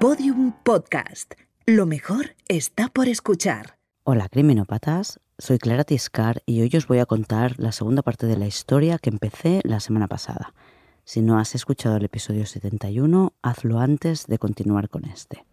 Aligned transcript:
Podium 0.00 0.52
Podcast. 0.62 1.34
Lo 1.66 1.84
mejor 1.84 2.34
está 2.48 2.88
por 2.88 3.06
escuchar. 3.06 3.76
Hola, 4.02 4.30
criminópatas. 4.30 5.20
Soy 5.36 5.58
Clara 5.58 5.84
Tiscar 5.84 6.42
y 6.46 6.62
hoy 6.62 6.70
os 6.74 6.86
voy 6.86 7.00
a 7.00 7.04
contar 7.04 7.56
la 7.58 7.70
segunda 7.70 8.00
parte 8.00 8.26
de 8.26 8.38
la 8.38 8.46
historia 8.46 8.96
que 8.96 9.10
empecé 9.10 9.60
la 9.62 9.78
semana 9.78 10.08
pasada. 10.08 10.54
Si 11.04 11.20
no 11.20 11.38
has 11.38 11.54
escuchado 11.54 11.98
el 11.98 12.04
episodio 12.06 12.46
71, 12.46 13.34
hazlo 13.42 13.78
antes 13.78 14.26
de 14.26 14.38
continuar 14.38 14.88
con 14.88 15.04
este. 15.04 15.44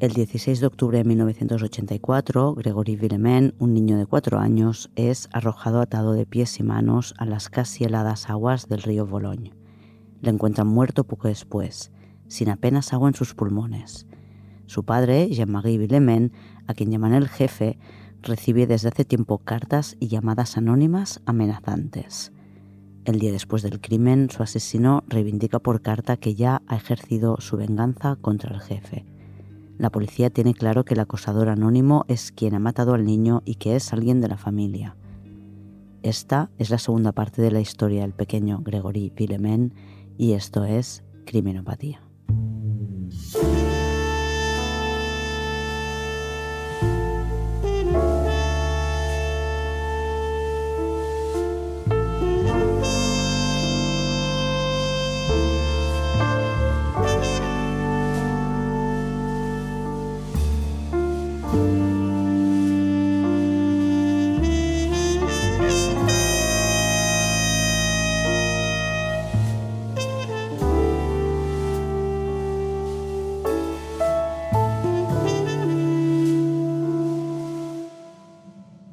El 0.00 0.12
16 0.12 0.60
de 0.60 0.66
octubre 0.68 0.98
de 0.98 1.02
1984, 1.02 2.54
Gregory 2.54 2.94
Villemain, 2.94 3.52
un 3.58 3.74
niño 3.74 3.98
de 3.98 4.06
cuatro 4.06 4.38
años, 4.38 4.92
es 4.94 5.28
arrojado 5.32 5.80
atado 5.80 6.12
de 6.12 6.24
pies 6.24 6.60
y 6.60 6.62
manos 6.62 7.14
a 7.18 7.24
las 7.24 7.48
casi 7.48 7.82
heladas 7.82 8.30
aguas 8.30 8.68
del 8.68 8.82
río 8.82 9.08
Bologne. 9.08 9.54
Le 10.20 10.30
encuentran 10.30 10.68
muerto 10.68 11.02
poco 11.02 11.26
después, 11.26 11.90
sin 12.28 12.48
apenas 12.48 12.92
agua 12.92 13.08
en 13.08 13.16
sus 13.16 13.34
pulmones. 13.34 14.06
Su 14.66 14.84
padre, 14.84 15.30
Jean-Marie 15.30 15.78
Villemain, 15.78 16.30
a 16.68 16.74
quien 16.74 16.92
llaman 16.92 17.14
el 17.14 17.28
jefe, 17.28 17.76
recibe 18.22 18.68
desde 18.68 18.90
hace 18.90 19.04
tiempo 19.04 19.38
cartas 19.38 19.96
y 19.98 20.06
llamadas 20.06 20.56
anónimas 20.56 21.22
amenazantes. 21.26 22.30
El 23.04 23.18
día 23.18 23.32
después 23.32 23.62
del 23.62 23.80
crimen, 23.80 24.30
su 24.30 24.44
asesino 24.44 25.02
reivindica 25.08 25.58
por 25.58 25.82
carta 25.82 26.16
que 26.16 26.36
ya 26.36 26.62
ha 26.68 26.76
ejercido 26.76 27.38
su 27.40 27.56
venganza 27.56 28.14
contra 28.14 28.54
el 28.54 28.60
jefe 28.60 29.17
la 29.78 29.90
policía 29.90 30.30
tiene 30.30 30.54
claro 30.54 30.84
que 30.84 30.94
el 30.94 31.00
acosador 31.00 31.48
anónimo 31.48 32.04
es 32.08 32.32
quien 32.32 32.54
ha 32.54 32.58
matado 32.58 32.94
al 32.94 33.04
niño 33.04 33.42
y 33.44 33.54
que 33.54 33.76
es 33.76 33.92
alguien 33.92 34.20
de 34.20 34.28
la 34.28 34.36
familia. 34.36 34.96
Esta 36.02 36.50
es 36.58 36.70
la 36.70 36.78
segunda 36.78 37.12
parte 37.12 37.42
de 37.42 37.50
la 37.50 37.60
historia 37.60 38.02
del 38.02 38.12
pequeño 38.12 38.60
Gregory 38.62 39.12
Villemin 39.14 39.74
y 40.16 40.32
esto 40.32 40.64
es 40.64 41.04
Criminopatía. 41.24 42.02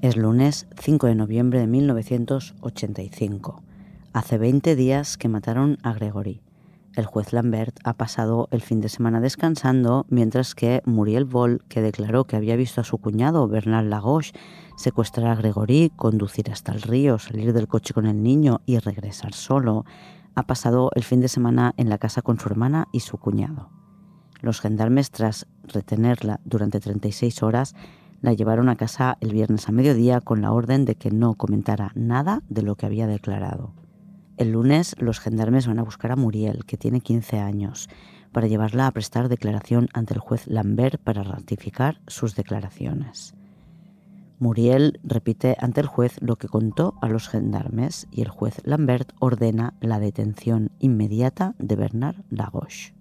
Es 0.06 0.16
lunes 0.16 0.68
5 0.80 1.08
de 1.08 1.16
noviembre 1.16 1.60
de 1.60 1.66
1985. 1.68 3.64
Hace 4.14 4.38
20 4.38 4.76
días 4.76 5.18
que 5.18 5.28
mataron 5.28 5.80
a 5.82 5.94
Gregory. 5.94 6.42
El 6.96 7.06
juez 7.06 7.34
Lambert 7.34 7.78
ha 7.84 7.94
pasado 7.94 8.48
el 8.52 8.62
fin 8.62 8.80
de 8.80 8.88
semana 8.88 9.20
descansando, 9.20 10.06
mientras 10.10 10.56
que 10.56 10.82
Muriel 10.86 11.26
Boll, 11.26 11.62
que 11.68 11.82
declaró 11.82 12.24
que 12.24 12.38
había 12.38 12.56
visto 12.56 12.80
a 12.80 12.86
su 12.86 13.00
cuñado 13.00 13.50
Bernard 13.50 13.86
Lagos 13.86 14.32
secuestrar 14.78 15.28
a 15.28 15.36
Gregory, 15.36 15.92
conducir 15.98 16.50
hasta 16.52 16.72
el 16.72 16.82
río, 16.82 17.20
salir 17.20 17.52
del 17.52 17.68
coche 17.68 17.94
con 17.94 18.06
el 18.06 18.24
niño 18.24 18.62
y 18.66 18.78
regresar 18.80 19.34
solo, 19.34 19.84
ha 20.36 20.44
pasado 20.44 20.90
el 20.96 21.04
fin 21.04 21.20
de 21.20 21.28
semana 21.28 21.74
en 21.76 21.90
la 21.90 21.98
casa 21.98 22.22
con 22.22 22.40
su 22.40 22.48
hermana 22.48 22.88
y 22.94 23.02
su 23.02 23.18
cuñado. 23.18 23.70
Los 24.42 24.62
gendarmes, 24.62 25.12
tras 25.12 25.48
retenerla 25.64 26.40
durante 26.46 26.80
36 26.80 27.44
horas, 27.44 27.76
la 28.22 28.32
llevaron 28.34 28.70
a 28.70 28.78
casa 28.78 29.18
el 29.20 29.34
viernes 29.34 29.68
a 29.68 29.74
mediodía 29.74 30.22
con 30.22 30.42
la 30.42 30.54
orden 30.54 30.86
de 30.86 30.96
que 30.96 31.12
no 31.12 31.34
comentara 31.34 31.92
nada 31.94 32.42
de 32.48 32.62
lo 32.62 32.76
que 32.76 32.86
había 32.86 33.08
declarado. 33.08 33.74
El 34.38 34.52
lunes 34.52 34.96
los 35.00 35.20
gendarmes 35.20 35.66
van 35.66 35.80
a 35.80 35.84
buscar 35.84 36.12
a 36.12 36.18
Muriel, 36.18 36.66
que 36.66 36.78
tiene 36.78 37.00
15 37.00 37.40
años, 37.40 37.88
para 38.34 38.48
llevarla 38.48 38.86
a 38.86 38.92
prestar 38.92 39.30
declaración 39.30 39.88
ante 39.94 40.14
el 40.14 40.20
juez 40.20 40.46
Lambert 40.48 41.02
para 41.02 41.24
ratificar 41.24 42.02
sus 42.08 42.36
declaraciones. 42.36 43.34
Muriel 44.38 45.00
repite 45.04 45.56
ante 45.60 45.80
el 45.80 45.88
juez 45.88 46.18
lo 46.22 46.36
que 46.36 46.50
contó 46.50 46.96
a 47.02 47.08
los 47.08 47.30
gendarmes 47.30 48.08
y 48.12 48.22
el 48.22 48.28
juez 48.28 48.60
Lambert 48.66 49.14
ordena 49.20 49.74
la 49.80 50.00
detención 50.00 50.72
inmediata 50.80 51.56
de 51.58 51.78
Bernard 51.78 52.18
Lagos. 52.30 52.94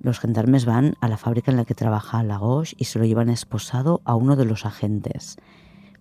Los 0.00 0.18
gendarmes 0.18 0.64
van 0.64 0.94
a 1.02 1.08
la 1.08 1.18
fábrica 1.18 1.50
en 1.50 1.58
la 1.58 1.66
que 1.66 1.74
trabaja 1.74 2.22
Lagos 2.22 2.74
y 2.78 2.86
se 2.86 2.98
lo 2.98 3.04
llevan 3.04 3.28
esposado 3.28 4.00
a 4.06 4.14
uno 4.14 4.34
de 4.36 4.46
los 4.46 4.64
agentes. 4.64 5.36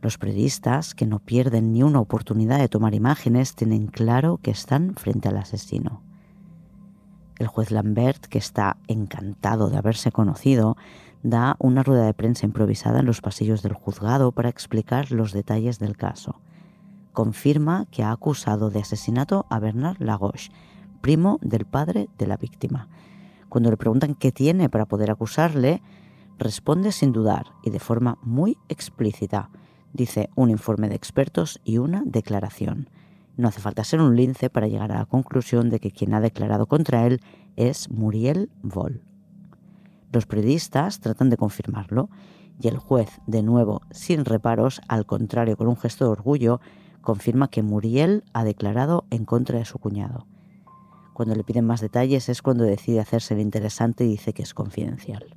Los 0.01 0.17
periodistas, 0.17 0.95
que 0.95 1.05
no 1.05 1.19
pierden 1.19 1.73
ni 1.73 1.83
una 1.83 1.99
oportunidad 1.99 2.59
de 2.59 2.69
tomar 2.69 2.93
imágenes, 2.93 3.55
tienen 3.55 3.87
claro 3.87 4.39
que 4.41 4.51
están 4.51 4.95
frente 4.95 5.27
al 5.27 5.37
asesino. 5.37 6.01
El 7.37 7.47
juez 7.47 7.71
Lambert, 7.71 8.25
que 8.25 8.37
está 8.37 8.77
encantado 8.87 9.69
de 9.69 9.77
haberse 9.77 10.11
conocido, 10.11 10.77
da 11.23 11.55
una 11.59 11.83
rueda 11.83 12.05
de 12.05 12.13
prensa 12.13 12.45
improvisada 12.45 12.99
en 12.99 13.05
los 13.05 13.21
pasillos 13.21 13.61
del 13.61 13.73
juzgado 13.73 14.31
para 14.31 14.49
explicar 14.49 15.11
los 15.11 15.33
detalles 15.33 15.79
del 15.79 15.97
caso. 15.97 16.39
Confirma 17.11 17.85
que 17.91 18.03
ha 18.03 18.11
acusado 18.11 18.69
de 18.69 18.79
asesinato 18.79 19.45
a 19.49 19.59
Bernard 19.59 20.01
Lagos, 20.01 20.51
primo 21.01 21.39
del 21.41 21.65
padre 21.65 22.09
de 22.17 22.27
la 22.27 22.37
víctima, 22.37 22.87
cuando 23.49 23.71
le 23.71 23.77
preguntan 23.77 24.15
qué 24.15 24.31
tiene 24.31 24.69
para 24.69 24.85
poder 24.85 25.09
acusarle, 25.09 25.81
responde 26.37 26.91
sin 26.91 27.11
dudar 27.11 27.47
y 27.63 27.71
de 27.71 27.79
forma 27.79 28.17
muy 28.21 28.57
explícita. 28.69 29.49
Dice 29.93 30.29
un 30.35 30.49
informe 30.49 30.89
de 30.89 30.95
expertos 30.95 31.59
y 31.63 31.77
una 31.77 32.03
declaración. 32.05 32.89
No 33.37 33.47
hace 33.47 33.61
falta 33.61 33.83
ser 33.83 34.01
un 34.01 34.15
lince 34.15 34.49
para 34.49 34.67
llegar 34.67 34.91
a 34.91 34.99
la 34.99 35.05
conclusión 35.05 35.69
de 35.69 35.79
que 35.79 35.91
quien 35.91 36.13
ha 36.13 36.21
declarado 36.21 36.67
contra 36.67 37.07
él 37.07 37.21
es 37.55 37.89
Muriel 37.89 38.49
Voll. 38.61 39.01
Los 40.11 40.25
periodistas 40.25 40.99
tratan 40.99 41.29
de 41.29 41.37
confirmarlo 41.37 42.09
y 42.61 42.67
el 42.67 42.77
juez, 42.77 43.09
de 43.27 43.41
nuevo 43.41 43.81
sin 43.91 44.25
reparos, 44.25 44.81
al 44.87 45.05
contrario 45.05 45.55
con 45.55 45.67
un 45.67 45.77
gesto 45.77 46.05
de 46.05 46.11
orgullo, 46.11 46.59
confirma 47.01 47.49
que 47.49 47.63
Muriel 47.63 48.23
ha 48.33 48.43
declarado 48.43 49.05
en 49.09 49.25
contra 49.25 49.59
de 49.59 49.65
su 49.65 49.79
cuñado. 49.79 50.27
Cuando 51.13 51.35
le 51.35 51.43
piden 51.43 51.65
más 51.65 51.81
detalles 51.81 52.29
es 52.29 52.41
cuando 52.41 52.63
decide 52.63 52.99
hacerse 52.99 53.33
el 53.33 53.41
interesante 53.41 54.05
y 54.05 54.09
dice 54.09 54.33
que 54.33 54.43
es 54.43 54.53
confidencial. 54.53 55.35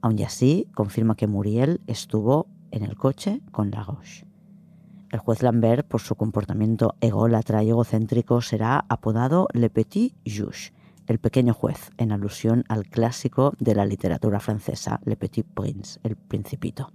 Aun 0.00 0.22
así, 0.22 0.68
confirma 0.74 1.16
que 1.16 1.26
Muriel 1.26 1.80
estuvo 1.86 2.46
en 2.70 2.82
el 2.82 2.96
coche 2.96 3.40
con 3.52 3.70
Lagos. 3.70 4.24
El 5.10 5.20
juez 5.20 5.42
Lambert, 5.42 5.86
por 5.86 6.02
su 6.02 6.16
comportamiento 6.16 6.94
ególatra 7.00 7.62
y 7.62 7.70
egocéntrico, 7.70 8.42
será 8.42 8.84
apodado 8.88 9.48
Le 9.54 9.70
Petit 9.70 10.14
Juge, 10.26 10.72
el 11.06 11.18
pequeño 11.18 11.54
juez, 11.54 11.90
en 11.96 12.12
alusión 12.12 12.64
al 12.68 12.84
clásico 12.86 13.54
de 13.58 13.74
la 13.74 13.86
literatura 13.86 14.38
francesa, 14.38 15.00
Le 15.04 15.16
Petit 15.16 15.46
Prince, 15.46 15.98
el 16.02 16.16
principito. 16.16 16.92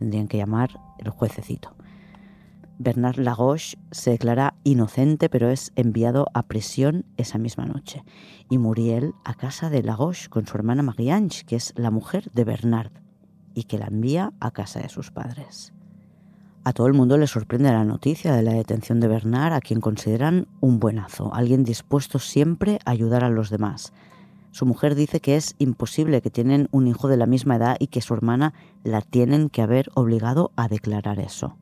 Tendrían 0.00 0.26
que 0.26 0.38
llamar 0.38 0.70
el 0.98 1.10
juececito. 1.10 1.76
Bernard 2.78 3.18
Lagos 3.18 3.78
se 3.92 4.10
declara 4.10 4.54
inocente, 4.64 5.28
pero 5.28 5.48
es 5.50 5.72
enviado 5.76 6.26
a 6.34 6.42
prisión 6.48 7.04
esa 7.16 7.38
misma 7.38 7.66
noche. 7.66 8.02
Y 8.50 8.58
Muriel 8.58 9.14
a 9.24 9.34
casa 9.34 9.70
de 9.70 9.84
Lagos 9.84 10.28
con 10.28 10.46
su 10.46 10.56
hermana 10.56 10.82
Marie-Ange, 10.82 11.44
que 11.44 11.54
es 11.54 11.72
la 11.76 11.92
mujer 11.92 12.32
de 12.32 12.42
Bernard, 12.42 12.90
y 13.54 13.64
que 13.64 13.78
la 13.78 13.86
envía 13.86 14.32
a 14.40 14.50
casa 14.50 14.80
de 14.80 14.88
sus 14.88 15.10
padres. 15.10 15.72
A 16.64 16.72
todo 16.72 16.86
el 16.86 16.94
mundo 16.94 17.18
le 17.18 17.26
sorprende 17.26 17.72
la 17.72 17.84
noticia 17.84 18.34
de 18.34 18.42
la 18.42 18.52
detención 18.52 19.00
de 19.00 19.08
Bernard, 19.08 19.52
a 19.52 19.60
quien 19.60 19.80
consideran 19.80 20.46
un 20.60 20.78
buenazo, 20.78 21.34
alguien 21.34 21.64
dispuesto 21.64 22.20
siempre 22.20 22.78
a 22.84 22.92
ayudar 22.92 23.24
a 23.24 23.30
los 23.30 23.50
demás. 23.50 23.92
Su 24.52 24.64
mujer 24.66 24.94
dice 24.94 25.20
que 25.20 25.34
es 25.34 25.56
imposible 25.58 26.20
que 26.20 26.30
tienen 26.30 26.68
un 26.70 26.86
hijo 26.86 27.08
de 27.08 27.16
la 27.16 27.26
misma 27.26 27.56
edad 27.56 27.76
y 27.80 27.88
que 27.88 28.00
su 28.02 28.14
hermana 28.14 28.54
la 28.84 29.00
tienen 29.00 29.48
que 29.48 29.62
haber 29.62 29.90
obligado 29.94 30.52
a 30.54 30.68
declarar 30.68 31.18
eso. 31.18 31.56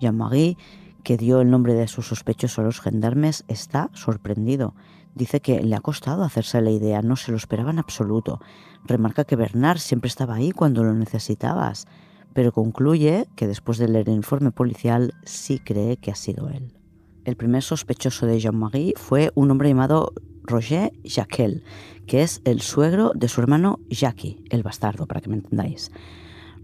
Jean-Marie, 0.00 0.58
que 1.02 1.16
dio 1.16 1.40
el 1.40 1.50
nombre 1.50 1.74
de 1.74 1.88
sus 1.88 2.08
sospechosos 2.08 2.58
a 2.58 2.62
los 2.62 2.80
gendarmes, 2.80 3.44
está 3.48 3.88
sorprendido. 3.94 4.74
Dice 5.14 5.40
que 5.40 5.60
le 5.60 5.76
ha 5.76 5.80
costado 5.80 6.24
hacerse 6.24 6.60
la 6.60 6.70
idea, 6.70 7.00
no 7.02 7.16
se 7.16 7.30
lo 7.30 7.36
esperaba 7.36 7.70
en 7.70 7.78
absoluto. 7.78 8.40
Remarca 8.84 9.24
que 9.24 9.36
Bernard 9.36 9.78
siempre 9.78 10.08
estaba 10.08 10.34
ahí 10.34 10.50
cuando 10.50 10.82
lo 10.82 10.92
necesitabas, 10.92 11.86
pero 12.32 12.52
concluye 12.52 13.28
que 13.36 13.46
después 13.46 13.78
de 13.78 13.88
leer 13.88 14.08
el 14.08 14.16
informe 14.16 14.50
policial 14.50 15.14
sí 15.24 15.60
cree 15.60 15.96
que 15.96 16.10
ha 16.10 16.16
sido 16.16 16.48
él. 16.48 16.74
El 17.24 17.36
primer 17.36 17.62
sospechoso 17.62 18.26
de 18.26 18.40
Jean-Marie 18.40 18.94
fue 18.96 19.30
un 19.34 19.50
hombre 19.50 19.68
llamado 19.68 20.12
Roger 20.42 20.92
Jacquel, 21.04 21.62
que 22.06 22.22
es 22.22 22.42
el 22.44 22.60
suegro 22.60 23.12
de 23.14 23.28
su 23.28 23.40
hermano 23.40 23.80
Jackie, 23.88 24.44
el 24.50 24.62
bastardo, 24.62 25.06
para 25.06 25.20
que 25.20 25.30
me 25.30 25.36
entendáis. 25.36 25.90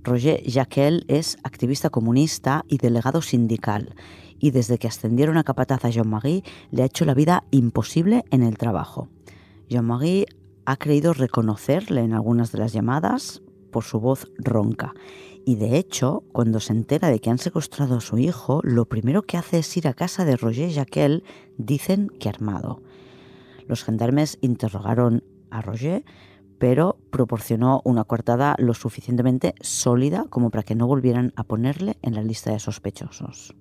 Roger 0.03 0.43
Jaquel 0.47 1.05
es 1.09 1.39
activista 1.45 1.91
comunista 1.91 2.65
y 2.69 2.79
delegado 2.79 3.23
sindical, 3.23 3.95
y 4.41 4.51
desde 4.51 4.79
que 4.79 4.89
ascendieron 4.89 5.37
a 5.37 5.45
capataz 5.45 5.85
a 5.85 5.91
Jean-Marie 5.91 6.43
le 6.71 6.83
ha 6.83 6.87
hecho 6.87 7.05
la 7.05 7.15
vida 7.15 7.45
imposible 7.51 8.25
en 8.31 8.43
el 8.43 8.59
trabajo. 8.59 9.09
Jean-Marie 9.69 10.27
ha 10.65 10.77
creído 10.77 11.13
reconocerle 11.13 12.01
en 12.01 12.15
algunas 12.15 12.51
de 12.51 12.59
las 12.59 12.73
llamadas 12.73 13.43
por 13.71 13.85
su 13.85 14.01
voz 14.01 14.31
ronca. 14.39 14.95
Y 15.47 15.57
de 15.57 15.79
hecho, 15.79 16.25
cuando 16.33 16.61
se 16.61 16.73
entera 16.73 17.09
de 17.09 17.21
que 17.21 17.31
han 17.31 17.39
secuestrado 17.39 17.97
a 17.97 18.01
su 18.01 18.19
hijo, 18.19 18.61
lo 18.63 18.87
primero 18.87 19.23
que 19.23 19.37
hace 19.37 19.59
es 19.59 19.77
ir 19.77 19.89
a 19.89 19.95
casa 19.95 20.25
de 20.25 20.37
Roger 20.37 20.73
Jaquel, 20.73 21.25
dicen 21.57 22.09
que 22.19 22.29
armado. 22.29 22.83
Los 23.67 23.85
gendarmes 23.85 24.39
interrogaron 24.41 25.23
a 25.51 25.63
Roger, 25.63 26.05
pero 26.59 26.99
proporcionó 27.11 27.81
una 27.85 28.05
coartada 28.05 28.55
lo 28.59 28.75
suficientemente 28.75 29.55
sólida 29.61 30.27
como 30.29 30.51
para 30.51 30.63
que 30.63 30.75
no 30.75 30.87
volvieran 30.87 31.33
a 31.37 31.45
ponerle 31.45 31.97
en 32.03 32.15
la 32.15 32.23
lista 32.23 32.53
de 32.53 32.59
sospechosos. 32.59 33.55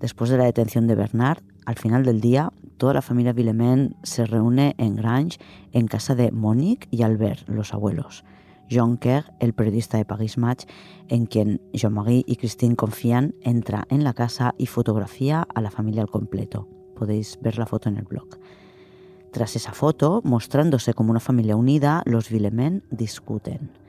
Después 0.00 0.30
de 0.30 0.38
la 0.38 0.44
detención 0.44 0.86
de 0.86 0.94
Bernard, 0.94 1.42
al 1.66 1.76
final 1.76 2.04
del 2.04 2.20
día, 2.20 2.52
toda 2.76 2.94
la 2.94 3.02
familia 3.02 3.32
Villemain 3.32 3.96
se 4.02 4.26
reúne 4.26 4.74
en 4.78 4.96
Grange, 4.96 5.38
en 5.72 5.86
casa 5.86 6.14
de 6.14 6.30
Monique 6.30 6.88
y 6.90 7.02
Albert, 7.02 7.48
los 7.48 7.72
abuelos. 7.72 8.24
Jean 8.68 8.96
Kerr, 8.96 9.24
el 9.40 9.52
periodista 9.52 9.98
de 9.98 10.04
Paris 10.04 10.38
Match, 10.38 10.64
en 11.08 11.26
quien 11.26 11.60
Jean-Marie 11.72 12.24
y 12.26 12.36
Christine 12.36 12.76
confían, 12.76 13.34
entra 13.42 13.86
en 13.90 14.04
la 14.04 14.14
casa 14.14 14.54
y 14.58 14.66
fotografía 14.66 15.46
a 15.54 15.60
la 15.60 15.70
familia 15.70 16.02
al 16.02 16.10
completo. 16.10 16.68
Podéis 16.96 17.38
ver 17.42 17.58
la 17.58 17.66
foto 17.66 17.88
en 17.88 17.96
el 17.96 18.04
blog. 18.04 18.28
Tras 19.32 19.56
esa 19.56 19.72
foto, 19.72 20.22
mostrándose 20.24 20.94
como 20.94 21.10
una 21.10 21.20
familia 21.20 21.56
unida, 21.56 22.02
los 22.06 22.30
Villemain 22.30 22.82
discuten. 22.90 23.83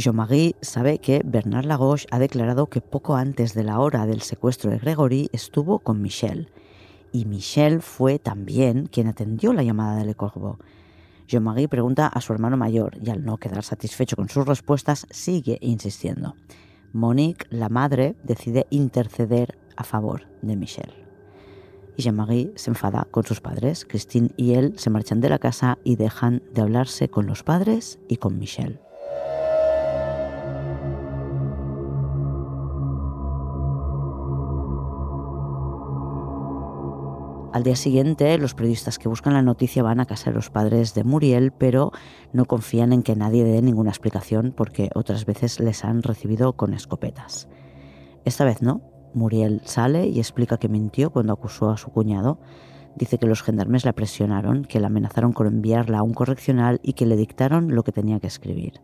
Jean-Marie 0.00 0.56
sabe 0.62 0.98
que 0.98 1.22
Bernard 1.24 1.66
Lagos 1.66 2.06
ha 2.10 2.18
declarado 2.18 2.66
que 2.66 2.80
poco 2.80 3.16
antes 3.16 3.54
de 3.54 3.64
la 3.64 3.80
hora 3.80 4.06
del 4.06 4.22
secuestro 4.22 4.70
de 4.70 4.78
Gregory 4.78 5.28
estuvo 5.32 5.78
con 5.78 6.00
Michel. 6.00 6.48
Y 7.12 7.24
Michel 7.26 7.82
fue 7.82 8.18
también 8.18 8.86
quien 8.86 9.08
atendió 9.08 9.52
la 9.52 9.62
llamada 9.62 9.96
de 9.96 10.06
Le 10.06 10.14
Corbeau. 10.14 10.58
Jean-Marie 11.28 11.68
pregunta 11.68 12.06
a 12.06 12.20
su 12.20 12.32
hermano 12.32 12.56
mayor 12.56 12.96
y 13.02 13.10
al 13.10 13.24
no 13.24 13.36
quedar 13.36 13.62
satisfecho 13.62 14.16
con 14.16 14.28
sus 14.28 14.46
respuestas 14.46 15.06
sigue 15.10 15.58
insistiendo. 15.60 16.34
Monique, 16.92 17.46
la 17.50 17.68
madre, 17.68 18.16
decide 18.24 18.66
interceder 18.70 19.58
a 19.76 19.84
favor 19.84 20.26
de 20.42 20.56
Michel 20.56 20.92
y 21.96 22.02
Jean-Marie 22.02 22.52
se 22.56 22.70
enfada 22.70 23.06
con 23.10 23.24
sus 23.24 23.40
padres. 23.40 23.84
Christine 23.84 24.30
y 24.36 24.54
él 24.54 24.72
se 24.76 24.88
marchan 24.88 25.20
de 25.20 25.28
la 25.28 25.38
casa 25.38 25.78
y 25.84 25.96
dejan 25.96 26.42
de 26.54 26.62
hablarse 26.62 27.08
con 27.08 27.26
los 27.26 27.42
padres 27.42 27.98
y 28.08 28.16
con 28.16 28.38
Michelle. 28.38 28.80
Al 37.52 37.64
día 37.64 37.74
siguiente, 37.74 38.38
los 38.38 38.54
periodistas 38.54 39.00
que 39.00 39.08
buscan 39.08 39.34
la 39.34 39.42
noticia 39.42 39.82
van 39.82 39.98
a 39.98 40.06
casa 40.06 40.30
de 40.30 40.36
los 40.36 40.50
padres 40.50 40.94
de 40.94 41.02
Muriel, 41.02 41.50
pero 41.50 41.90
no 42.32 42.44
confían 42.44 42.92
en 42.92 43.02
que 43.02 43.16
nadie 43.16 43.42
dé 43.42 43.60
ninguna 43.60 43.90
explicación 43.90 44.54
porque 44.56 44.88
otras 44.94 45.26
veces 45.26 45.58
les 45.58 45.84
han 45.84 46.04
recibido 46.04 46.52
con 46.52 46.74
escopetas. 46.74 47.48
Esta 48.24 48.44
vez 48.44 48.62
no, 48.62 48.82
Muriel 49.14 49.62
sale 49.64 50.06
y 50.06 50.20
explica 50.20 50.58
que 50.58 50.68
mintió 50.68 51.10
cuando 51.10 51.32
acusó 51.32 51.70
a 51.70 51.76
su 51.76 51.90
cuñado. 51.90 52.38
Dice 52.94 53.18
que 53.18 53.26
los 53.26 53.42
gendarmes 53.42 53.84
la 53.84 53.94
presionaron, 53.94 54.64
que 54.64 54.78
la 54.78 54.86
amenazaron 54.86 55.32
con 55.32 55.48
enviarla 55.48 55.98
a 55.98 56.02
un 56.04 56.14
correccional 56.14 56.78
y 56.84 56.92
que 56.92 57.06
le 57.06 57.16
dictaron 57.16 57.74
lo 57.74 57.82
que 57.82 57.90
tenía 57.90 58.20
que 58.20 58.28
escribir. 58.28 58.80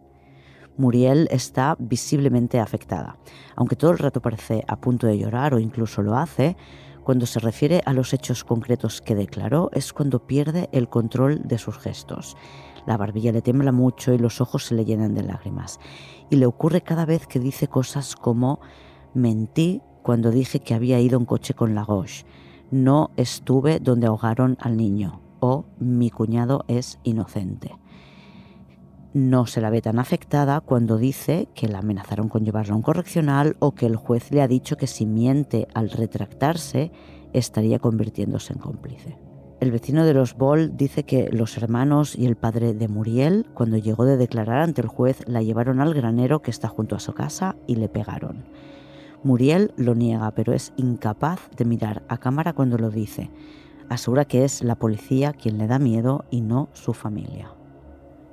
Muriel 0.77 1.29
está 1.31 1.77
visiblemente 1.79 2.59
afectada. 2.59 3.17
Aunque 3.55 3.77
todo 3.77 3.93
el 3.93 3.99
rato 3.99 4.21
parece 4.21 4.65
a 4.67 4.77
punto 4.77 5.07
de 5.07 5.19
llorar 5.19 5.55
o 5.55 5.61
incluso 5.61 6.03
lo 6.03 6.17
hace, 6.17 6.57
cuando 7.07 7.25
se 7.25 7.39
refiere 7.39 7.83
a 7.87 7.93
los 7.93 8.13
hechos 8.13 8.43
concretos 8.43 9.01
que 9.01 9.15
declaró 9.15 9.71
es 9.73 9.93
cuando 9.93 10.27
pierde 10.27 10.69
el 10.73 10.89
control 10.89 11.41
de 11.45 11.57
sus 11.57 11.79
gestos. 11.79 12.37
La 12.85 12.97
barbilla 12.97 13.31
le 13.31 13.43
tembla 13.43 13.71
mucho 13.71 14.13
y 14.13 14.19
los 14.19 14.41
ojos 14.41 14.65
se 14.65 14.75
le 14.75 14.85
llenan 14.85 15.15
de 15.15 15.23
lágrimas. 15.23 15.79
Y 16.31 16.35
le 16.35 16.47
ocurre 16.47 16.81
cada 16.81 17.07
vez 17.07 17.29
que 17.29 17.39
dice 17.39 17.69
cosas 17.69 18.17
como 18.17 18.59
mentí 19.15 19.83
cuando 20.03 20.33
dije 20.33 20.59
que 20.59 20.75
había 20.75 20.99
ido 20.99 21.17
en 21.17 21.27
coche 21.27 21.55
con 21.55 21.77
Lagos. 21.77 22.27
No 22.73 23.13
estuve 23.17 23.79
donde 23.79 24.09
ahogaron 24.09 24.59
al 24.61 24.77
niño. 24.77 25.21
O 25.39 25.65
mi 25.79 26.11
cuñado 26.11 26.65
es 26.67 26.99
inocente. 27.05 27.77
No 29.17 29.47
se 29.47 29.63
la 29.63 29.71
ve 29.71 29.81
tan 29.81 29.99
afectada 29.99 30.61
cuando 30.61 30.99
dice 30.99 31.49
que 31.55 31.69
la 31.69 31.79
amenazaron 31.79 32.29
con 32.29 32.45
llevarla 32.45 32.75
a 32.75 32.77
un 32.77 32.83
correccional 32.83 33.57
o 33.61 33.73
que 33.75 33.87
el 33.87 33.97
juez 33.97 34.31
le 34.31 34.43
ha 34.43 34.47
dicho 34.47 34.77
que 34.77 34.87
si 34.87 35.07
miente 35.07 35.69
al 35.73 35.89
retractarse 35.89 36.93
estaría 37.33 37.79
convirtiéndose 37.79 38.53
en 38.53 38.59
cómplice. 38.59 39.17
El 39.59 39.71
vecino 39.71 40.05
de 40.05 40.13
los 40.13 40.35
Boll 40.35 40.77
dice 40.77 41.05
que 41.05 41.31
los 41.33 41.57
hermanos 41.57 42.15
y 42.15 42.27
el 42.27 42.37
padre 42.37 42.75
de 42.75 42.89
Muriel, 42.89 43.47
cuando 43.55 43.79
llegó 43.79 44.05
de 44.05 44.19
declarar 44.19 44.61
ante 44.61 44.83
el 44.83 44.89
juez, 44.89 45.27
la 45.27 45.41
llevaron 45.41 45.81
al 45.81 45.95
granero 45.95 46.43
que 46.43 46.51
está 46.51 46.69
junto 46.69 46.95
a 46.95 47.01
su 47.01 47.15
casa 47.15 47.57
y 47.67 47.77
le 47.77 47.89
pegaron. 47.89 48.45
Muriel 49.23 49.73
lo 49.79 49.95
niega, 49.95 50.31
pero 50.33 50.53
es 50.53 50.75
incapaz 50.77 51.41
de 51.57 51.65
mirar 51.65 52.03
a 52.09 52.19
cámara 52.19 52.53
cuando 52.53 52.77
lo 52.77 52.91
dice. 52.91 53.31
Asegura 53.89 54.27
que 54.27 54.45
es 54.45 54.63
la 54.63 54.75
policía 54.75 55.33
quien 55.33 55.57
le 55.57 55.69
da 55.69 55.79
miedo 55.79 56.27
y 56.31 56.43
no 56.43 56.69
su 56.75 56.93
familia. 56.93 57.56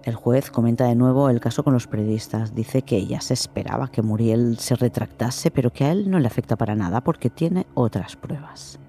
El 0.03 0.15
juez 0.15 0.51
comenta 0.51 0.85
de 0.85 0.95
nuevo 0.95 1.29
el 1.29 1.39
caso 1.39 1.63
con 1.63 1.73
los 1.73 1.87
periodistas. 1.87 2.53
Dice 2.53 2.81
que 2.81 2.97
ella 2.97 3.21
se 3.21 3.33
esperaba 3.33 3.87
que 3.87 4.01
Muriel 4.01 4.57
se 4.59 4.75
retractase, 4.75 5.49
pero 5.49 5.71
que 5.71 5.85
a 5.85 5.93
él 5.93 6.11
no 6.11 6.19
le 6.19 6.27
afecta 6.27 6.57
para 6.57 6.75
nada 6.75 7.01
porque 7.01 7.29
tiene 7.29 7.65
otras 7.73 8.17
pruebas. 8.17 8.79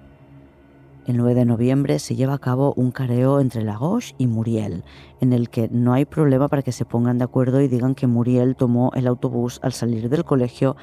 El 1.07 1.15
9 1.15 1.35
de 1.35 1.45
noviembre 1.45 1.99
se 1.99 2.17
lleva 2.17 2.33
a 2.33 2.39
cabo 2.39 2.73
un 2.75 2.91
careo 2.91 3.39
entre 3.39 3.63
Lagos 3.63 4.13
y 4.17 4.27
Muriel, 4.27 4.83
en 5.21 5.31
el 5.31 5.49
que 5.49 5.69
no 5.71 5.93
hay 5.93 6.03
problema 6.03 6.49
para 6.49 6.63
que 6.63 6.73
se 6.73 6.83
pongan 6.83 7.17
de 7.17 7.23
acuerdo 7.23 7.61
y 7.61 7.69
digan 7.69 7.95
que 7.95 8.07
Muriel 8.07 8.57
tomó 8.57 8.91
el 8.93 9.07
autobús 9.07 9.61
al 9.63 9.71
salir 9.71 10.09
del 10.09 10.25
colegio 10.25 10.75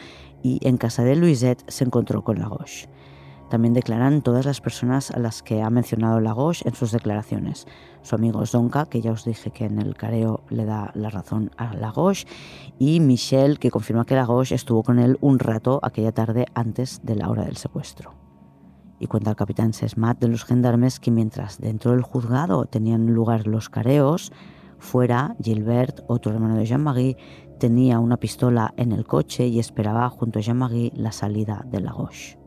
y 0.43 0.67
en 0.67 0.79
casa 0.79 1.05
de 1.05 1.17
Louisette 1.17 1.65
se 1.69 1.85
encontró 1.85 2.25
con 2.25 2.39
Lagos. 2.39 2.89
También 3.53 3.75
declaran 3.75 4.23
todas 4.23 4.47
las 4.47 4.63
personas 4.63 5.11
a 5.11 5.19
las 5.19 5.43
que 5.43 5.61
ha 5.61 5.69
mencionado 5.69 6.21
Lagos 6.21 6.65
en 6.65 6.75
sus 6.75 6.91
declaraciones. 6.91 7.67
Su 8.01 8.15
amigo 8.15 8.47
Zonka, 8.47 8.87
que 8.87 9.03
ya 9.03 9.13
os 9.13 9.27
dije 9.27 9.51
que 9.51 9.67
en 9.67 9.79
el 9.79 9.95
careo 9.95 10.43
le 10.49 10.65
da 10.65 10.91
la 10.95 11.11
razón 11.11 11.51
a 11.59 11.75
Lagos, 11.75 12.27
y 12.79 13.01
Michel, 13.01 13.59
que 13.59 13.71
confirma 13.71 14.07
que 14.07 14.15
Lagos 14.15 14.53
estuvo 14.53 14.83
con 14.83 14.99
él 14.99 15.19
un 15.21 15.39
rato 15.39 15.81
aquella 15.83 16.13
tarde 16.13 16.47
antes 16.55 17.03
de 17.03 17.15
la 17.15 17.29
hora 17.29 17.45
del 17.45 17.59
secuestro. 17.59 18.15
Y 18.99 19.07
cuenta 19.07 19.29
el 19.29 19.37
capitán 19.37 19.75
Sesmat 19.75 20.19
de 20.19 20.29
los 20.29 20.47
gendarmes 20.47 20.99
que 20.99 21.11
mientras 21.11 21.61
dentro 21.61 21.91
del 21.91 22.01
juzgado 22.01 22.65
tenían 22.65 23.13
lugar 23.13 23.47
los 23.47 23.69
careos, 23.69 24.33
fuera 24.79 25.37
Gilbert, 25.43 26.01
otro 26.07 26.33
hermano 26.33 26.57
de 26.57 26.65
Jean-Marie, 26.65 27.19
tenía 27.61 28.01
una 28.01 28.17
pistola 28.17 28.73
en 28.79 28.93
el 28.93 29.05
coche 29.05 29.47
y 29.47 29.59
esperaba 29.59 30.09
junto 30.09 30.39
a 30.39 30.43
Jean-Marie 30.43 30.91
la 30.95 31.13
salida 31.13 31.67
de 31.67 31.81
Lagos. 31.81 32.39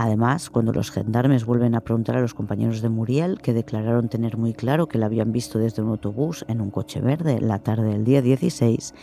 Además, 0.00 0.48
cuando 0.48 0.72
los 0.72 0.92
gendarmes 0.92 1.44
vuelven 1.44 1.74
a 1.74 1.80
preguntar 1.80 2.16
a 2.16 2.20
los 2.20 2.32
compañeros 2.32 2.82
de 2.82 2.88
Muriel, 2.88 3.40
que 3.42 3.52
declararon 3.52 4.08
tener 4.08 4.36
muy 4.36 4.54
claro 4.54 4.86
que 4.86 4.96
la 4.96 5.06
habían 5.06 5.32
visto 5.32 5.58
desde 5.58 5.82
un 5.82 5.88
autobús 5.88 6.44
en 6.46 6.60
un 6.60 6.70
coche 6.70 7.00
verde 7.00 7.40
la 7.40 7.58
tarde 7.58 7.90
del 7.90 8.04
día 8.04 8.22
16, 8.22 8.94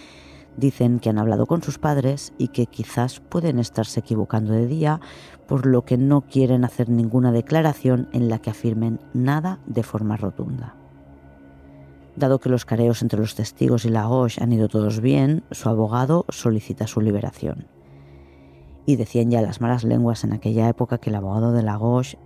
dicen 0.55 0.99
que 0.99 1.09
han 1.09 1.17
hablado 1.19 1.47
con 1.47 1.61
sus 1.61 1.79
padres 1.79 2.31
y 2.37 2.47
que 2.47 2.67
quizás 2.67 3.19
pueden 3.19 3.59
estarse 3.59 3.99
equivocando 3.99 4.53
de 4.53 4.67
día, 4.67 5.01
por 5.47 5.65
lo 5.65 5.83
que 5.83 5.97
no 5.97 6.21
quieren 6.21 6.63
hacer 6.63 6.87
ninguna 6.87 7.33
declaración 7.33 8.07
en 8.13 8.29
la 8.29 8.39
que 8.39 8.51
afirmen 8.51 9.01
nada 9.13 9.59
de 9.65 9.83
forma 9.83 10.15
rotunda. 10.15 10.75
Dado 12.15 12.39
que 12.39 12.47
los 12.47 12.63
careos 12.63 13.01
entre 13.01 13.19
los 13.19 13.35
testigos 13.35 13.83
y 13.83 13.89
la 13.89 14.05
han 14.39 14.53
ido 14.53 14.69
todos 14.69 15.01
bien, 15.01 15.43
su 15.51 15.67
abogado 15.67 16.23
solicita 16.29 16.87
su 16.87 17.01
liberación. 17.01 17.67
Y 18.85 18.97
decían 18.97 19.31
ya 19.31 19.41
las 19.41 19.61
malas 19.61 19.83
lenguas 19.83 20.23
en 20.23 20.33
aquella 20.33 20.69
época 20.69 20.99
que 20.99 21.09
el 21.09 21.15
abogado 21.15 21.51
de 21.51 21.63
la 21.63 21.77
Gauche, 21.77 22.17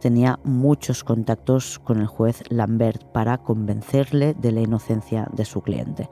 tenía 0.00 0.38
muchos 0.44 1.04
contactos 1.04 1.78
con 1.78 2.00
el 2.00 2.06
juez 2.06 2.42
Lambert 2.48 3.04
para 3.12 3.38
convencerle 3.38 4.34
de 4.34 4.52
la 4.52 4.60
inocencia 4.60 5.28
de 5.32 5.44
su 5.44 5.62
cliente. 5.62 6.08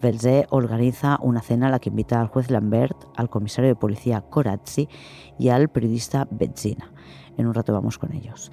Velze 0.00 0.46
organiza 0.50 1.18
una 1.20 1.42
cena 1.42 1.66
a 1.66 1.70
la 1.70 1.78
que 1.78 1.90
invita 1.90 2.20
al 2.20 2.28
juez 2.28 2.50
Lambert, 2.50 2.96
al 3.16 3.28
comisario 3.28 3.68
de 3.68 3.76
policía 3.76 4.22
Corazzi 4.22 4.88
y 5.38 5.50
al 5.50 5.68
periodista 5.68 6.26
Bezzina. 6.30 6.92
En 7.36 7.46
un 7.46 7.54
rato 7.54 7.72
vamos 7.72 7.98
con 7.98 8.12
ellos. 8.14 8.50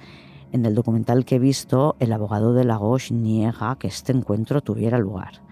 En 0.52 0.64
el 0.66 0.74
documental 0.74 1.24
que 1.24 1.36
he 1.36 1.38
visto, 1.38 1.96
el 2.00 2.12
abogado 2.12 2.52
de 2.52 2.64
Lagos 2.64 3.12
niega 3.12 3.76
que 3.78 3.88
este 3.88 4.12
encuentro 4.12 4.60
tuviera 4.60 4.98
lugar, 4.98 5.42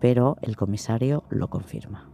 pero 0.00 0.36
el 0.42 0.56
comisario 0.56 1.24
lo 1.28 1.48
confirma. 1.48 2.13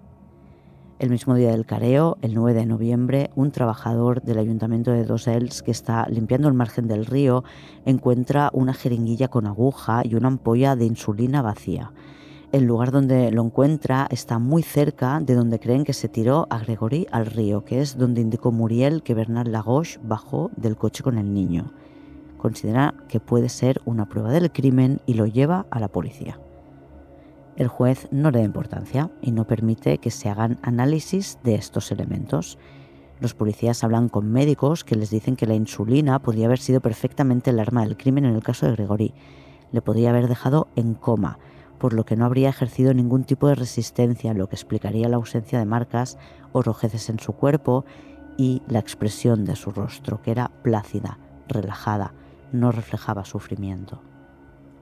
El 1.01 1.09
mismo 1.09 1.35
día 1.35 1.53
del 1.53 1.65
careo, 1.65 2.19
el 2.21 2.35
9 2.35 2.53
de 2.53 2.67
noviembre, 2.67 3.31
un 3.35 3.53
trabajador 3.53 4.21
del 4.21 4.37
ayuntamiento 4.37 4.91
de 4.91 5.07
Dosels 5.07 5.63
que 5.63 5.71
está 5.71 6.07
limpiando 6.11 6.47
el 6.47 6.53
margen 6.53 6.89
del 6.89 7.07
río 7.07 7.43
encuentra 7.87 8.51
una 8.53 8.75
jeringuilla 8.75 9.29
con 9.29 9.47
aguja 9.47 10.03
y 10.05 10.15
una 10.15 10.29
ampolla 10.29 10.77
de 10.77 10.85
insulina 10.85 11.41
vacía. 11.41 11.91
El 12.53 12.65
lugar 12.65 12.91
donde 12.91 13.33
lo 13.33 13.43
encuentra 13.43 14.09
está 14.11 14.39
muy 14.39 14.63
cerca 14.63 15.21
de 15.21 15.35
donde 15.35 15.59
creen 15.59 15.85
que 15.85 15.95
se 15.95 16.11
tiró 16.11 16.47
a 16.51 16.59
Gregory 16.59 17.07
al 17.11 17.25
río, 17.25 17.65
que 17.65 17.81
es 17.81 17.97
donde 17.97 18.21
indicó 18.21 18.53
Muriel 18.53 19.03
que 19.03 19.15
Bernard 19.15 19.49
Lagos 19.49 20.01
bajó 20.03 20.51
del 20.59 20.77
coche 20.77 21.03
con 21.03 21.17
el 21.17 21.33
niño. 21.33 21.73
Considera 22.37 22.93
que 23.09 23.21
puede 23.21 23.49
ser 23.49 23.81
una 23.87 24.07
prueba 24.07 24.33
del 24.33 24.53
crimen 24.53 25.01
y 25.07 25.15
lo 25.15 25.25
lleva 25.25 25.65
a 25.71 25.81
la 25.81 25.89
policía. 25.89 26.39
El 27.61 27.69
juez 27.69 28.09
no 28.11 28.31
le 28.31 28.39
da 28.39 28.45
importancia 28.47 29.11
y 29.21 29.33
no 29.33 29.47
permite 29.47 29.99
que 29.99 30.11
se 30.11 30.31
hagan 30.31 30.59
análisis 30.63 31.39
de 31.45 31.57
estos 31.57 31.93
elementos. 31.93 32.57
Los 33.21 33.35
policías 33.35 33.85
hablan 33.85 34.09
con 34.09 34.33
médicos 34.33 34.83
que 34.83 34.97
les 34.97 35.11
dicen 35.11 35.37
que 35.37 35.47
la 35.47 35.53
insulina 35.53 36.23
podría 36.23 36.47
haber 36.47 36.59
sido 36.59 36.81
perfectamente 36.81 37.51
el 37.51 37.61
arma 37.61 37.85
del 37.85 37.99
crimen 37.99 38.25
en 38.25 38.35
el 38.35 38.43
caso 38.43 38.65
de 38.65 38.73
Gregory. 38.73 39.13
Le 39.73 39.83
podría 39.83 40.09
haber 40.09 40.27
dejado 40.27 40.69
en 40.75 40.95
coma, 40.95 41.39
por 41.79 41.93
lo 41.93 42.07
que 42.07 42.17
no 42.17 42.25
habría 42.25 42.49
ejercido 42.49 42.95
ningún 42.95 43.25
tipo 43.25 43.47
de 43.47 43.57
resistencia, 43.57 44.33
lo 44.33 44.49
que 44.49 44.57
explicaría 44.57 45.11
la 45.11 45.17
ausencia 45.17 45.59
de 45.59 45.67
marcas 45.67 46.17
o 46.53 46.63
rojeces 46.63 47.11
en 47.11 47.19
su 47.19 47.35
cuerpo 47.35 47.85
y 48.39 48.63
la 48.69 48.79
expresión 48.79 49.45
de 49.45 49.55
su 49.55 49.71
rostro, 49.71 50.23
que 50.23 50.31
era 50.31 50.51
plácida, 50.63 51.19
relajada, 51.47 52.15
no 52.53 52.73
reflejaba 52.73 53.27
sufrimiento. 53.27 54.01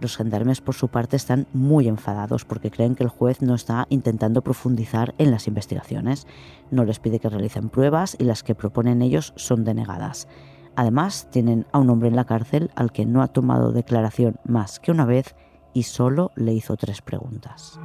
Los 0.01 0.17
gendarmes, 0.17 0.61
por 0.61 0.75
su 0.75 0.89
parte, 0.89 1.17
están 1.17 1.47
muy 1.53 1.89
enfadados 1.89 2.45
porque 2.45 2.71
creen 2.71 2.95
que 2.95 3.03
el 3.03 3.09
juez 3.09 3.43
no 3.43 3.55
está 3.55 3.87
intentando 3.91 4.43
profundizar 4.43 5.15
en 5.19 5.31
las 5.31 5.49
investigaciones. 5.49 6.27
No 6.71 6.85
les 6.85 7.01
pide 7.01 7.19
que 7.19 7.29
realicen 7.29 7.69
pruebas 7.69 8.17
y 8.19 8.25
las 8.25 8.43
que 8.43 8.55
proponen 8.55 9.03
ellos 9.03 9.33
son 9.37 9.65
denegadas. 9.65 10.29
Además, 10.77 11.29
tienen 11.31 11.67
a 11.73 11.79
un 11.79 11.91
hombre 11.91 12.09
en 12.09 12.17
la 12.17 12.27
cárcel 12.27 12.71
al 12.77 12.93
que 12.93 13.07
no 13.07 13.23
ha 13.23 13.29
tomado 13.29 13.73
declaración 13.73 14.37
más 14.45 14.79
que 14.79 14.93
una 14.93 15.05
vez 15.05 15.35
y 15.75 15.83
solo 15.83 16.31
le 16.37 16.53
hizo 16.55 16.77
tres 16.77 17.03
preguntas. 17.03 17.81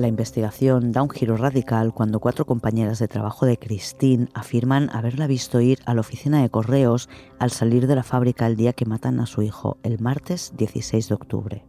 La 0.00 0.08
investigación 0.08 0.92
da 0.92 1.02
un 1.02 1.10
giro 1.10 1.36
radical 1.36 1.92
cuando 1.92 2.20
cuatro 2.20 2.46
compañeras 2.46 2.98
de 3.00 3.06
trabajo 3.06 3.44
de 3.44 3.58
Christine 3.58 4.28
afirman 4.32 4.88
haberla 4.94 5.26
visto 5.26 5.60
ir 5.60 5.78
a 5.84 5.92
la 5.92 6.00
oficina 6.00 6.40
de 6.40 6.48
correos 6.48 7.10
al 7.38 7.50
salir 7.50 7.86
de 7.86 7.96
la 7.96 8.02
fábrica 8.02 8.46
el 8.46 8.56
día 8.56 8.72
que 8.72 8.86
matan 8.86 9.20
a 9.20 9.26
su 9.26 9.42
hijo, 9.42 9.76
el 9.82 10.00
martes 10.00 10.54
16 10.56 11.06
de 11.06 11.14
octubre. 11.14 11.66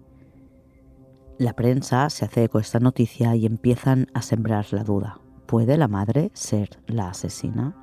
La 1.39 1.57
prensa 1.57 2.09
se 2.09 2.23
hace 2.23 2.45
eco 2.45 2.59
esta 2.59 2.79
noticia 2.79 3.35
y 3.35 3.45
empiezan 3.45 4.07
a 4.13 4.21
sembrar 4.21 4.65
la 4.71 4.85
duda. 4.85 5.19
¿Puede 5.45 5.77
la 5.77 5.89
madre 5.89 6.31
ser 6.33 6.79
la 6.87 7.09
asesina? 7.09 7.80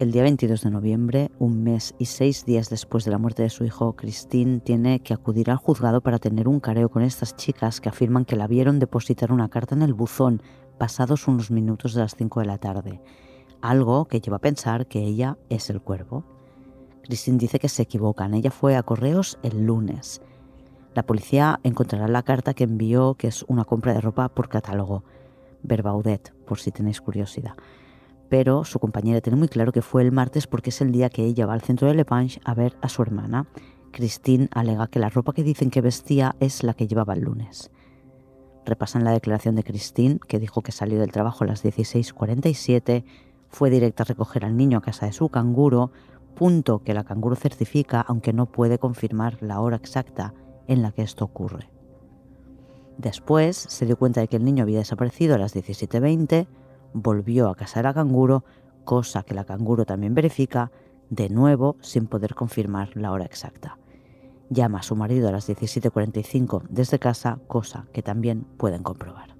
El 0.00 0.12
día 0.12 0.22
22 0.22 0.62
de 0.62 0.70
noviembre, 0.70 1.30
un 1.38 1.62
mes 1.62 1.94
y 1.98 2.06
seis 2.06 2.46
días 2.46 2.70
después 2.70 3.04
de 3.04 3.10
la 3.10 3.18
muerte 3.18 3.42
de 3.42 3.50
su 3.50 3.64
hijo, 3.64 3.96
Christine 3.96 4.60
tiene 4.60 5.00
que 5.00 5.12
acudir 5.12 5.50
al 5.50 5.58
juzgado 5.58 6.00
para 6.00 6.18
tener 6.18 6.48
un 6.48 6.58
careo 6.58 6.88
con 6.88 7.02
estas 7.02 7.36
chicas 7.36 7.82
que 7.82 7.90
afirman 7.90 8.24
que 8.24 8.34
la 8.34 8.46
vieron 8.46 8.78
depositar 8.78 9.30
una 9.30 9.50
carta 9.50 9.74
en 9.74 9.82
el 9.82 9.92
buzón 9.92 10.42
pasados 10.78 11.28
unos 11.28 11.50
minutos 11.50 11.92
de 11.92 12.00
las 12.00 12.14
5 12.14 12.40
de 12.40 12.46
la 12.46 12.56
tarde, 12.56 13.02
algo 13.60 14.06
que 14.06 14.22
lleva 14.22 14.38
a 14.38 14.40
pensar 14.40 14.86
que 14.86 15.00
ella 15.00 15.36
es 15.50 15.68
el 15.68 15.82
cuervo. 15.82 16.24
Christine 17.02 17.36
dice 17.36 17.58
que 17.58 17.68
se 17.68 17.82
equivocan, 17.82 18.32
ella 18.32 18.50
fue 18.50 18.76
a 18.76 18.82
correos 18.82 19.38
el 19.42 19.66
lunes. 19.66 20.22
La 20.94 21.02
policía 21.02 21.60
encontrará 21.62 22.08
la 22.08 22.22
carta 22.22 22.54
que 22.54 22.64
envió, 22.64 23.16
que 23.16 23.28
es 23.28 23.44
una 23.48 23.66
compra 23.66 23.92
de 23.92 24.00
ropa 24.00 24.30
por 24.30 24.48
catálogo. 24.48 25.04
Verbaudet, 25.62 26.32
por 26.46 26.58
si 26.58 26.70
tenéis 26.72 27.02
curiosidad. 27.02 27.52
Pero 28.30 28.64
su 28.64 28.78
compañera 28.78 29.20
tiene 29.20 29.36
muy 29.36 29.48
claro 29.48 29.72
que 29.72 29.82
fue 29.82 30.02
el 30.02 30.12
martes 30.12 30.46
porque 30.46 30.70
es 30.70 30.80
el 30.80 30.92
día 30.92 31.10
que 31.10 31.24
ella 31.24 31.44
va 31.44 31.52
al 31.52 31.60
centro 31.60 31.88
de 31.88 31.94
Le 31.94 32.06
Panche 32.06 32.40
a 32.44 32.54
ver 32.54 32.76
a 32.80 32.88
su 32.88 33.02
hermana. 33.02 33.46
Christine 33.90 34.48
alega 34.52 34.86
que 34.86 35.00
la 35.00 35.10
ropa 35.10 35.34
que 35.34 35.42
dicen 35.42 35.70
que 35.70 35.82
vestía 35.82 36.36
es 36.40 36.62
la 36.62 36.72
que 36.72 36.86
llevaba 36.86 37.14
el 37.14 37.22
lunes. 37.22 37.70
Repasan 38.64 39.04
la 39.04 39.10
declaración 39.10 39.56
de 39.56 39.64
Christine, 39.64 40.20
que 40.28 40.38
dijo 40.38 40.62
que 40.62 40.70
salió 40.70 41.00
del 41.00 41.10
trabajo 41.10 41.44
a 41.44 41.48
las 41.48 41.64
16.47, 41.64 43.04
fue 43.48 43.68
directa 43.68 44.04
a 44.04 44.06
recoger 44.06 44.44
al 44.44 44.56
niño 44.56 44.78
a 44.78 44.82
casa 44.82 45.06
de 45.06 45.12
su 45.12 45.28
canguro, 45.28 45.90
punto 46.36 46.84
que 46.84 46.94
la 46.94 47.02
canguro 47.02 47.34
certifica, 47.34 48.00
aunque 48.00 48.32
no 48.32 48.46
puede 48.46 48.78
confirmar 48.78 49.42
la 49.42 49.60
hora 49.60 49.76
exacta 49.76 50.34
en 50.68 50.82
la 50.82 50.92
que 50.92 51.02
esto 51.02 51.24
ocurre. 51.24 51.68
Después 52.96 53.56
se 53.56 53.86
dio 53.86 53.96
cuenta 53.96 54.20
de 54.20 54.28
que 54.28 54.36
el 54.36 54.44
niño 54.44 54.62
había 54.62 54.78
desaparecido 54.78 55.34
a 55.34 55.38
las 55.38 55.56
17.20, 55.56 56.46
volvió 56.92 57.48
a 57.48 57.54
casar 57.54 57.86
a 57.86 57.94
Canguro, 57.94 58.44
cosa 58.84 59.22
que 59.22 59.34
la 59.34 59.44
Canguro 59.44 59.84
también 59.84 60.14
verifica, 60.14 60.70
de 61.08 61.28
nuevo 61.28 61.76
sin 61.80 62.06
poder 62.06 62.34
confirmar 62.34 62.96
la 62.96 63.12
hora 63.12 63.24
exacta. 63.24 63.78
Llama 64.48 64.78
a 64.78 64.82
su 64.82 64.96
marido 64.96 65.28
a 65.28 65.32
las 65.32 65.48
17.45 65.48 66.62
desde 66.68 66.98
casa, 66.98 67.38
cosa 67.46 67.86
que 67.92 68.02
también 68.02 68.44
pueden 68.56 68.82
comprobar. 68.82 69.36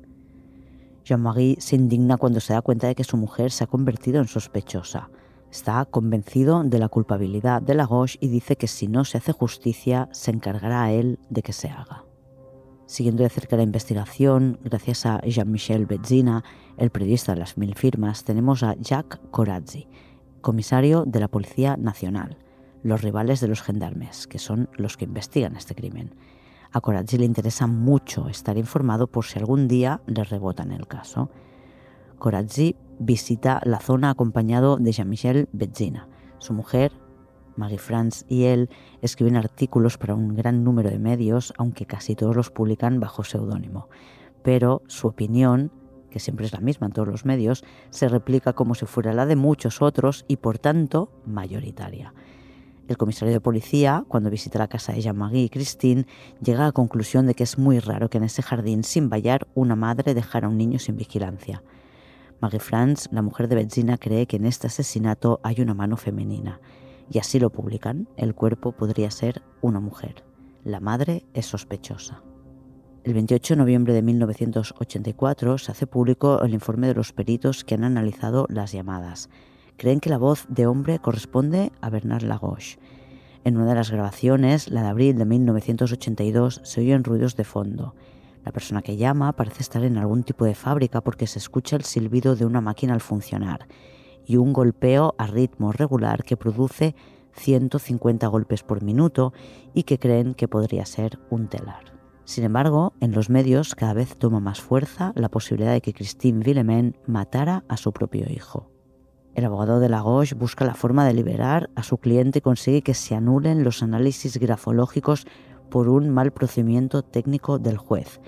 Jean-Marie 1.05 1.57
se 1.61 1.77
indigna 1.77 2.17
cuando 2.17 2.41
se 2.41 2.53
da 2.53 2.63
cuenta 2.63 2.87
de 2.87 2.95
que 2.95 3.05
su 3.05 3.17
mujer 3.17 3.51
se 3.51 3.65
ha 3.65 3.67
convertido 3.67 4.21
en 4.21 4.29
sospechosa. 4.29 5.11
Está 5.51 5.85
convencido 5.85 6.63
de 6.63 6.79
la 6.79 6.89
culpabilidad 6.89 7.61
de 7.63 7.75
Lagos 7.75 8.19
y 8.21 8.29
dice 8.29 8.57
que 8.57 8.69
si 8.69 8.87
no 8.87 9.05
se 9.05 9.19
hace 9.19 9.33
justicia, 9.33 10.09
se 10.13 10.31
encargará 10.31 10.85
a 10.85 10.93
él 10.93 11.19
de 11.29 11.43
que 11.43 11.53
se 11.53 11.69
haga 11.69 12.05
siguiendo 12.91 13.23
de 13.23 13.29
cerca 13.29 13.57
la 13.57 13.63
investigación, 13.63 14.59
gracias 14.65 15.07
a 15.07 15.21
Jean-Michel 15.21 15.87
Bezzina, 15.87 16.43
el 16.77 16.91
periodista 16.91 17.33
de 17.33 17.39
las 17.39 17.57
mil 17.57 17.77
firmas, 17.77 18.25
tenemos 18.25 18.65
a 18.65 18.75
Jacques 18.75 19.21
Corazzi, 19.31 19.87
comisario 20.41 21.05
de 21.07 21.21
la 21.21 21.29
Policía 21.29 21.77
Nacional, 21.77 22.37
los 22.83 23.01
rivales 23.03 23.41
de 23.41 23.47
los 23.47 23.63
gendarmes, 23.63 24.27
que 24.27 24.41
son 24.41 24.69
los 24.73 24.97
que 24.97 25.05
investigan 25.05 25.55
este 25.55 25.77
crimen. 25.77 26.17
A 26.73 26.81
Corazzi 26.81 27.17
le 27.17 27.27
interesa 27.27 27.69
mucho 27.69 28.29
estar 28.29 28.59
informado 28.59 29.07
por 29.07 29.25
si 29.25 29.39
algún 29.39 29.69
día 29.69 30.01
le 30.07 30.25
rebotan 30.25 30.73
el 30.73 30.89
caso. 30.89 31.31
Corazzi 32.19 32.75
visita 32.99 33.61
la 33.65 33.79
zona 33.79 34.11
acompañado 34.11 34.79
de 34.79 34.91
Jean-Michel 34.91 35.49
Bezzina. 35.53 36.09
Su 36.39 36.55
mujer, 36.55 36.91
Maggie 37.57 37.79
Franz 37.79 38.25
y 38.29 38.45
él 38.45 38.69
escriben 39.03 39.37
artículos 39.37 39.99
para 39.99 40.15
un 40.15 40.35
gran 40.35 40.65
número 40.65 40.91
de 40.91 40.99
medios, 40.99 41.53
aunque 41.59 41.87
casi 41.87 42.15
todos 42.15 42.37
los 42.37 42.51
publican 42.51 43.01
bajo 43.01 43.25
seudónimo. 43.25 43.89
Pero 44.43 44.83
su 44.87 45.09
opinión, 45.09 45.71
que 46.11 46.19
siempre 46.19 46.47
es 46.47 46.53
la 46.53 46.61
misma 46.61 46.87
en 46.87 46.93
todos 46.93 47.09
los 47.09 47.25
medios, 47.25 47.65
se 47.91 48.09
replica 48.09 48.53
como 48.53 48.75
si 48.75 48.87
fuera 48.87 49.13
la 49.13 49.27
de 49.27 49.37
muchos 49.37 49.83
otros 49.83 50.25
y 50.29 50.37
por 50.37 50.59
tanto 50.59 51.11
mayoritaria. 51.27 52.15
El 52.89 52.97
comisario 52.97 53.33
de 53.33 53.41
policía, 53.41 54.05
cuando 54.09 54.31
visita 54.31 54.59
la 54.59 54.67
casa 54.67 54.93
de 54.93 55.01
Jean-Marie 55.01 55.45
y 55.45 55.49
Christine, 55.49 56.07
llega 56.43 56.63
a 56.63 56.67
la 56.67 56.73
conclusión 56.73 57.27
de 57.27 57.35
que 57.35 57.45
es 57.45 57.57
muy 57.57 57.79
raro 57.79 58.11
que 58.11 58.19
en 58.19 58.25
ese 58.25 58.43
jardín 58.43 58.83
sin 58.83 59.09
vallar 59.09 59.47
una 59.55 59.77
madre 59.77 60.13
dejara 60.13 60.49
a 60.49 60.51
un 60.51 60.59
niño 60.59 60.81
sin 60.81 60.97
vigilancia. 60.97 61.63
Maggie 62.41 62.59
Franz, 62.59 63.09
la 63.13 63.23
mujer 63.23 63.47
de 63.47 63.55
Benzina, 63.55 63.97
cree 63.97 64.27
que 64.27 64.37
en 64.37 64.47
este 64.47 64.67
asesinato 64.67 65.39
hay 65.45 65.61
una 65.61 65.75
mano 65.75 65.97
femenina 65.97 66.59
y 67.11 67.19
así 67.19 67.41
lo 67.41 67.51
publican, 67.51 68.09
el 68.17 68.35
cuerpo 68.35 68.73
podría 68.73 69.11
ser 69.11 69.43
una 69.61 69.81
mujer. 69.81 70.25
La 70.65 70.79
madre 70.79 71.27
es 71.35 71.47
sospechosa. 71.47 72.23
El 73.03 73.15
28 73.15 73.55
de 73.55 73.59
noviembre 73.59 73.95
de 73.95 74.03
1984 74.03 75.59
se 75.59 75.73
hace 75.73 75.87
público 75.87 76.43
el 76.43 76.55
informe 76.55 76.87
de 76.87 76.95
los 76.95 77.13
peritos 77.13 77.65
que 77.65 77.75
han 77.75 77.85
analizado 77.85 78.47
las 78.49 78.73
llamadas. 78.73 79.29
Creen 79.77 80.01
que 80.01 80.11
la 80.11 80.19
voz 80.19 80.47
de 80.49 80.67
hombre 80.67 80.99
corresponde 80.99 81.73
a 81.81 81.91
Bernard 81.91 82.23
Lagos. 82.23 82.79
En 83.43 83.57
una 83.57 83.71
de 83.71 83.75
las 83.75 83.91
grabaciones, 83.91 84.71
la 84.71 84.83
de 84.83 84.89
abril 84.89 85.17
de 85.17 85.25
1982, 85.25 86.61
se 86.63 86.81
oyen 86.83 87.03
ruidos 87.03 87.37
de 87.37 87.45
fondo. 87.45 87.95
La 88.45 88.53
persona 88.53 88.83
que 88.83 88.99
llama 88.99 89.33
parece 89.33 89.63
estar 89.63 89.83
en 89.83 89.97
algún 89.97 90.23
tipo 90.23 90.45
de 90.45 90.55
fábrica 90.55 91.01
porque 91.01 91.27
se 91.27 91.39
escucha 91.39 91.77
el 91.77 91.85
silbido 91.85 92.37
de 92.37 92.45
una 92.45 92.61
máquina 92.61 92.93
al 92.93 93.01
funcionar 93.01 93.67
y 94.27 94.37
un 94.37 94.53
golpeo 94.53 95.15
a 95.19 95.27
ritmo 95.27 95.73
regular 95.73 96.25
que 96.25 96.37
produce 96.37 96.95
150 97.33 98.27
golpes 98.27 98.63
por 98.63 98.83
minuto 98.83 99.33
y 99.75 99.85
que 99.85 99.99
creen 99.99 100.35
que 100.35 100.49
podría 100.49 100.87
ser 100.87 101.19
un 101.31 101.49
telar. 101.49 101.99
Sin 102.25 102.45
embargo, 102.45 102.93
en 103.01 103.13
los 103.13 103.29
medios 103.29 103.75
cada 103.75 103.95
vez 103.95 104.17
toma 104.17 104.41
más 104.41 104.61
fuerza 104.61 105.13
la 105.17 105.29
posibilidad 105.29 105.73
de 105.73 105.81
que 105.81 105.93
Christine 105.93 106.45
Villemin 106.45 106.97
matara 107.07 107.65
a 107.69 107.77
su 107.77 107.93
propio 107.93 108.27
hijo. 108.31 108.71
El 109.35 109.45
abogado 109.45 109.81
de 109.81 109.89
Lagos 109.89 110.35
busca 110.35 110.65
la 110.65 110.75
forma 110.75 111.05
de 111.07 111.15
liberar 111.15 111.71
a 111.75 111.83
su 111.83 111.99
cliente 111.99 112.39
y 112.39 112.43
consigue 112.43 112.83
que 112.83 112.95
se 112.95 113.15
anulen 113.15 113.65
los 113.65 113.83
análisis 113.83 114.39
grafológicos 114.39 115.27
por 115.71 115.89
un 115.89 116.11
mal 116.11 116.33
procedimiento 116.33 117.03
técnico 117.03 117.59
del 117.59 117.79
juez. 117.79 118.21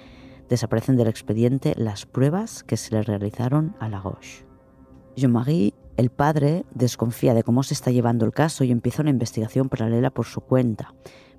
Desaparecen 0.48 0.96
del 0.96 1.08
expediente 1.08 1.74
las 1.76 2.06
pruebas 2.06 2.62
que 2.62 2.76
se 2.76 2.94
le 2.94 3.02
realizaron 3.02 3.74
a 3.80 3.88
Lagos. 3.88 4.44
Jean-Marie 5.16 5.74
el 5.96 6.10
padre 6.10 6.64
desconfía 6.74 7.34
de 7.34 7.42
cómo 7.42 7.62
se 7.62 7.74
está 7.74 7.90
llevando 7.90 8.24
el 8.24 8.32
caso 8.32 8.64
y 8.64 8.70
empieza 8.70 9.02
una 9.02 9.10
investigación 9.10 9.68
paralela 9.68 10.10
por 10.10 10.26
su 10.26 10.40
cuenta. 10.40 10.94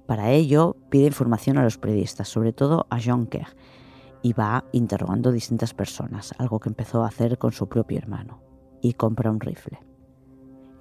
Para 0.06 0.32
ello, 0.32 0.76
pide 0.90 1.08
información 1.08 1.58
a 1.58 1.64
los 1.64 1.78
periodistas, 1.78 2.28
sobre 2.28 2.54
todo 2.54 2.86
a 2.90 3.00
Jonker, 3.02 3.48
y 4.22 4.34
va 4.34 4.66
interrogando 4.72 5.32
distintas 5.32 5.74
personas, 5.74 6.34
algo 6.38 6.60
que 6.60 6.70
empezó 6.70 7.04
a 7.04 7.08
hacer 7.08 7.38
con 7.38 7.52
su 7.52 7.68
propio 7.68 7.98
hermano, 7.98 8.42
y 8.82 8.94
compra 8.94 9.32
un 9.32 9.40
rifle. 9.40 9.80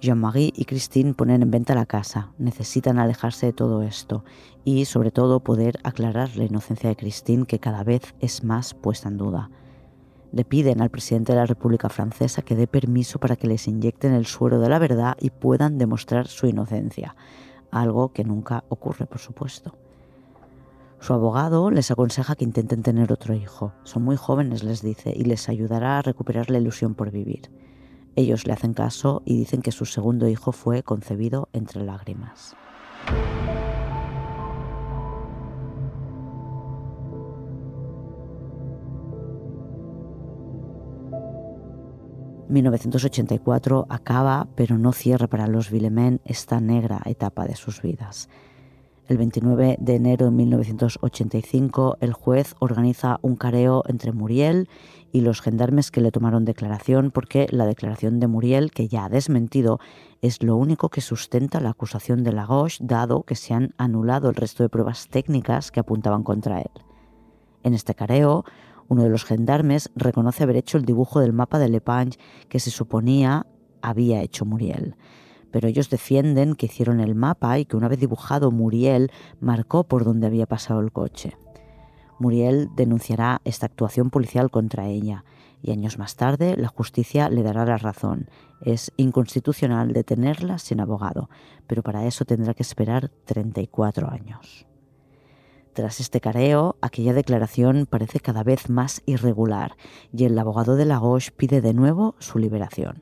Jean-Marie 0.01 0.51
y 0.53 0.65
Christine 0.65 1.13
ponen 1.13 1.41
en 1.41 1.51
venta 1.51 1.75
la 1.75 1.85
casa, 1.85 2.33
necesitan 2.37 2.99
alejarse 2.99 3.45
de 3.45 3.53
todo 3.53 3.83
esto 3.83 4.25
y 4.65 4.83
sobre 4.83 5.11
todo 5.11 5.39
poder 5.39 5.79
aclarar 5.85 6.35
la 6.35 6.43
inocencia 6.43 6.89
de 6.89 6.97
Christine 6.97 7.45
que 7.45 7.59
cada 7.59 7.85
vez 7.85 8.13
es 8.19 8.43
más 8.43 8.73
puesta 8.73 9.07
en 9.07 9.17
duda. 9.17 9.49
Le 10.33 10.45
piden 10.45 10.81
al 10.81 10.89
presidente 10.89 11.31
de 11.31 11.37
la 11.37 11.45
República 11.45 11.89
Francesa 11.89 12.41
que 12.41 12.55
dé 12.55 12.65
permiso 12.65 13.19
para 13.19 13.35
que 13.35 13.45
les 13.45 13.67
inyecten 13.67 14.13
el 14.13 14.25
suero 14.25 14.59
de 14.59 14.67
la 14.67 14.79
verdad 14.79 15.15
y 15.19 15.29
puedan 15.29 15.77
demostrar 15.77 16.27
su 16.27 16.47
inocencia, 16.47 17.15
algo 17.69 18.13
que 18.13 18.23
nunca 18.23 18.63
ocurre, 18.67 19.05
por 19.05 19.19
supuesto. 19.19 19.77
Su 20.99 21.13
abogado 21.13 21.69
les 21.69 21.91
aconseja 21.91 22.35
que 22.35 22.45
intenten 22.45 22.81
tener 22.81 23.13
otro 23.13 23.35
hijo. 23.35 23.73
Son 23.83 24.03
muy 24.03 24.15
jóvenes, 24.15 24.63
les 24.63 24.81
dice, 24.81 25.13
y 25.15 25.25
les 25.25 25.49
ayudará 25.49 25.99
a 25.99 26.01
recuperar 26.01 26.49
la 26.49 26.57
ilusión 26.57 26.95
por 26.95 27.11
vivir. 27.11 27.51
Ellos 28.15 28.47
le 28.47 28.53
hacen 28.53 28.73
caso 28.73 29.21
y 29.25 29.37
dicen 29.37 29.61
que 29.61 29.71
su 29.71 29.85
segundo 29.85 30.27
hijo 30.27 30.51
fue 30.51 30.81
concebido 30.81 31.47
entre 31.53 31.83
lágrimas. 31.83 32.55
...1984 42.49 43.85
acaba, 43.89 44.47
pero 44.55 44.77
no 44.77 44.91
cierra 44.91 45.27
para 45.27 45.47
los 45.47 45.71
Villemin 45.71 46.21
esta 46.25 46.59
negra 46.59 47.01
etapa 47.05 47.45
de 47.45 47.55
sus 47.55 47.81
vidas. 47.81 48.29
El 49.07 49.17
29 49.17 49.77
de 49.81 49.95
enero 49.95 50.27
de 50.27 50.31
1985, 50.31 51.97
el 51.99 52.13
juez 52.13 52.55
organiza 52.59 53.19
un 53.21 53.35
careo 53.35 53.83
entre 53.87 54.13
Muriel 54.13 54.69
y 55.11 55.21
los 55.21 55.41
gendarmes 55.41 55.91
que 55.91 55.99
le 55.99 56.11
tomaron 56.11 56.45
declaración 56.45 57.11
porque 57.11 57.47
la 57.51 57.65
declaración 57.65 58.21
de 58.21 58.27
Muriel, 58.27 58.71
que 58.71 58.87
ya 58.87 59.05
ha 59.05 59.09
desmentido, 59.09 59.79
es 60.21 60.41
lo 60.41 60.55
único 60.55 60.87
que 60.87 61.01
sustenta 61.01 61.59
la 61.59 61.71
acusación 61.71 62.23
de 62.23 62.31
Lagos, 62.31 62.77
dado 62.81 63.23
que 63.23 63.35
se 63.35 63.53
han 63.53 63.73
anulado 63.77 64.29
el 64.29 64.35
resto 64.35 64.63
de 64.63 64.69
pruebas 64.69 65.09
técnicas 65.09 65.69
que 65.69 65.81
apuntaban 65.81 66.23
contra 66.23 66.61
él. 66.61 66.71
En 67.63 67.73
este 67.73 67.95
careo, 67.95 68.45
uno 68.87 69.03
de 69.03 69.09
los 69.09 69.25
gendarmes 69.25 69.91
reconoce 69.95 70.43
haber 70.43 70.57
hecho 70.57 70.77
el 70.77 70.85
dibujo 70.85 71.19
del 71.19 71.33
mapa 71.33 71.59
de 71.59 71.69
Lepage 71.69 72.17
que 72.49 72.59
se 72.59 72.71
suponía 72.71 73.45
había 73.81 74.21
hecho 74.21 74.45
Muriel 74.45 74.95
pero 75.53 75.67
ellos 75.67 75.91
defienden 75.91 76.55
que 76.55 76.65
hicieron 76.65 76.99
el 76.99 77.13
mapa 77.13 77.59
y 77.59 77.65
que 77.65 77.77
una 77.77 77.87
vez 77.87 77.99
dibujado 77.99 78.49
Muriel 78.49 79.11
marcó 79.39 79.83
por 79.83 80.03
donde 80.03 80.25
había 80.25 80.47
pasado 80.47 80.79
el 80.79 80.91
coche. 80.91 81.37
Muriel 82.17 82.69
denunciará 82.75 83.39
esta 83.45 83.67
actuación 83.67 84.09
policial 84.09 84.49
contra 84.49 84.87
ella 84.87 85.25
y 85.61 85.69
años 85.69 85.99
más 85.99 86.15
tarde 86.15 86.57
la 86.57 86.69
justicia 86.69 87.29
le 87.29 87.43
dará 87.43 87.65
la 87.65 87.77
razón. 87.77 88.29
Es 88.61 88.91
inconstitucional 88.97 89.93
detenerla 89.93 90.57
sin 90.57 90.79
abogado, 90.79 91.29
pero 91.67 91.83
para 91.83 92.07
eso 92.07 92.25
tendrá 92.25 92.55
que 92.55 92.63
esperar 92.63 93.09
34 93.25 94.09
años. 94.09 94.65
Tras 95.73 95.99
este 95.99 96.21
careo, 96.21 96.75
aquella 96.81 97.13
declaración 97.13 97.87
parece 97.89 98.19
cada 98.19 98.43
vez 98.43 98.69
más 98.69 99.01
irregular 99.07 99.75
y 100.15 100.25
el 100.25 100.37
abogado 100.37 100.75
de 100.75 100.85
Lagos 100.85 101.31
pide 101.31 101.61
de 101.61 101.73
nuevo 101.73 102.13
su 102.19 102.37
liberación. 102.37 103.01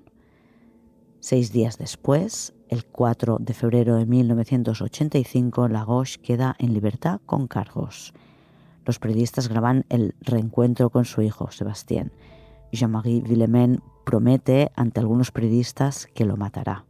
Seis 1.19 1.51
días 1.51 1.77
después, 1.77 2.53
el 2.69 2.85
4 2.85 3.39
de 3.41 3.53
febrero 3.53 3.97
de 3.97 4.05
1985, 4.05 5.67
Lagos 5.67 6.17
queda 6.17 6.55
en 6.59 6.73
libertad 6.73 7.19
con 7.25 7.47
cargos. 7.47 8.13
Los 8.85 8.99
periodistas 8.99 9.49
graban 9.49 9.85
el 9.89 10.15
reencuentro 10.21 10.89
con 10.91 11.03
su 11.03 11.21
hijo, 11.21 11.51
Sebastián. 11.51 12.13
Jean-Marie 12.71 13.21
Villemin 13.21 13.83
promete 14.05 14.71
ante 14.77 15.01
algunos 15.01 15.31
periodistas 15.31 16.07
que 16.13 16.23
lo 16.23 16.37
matará. 16.37 16.85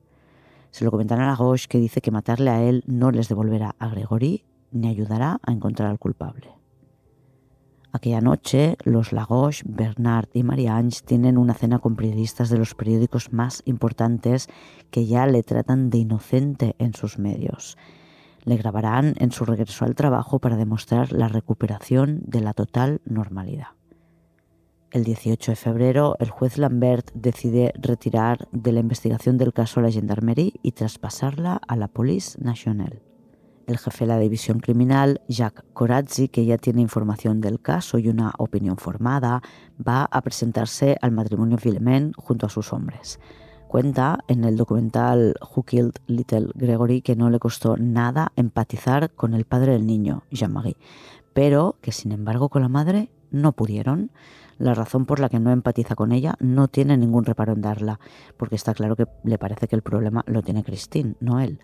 Se 0.69 0.85
lo 0.85 0.91
comentan 0.91 1.19
a 1.21 1.25
Lagos 1.25 1.67
que 1.67 1.79
dice 1.79 2.01
que 2.01 2.11
matarle 2.11 2.51
a 2.51 2.61
él 2.61 2.83
no 2.85 3.09
les 3.09 3.29
devolverá 3.29 3.75
a 3.79 3.89
Gregory 3.89 4.45
ni 4.71 4.87
ayudará 4.87 5.39
a 5.43 5.51
encontrar 5.51 5.89
al 5.89 5.99
culpable. 5.99 6.61
Aquella 7.93 8.21
noche, 8.21 8.77
los 8.85 9.11
Lagos, 9.11 9.63
Bernard 9.65 10.29
y 10.33 10.43
Marie-Ange 10.43 11.01
tienen 11.05 11.37
una 11.37 11.53
cena 11.53 11.79
con 11.79 11.97
periodistas 11.97 12.49
de 12.49 12.57
los 12.57 12.73
periódicos 12.73 13.33
más 13.33 13.63
importantes 13.65 14.47
que 14.91 15.05
ya 15.05 15.27
le 15.27 15.43
tratan 15.43 15.89
de 15.89 15.97
inocente 15.97 16.75
en 16.79 16.93
sus 16.93 17.19
medios. 17.19 17.77
Le 18.45 18.55
grabarán 18.55 19.15
en 19.17 19.31
su 19.31 19.43
regreso 19.43 19.83
al 19.83 19.95
trabajo 19.95 20.39
para 20.39 20.55
demostrar 20.55 21.11
la 21.11 21.27
recuperación 21.27 22.21
de 22.25 22.39
la 22.39 22.53
total 22.53 23.01
normalidad. 23.05 23.67
El 24.91 25.03
18 25.03 25.51
de 25.51 25.55
febrero, 25.55 26.15
el 26.19 26.29
juez 26.29 26.57
Lambert 26.57 27.11
decide 27.13 27.73
retirar 27.75 28.47
de 28.51 28.71
la 28.71 28.79
investigación 28.79 29.37
del 29.37 29.53
caso 29.53 29.79
a 29.79 29.83
la 29.83 29.91
Gendarmerie 29.91 30.53
y 30.63 30.71
traspasarla 30.71 31.61
a 31.67 31.75
la 31.75 31.87
Police 31.87 32.37
Nationale. 32.41 33.10
El 33.71 33.77
jefe 33.77 34.03
de 34.03 34.09
la 34.09 34.19
división 34.19 34.59
criminal, 34.59 35.21
Jacques 35.29 35.63
Corazzi, 35.71 36.27
que 36.27 36.43
ya 36.43 36.57
tiene 36.57 36.81
información 36.81 37.39
del 37.39 37.61
caso 37.61 37.99
y 37.99 38.09
una 38.09 38.33
opinión 38.37 38.75
formada, 38.75 39.41
va 39.79 40.03
a 40.03 40.21
presentarse 40.21 40.97
al 41.01 41.11
matrimonio 41.11 41.55
Villemin 41.55 42.11
junto 42.17 42.45
a 42.45 42.49
sus 42.49 42.73
hombres. 42.73 43.21
Cuenta 43.69 44.25
en 44.27 44.43
el 44.43 44.57
documental 44.57 45.35
Who 45.55 45.63
Killed 45.63 45.93
Little 46.07 46.49
Gregory 46.53 47.01
que 47.01 47.15
no 47.15 47.29
le 47.29 47.39
costó 47.39 47.77
nada 47.77 48.33
empatizar 48.35 49.11
con 49.11 49.33
el 49.33 49.45
padre 49.45 49.71
del 49.71 49.87
niño, 49.87 50.23
Jean-Marie, 50.31 50.75
pero 51.31 51.77
que 51.79 51.93
sin 51.93 52.11
embargo 52.11 52.49
con 52.49 52.63
la 52.63 52.67
madre 52.67 53.09
no 53.29 53.53
pudieron. 53.53 54.11
La 54.57 54.73
razón 54.73 55.05
por 55.05 55.21
la 55.21 55.29
que 55.29 55.39
no 55.39 55.49
empatiza 55.49 55.95
con 55.95 56.11
ella 56.11 56.35
no 56.41 56.67
tiene 56.67 56.97
ningún 56.97 57.23
reparo 57.23 57.53
en 57.53 57.61
darla, 57.61 58.01
porque 58.35 58.55
está 58.55 58.73
claro 58.73 58.97
que 58.97 59.07
le 59.23 59.37
parece 59.37 59.69
que 59.69 59.77
el 59.77 59.81
problema 59.81 60.25
lo 60.27 60.41
tiene 60.41 60.61
Christine, 60.61 61.15
no 61.21 61.39
él. 61.39 61.61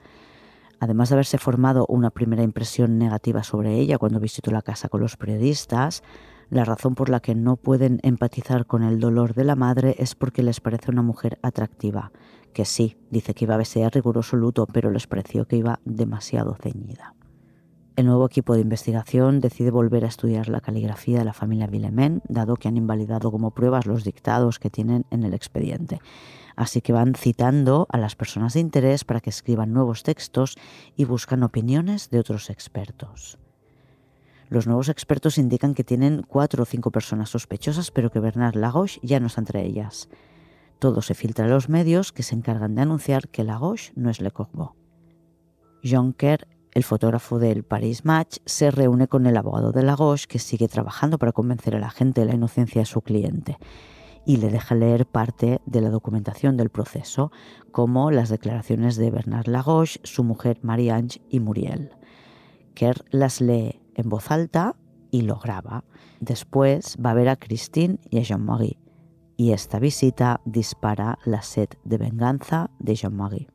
Además 0.80 1.10
de 1.10 1.16
haberse 1.16 1.38
formado 1.38 1.86
una 1.90 2.12
primera 2.12 2.44
impresión 2.44 2.98
negativa 2.98 3.44
sobre 3.44 3.76
ella 3.76 3.98
cuando 3.98 4.20
visitó 4.20 4.52
la 4.52 4.62
casa 4.62 4.90
con 4.90 5.02
los 5.02 5.18
periodistas, 5.18 6.04
la 6.50 6.63
razón 6.63 6.96
por 6.96 7.10
la 7.10 7.20
que 7.20 7.36
no 7.36 7.58
pueden 7.58 8.00
empatizar 8.04 8.66
con 8.66 8.84
el 8.84 9.00
dolor 9.00 9.34
de 9.34 9.44
la 9.44 9.56
madre 9.56 9.96
es 10.00 10.16
porque 10.16 10.44
les 10.44 10.62
parece 10.62 10.92
una 10.92 11.02
mujer 11.02 11.40
atractiva, 11.42 12.12
que 12.54 12.63
sí, 12.63 12.98
dice 13.10 13.34
que 13.34 13.46
iba 13.46 13.56
a 13.56 13.58
vestir 13.58 13.90
riguroso 13.92 14.38
luto, 14.38 14.66
pero 14.66 14.90
les 14.90 15.08
pareció 15.08 15.46
que 15.46 15.58
iba 15.58 15.80
demasiado 15.84 16.56
ceñida. 16.56 17.16
El 17.98 18.06
nuevo 18.06 18.28
equipo 18.28 18.54
de 18.54 18.62
investigación 18.62 19.40
decide 19.42 19.72
volver 19.72 20.06
a 20.06 20.08
estudiar 20.08 20.50
la 20.50 20.62
caligrafía 20.62 21.18
de 21.18 21.26
la 21.26 21.34
familia 21.34 21.66
Villemin, 21.66 22.22
dado 22.30 22.56
que 22.56 22.68
han 22.68 22.78
invalidado 22.78 23.32
como 23.32 23.56
pruebas 23.56 23.88
los 23.88 24.04
dictados 24.04 24.60
que 24.60 24.70
tienen 24.70 25.06
en 25.10 25.24
el 25.24 25.34
expediente. 25.34 26.00
Así 26.58 26.82
que 26.82 26.91
van 26.91 27.13
citando 27.13 27.88
a 27.91 28.00
las 28.00 28.15
personas 28.15 28.56
de 28.56 28.62
interés 28.62 29.06
para 29.06 29.22
que 29.22 29.30
escriban 29.30 29.74
nuevos 29.74 30.02
textos 30.02 30.58
y 30.96 31.06
buscan 31.06 31.43
opiniones 31.43 32.10
de 32.10 32.20
otros 32.20 32.50
expertos. 32.50 33.38
Los 34.50 34.65
nuevos 34.65 34.89
expertos 34.89 35.38
indican 35.38 35.76
que 35.76 35.84
tienen 35.84 36.26
cuatro 36.28 36.63
o 36.63 36.65
cinco 36.65 36.89
personas 36.89 37.30
sospechosas, 37.30 37.91
pero 37.91 38.10
que 38.10 38.20
Bernard 38.20 38.56
Lagos 38.56 39.00
ya 39.04 39.20
no 39.20 39.28
está 39.28 39.41
entre 39.41 39.63
ellas. 39.65 40.10
Todo 40.80 41.04
se 41.04 41.13
filtra 41.13 41.46
a 41.46 41.50
los 41.50 41.70
medios 41.70 42.12
que 42.12 42.24
se 42.24 42.34
encargan 42.34 42.74
de 42.74 42.82
anunciar 42.82 43.28
que 43.30 43.43
Lagos 43.43 43.91
no 43.96 44.10
es 44.10 44.20
Le 44.20 44.32
Corbeau. 44.32 44.74
Jonker, 45.84 46.48
el 46.72 46.84
fotógrafo 46.84 47.38
del 47.38 47.65
Paris 47.65 48.04
Match, 48.04 48.38
se 48.46 48.72
reúne 48.72 49.08
con 49.08 49.28
el 49.28 49.38
abogado 49.38 49.72
de 49.72 49.84
Lagos, 49.84 50.26
que 50.26 50.39
sigue 50.39 50.67
trabajando 50.67 51.20
para 51.20 51.34
convencer 51.34 51.76
a 51.76 51.80
la 51.80 51.91
gente 51.91 52.22
de 52.22 52.28
la 52.28 52.34
inocencia 52.34 52.82
de 52.82 52.86
su 52.86 53.02
cliente 53.02 53.60
y 54.28 54.38
le 54.38 54.50
deja 54.50 54.76
leer 54.76 55.06
parte 55.06 55.62
de 55.66 55.80
la 55.80 55.90
documentación 55.90 56.58
del 56.58 56.70
proceso, 56.70 57.32
como 57.72 58.12
las 58.12 58.28
declaraciones 58.28 58.98
de 58.98 59.10
Bernard 59.10 59.48
Lagos, 59.48 60.02
su 60.04 60.26
mujer 60.26 60.60
Marie-Ange 60.62 61.22
y 61.30 61.40
Muriel. 61.40 61.92
Kerr 62.76 63.06
las 63.10 63.40
lee 63.40 63.80
en 63.96 64.10
voz 64.10 64.30
alta 64.30 64.76
y 65.12 65.22
lo 65.22 65.40
graba. 65.40 65.86
Después 66.20 66.98
va 67.04 67.12
a 67.12 67.13
ver 67.13 67.30
a 67.30 67.38
Christine 67.38 68.00
y 68.10 68.20
a 68.20 68.24
Jean-Marie, 68.24 68.78
y 69.38 69.54
esta 69.54 69.80
visita 69.80 70.42
dispara 70.44 71.20
la 71.24 71.42
sed 71.42 71.70
de 71.86 71.98
venganza 71.98 72.70
de 72.80 72.96
Jean-Marie. 72.96 73.48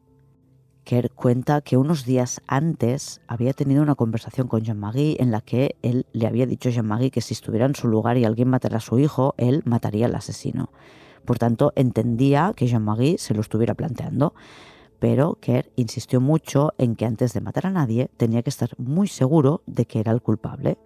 Kerr 0.85 1.11
cuenta 1.11 1.61
que 1.61 1.77
unos 1.77 2.05
días 2.05 2.41
antes 2.47 3.21
había 3.29 3.53
tenido 3.53 3.83
una 3.83 3.95
conversación 3.95 4.49
con 4.49 4.63
Jean-Marie 4.63 5.17
en 5.21 5.31
la 5.31 5.41
que 5.41 5.77
él 5.83 6.07
le 6.13 6.27
había 6.27 6.47
dicho 6.47 6.69
a 6.69 6.73
Jean-Marie 6.73 7.11
que 7.11 7.21
si 7.21 7.35
estuviera 7.35 7.67
en 7.67 7.77
su 7.77 7.87
lugar 7.87 8.17
y 8.19 8.25
alguien 8.25 8.49
matara 8.49 8.79
a 8.79 8.81
su 8.81 8.99
hijo, 8.99 9.35
él 9.37 9.63
mataría 9.65 10.07
al 10.07 10.15
asesino. 10.15 10.71
Por 11.25 11.39
tanto, 11.39 11.73
entendía 11.77 12.53
que 12.57 12.67
Jean-Marie 12.67 13.19
se 13.19 13.33
lo 13.35 13.43
estuviera 13.43 13.75
planteando, 13.75 14.35
pero 14.99 15.39
Kerr 15.41 15.71
insistió 15.77 16.21
mucho 16.21 16.75
en 16.79 16.97
que 16.97 17.07
antes 17.07 17.33
de 17.33 17.41
matar 17.41 17.67
a 17.67 17.71
nadie 17.71 18.11
tenía 18.17 18.43
que 18.43 18.51
estar 18.51 18.71
muy 18.79 19.07
seguro 19.07 19.63
de 19.67 19.87
que 19.87 20.01
era 20.01 20.11
el 20.11 20.21
culpable. 20.21 20.79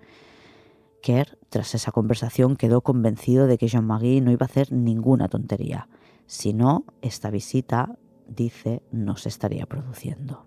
Kerr, 1.02 1.38
tras 1.48 1.74
esa 1.74 1.92
conversación, 1.92 2.56
quedó 2.56 2.82
convencido 2.82 3.46
de 3.46 3.56
que 3.56 3.68
Jean-Marie 3.68 4.20
no 4.20 4.30
iba 4.30 4.44
a 4.44 4.50
hacer 4.50 4.72
ninguna 4.72 5.28
tontería. 5.28 5.88
Si 6.26 6.52
no, 6.52 6.84
esta 7.00 7.30
visita 7.30 7.98
dice 8.28 8.82
no 8.92 9.16
se 9.16 9.28
estaría 9.28 9.66
produciendo. 9.66 10.46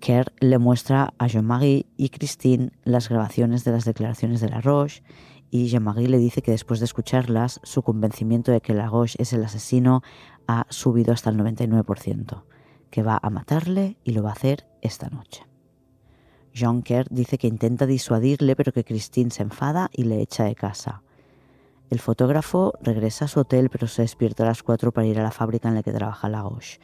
Kerr 0.00 0.32
le 0.40 0.58
muestra 0.58 1.12
a 1.18 1.26
Jean-Marie 1.26 1.86
y 1.96 2.10
Christine 2.10 2.70
las 2.84 3.08
grabaciones 3.08 3.64
de 3.64 3.72
las 3.72 3.84
declaraciones 3.84 4.40
de 4.40 4.48
la 4.48 4.60
Roche 4.60 5.02
y 5.50 5.68
Jean-Marie 5.68 6.08
le 6.08 6.18
dice 6.18 6.42
que 6.42 6.50
después 6.50 6.80
de 6.80 6.84
escucharlas, 6.84 7.60
su 7.62 7.82
convencimiento 7.82 8.52
de 8.52 8.60
que 8.60 8.74
Lagos 8.74 9.16
es 9.18 9.32
el 9.32 9.44
asesino 9.44 10.02
ha 10.46 10.66
subido 10.68 11.12
hasta 11.12 11.30
el 11.30 11.38
99%, 11.38 12.44
que 12.90 13.02
va 13.02 13.18
a 13.22 13.30
matarle 13.30 13.96
y 14.04 14.12
lo 14.12 14.22
va 14.22 14.30
a 14.30 14.34
hacer 14.34 14.66
esta 14.82 15.08
noche. 15.08 15.46
Jean 16.52 16.82
Kerr 16.82 17.06
dice 17.10 17.38
que 17.38 17.46
intenta 17.46 17.86
disuadirle, 17.86 18.56
pero 18.56 18.72
que 18.72 18.84
Christine 18.84 19.30
se 19.30 19.42
enfada 19.42 19.90
y 19.92 20.04
le 20.04 20.20
echa 20.20 20.44
de 20.44 20.54
casa. 20.54 21.02
El 21.90 22.00
fotógrafo 22.00 22.74
regresa 22.82 23.24
a 23.24 23.28
su 23.28 23.40
hotel, 23.40 23.70
pero 23.70 23.86
se 23.86 24.02
despierta 24.02 24.42
a 24.42 24.46
las 24.46 24.62
4 24.62 24.92
para 24.92 25.06
ir 25.06 25.18
a 25.18 25.22
la 25.22 25.30
fábrica 25.30 25.68
en 25.68 25.74
la 25.74 25.82
que 25.82 25.92
trabaja 25.92 26.28
Lagos. 26.28 26.80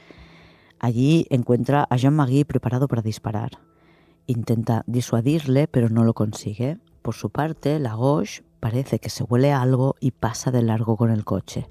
Allí 0.79 1.27
encuentra 1.31 1.87
a 1.89 1.97
Jean-Marie 1.97 2.45
preparado 2.45 2.89
para 2.89 3.03
disparar. 3.03 3.59
Intenta 4.27 4.83
disuadirle, 4.87 5.69
pero 5.69 5.91
no 5.91 6.05
lo 6.05 6.15
consigue. 6.15 6.79
Por 7.03 7.15
su 7.15 7.29
parte, 7.29 7.79
Lagos 7.79 8.45
parece 8.61 8.99
que 8.99 9.11
se 9.11 9.25
huele 9.25 9.53
algo 9.53 9.95
y 10.01 10.13
pasa 10.13 10.51
de 10.51 10.63
largo 10.63 10.97
con 10.97 11.11
el 11.11 11.25
coche. 11.25 11.69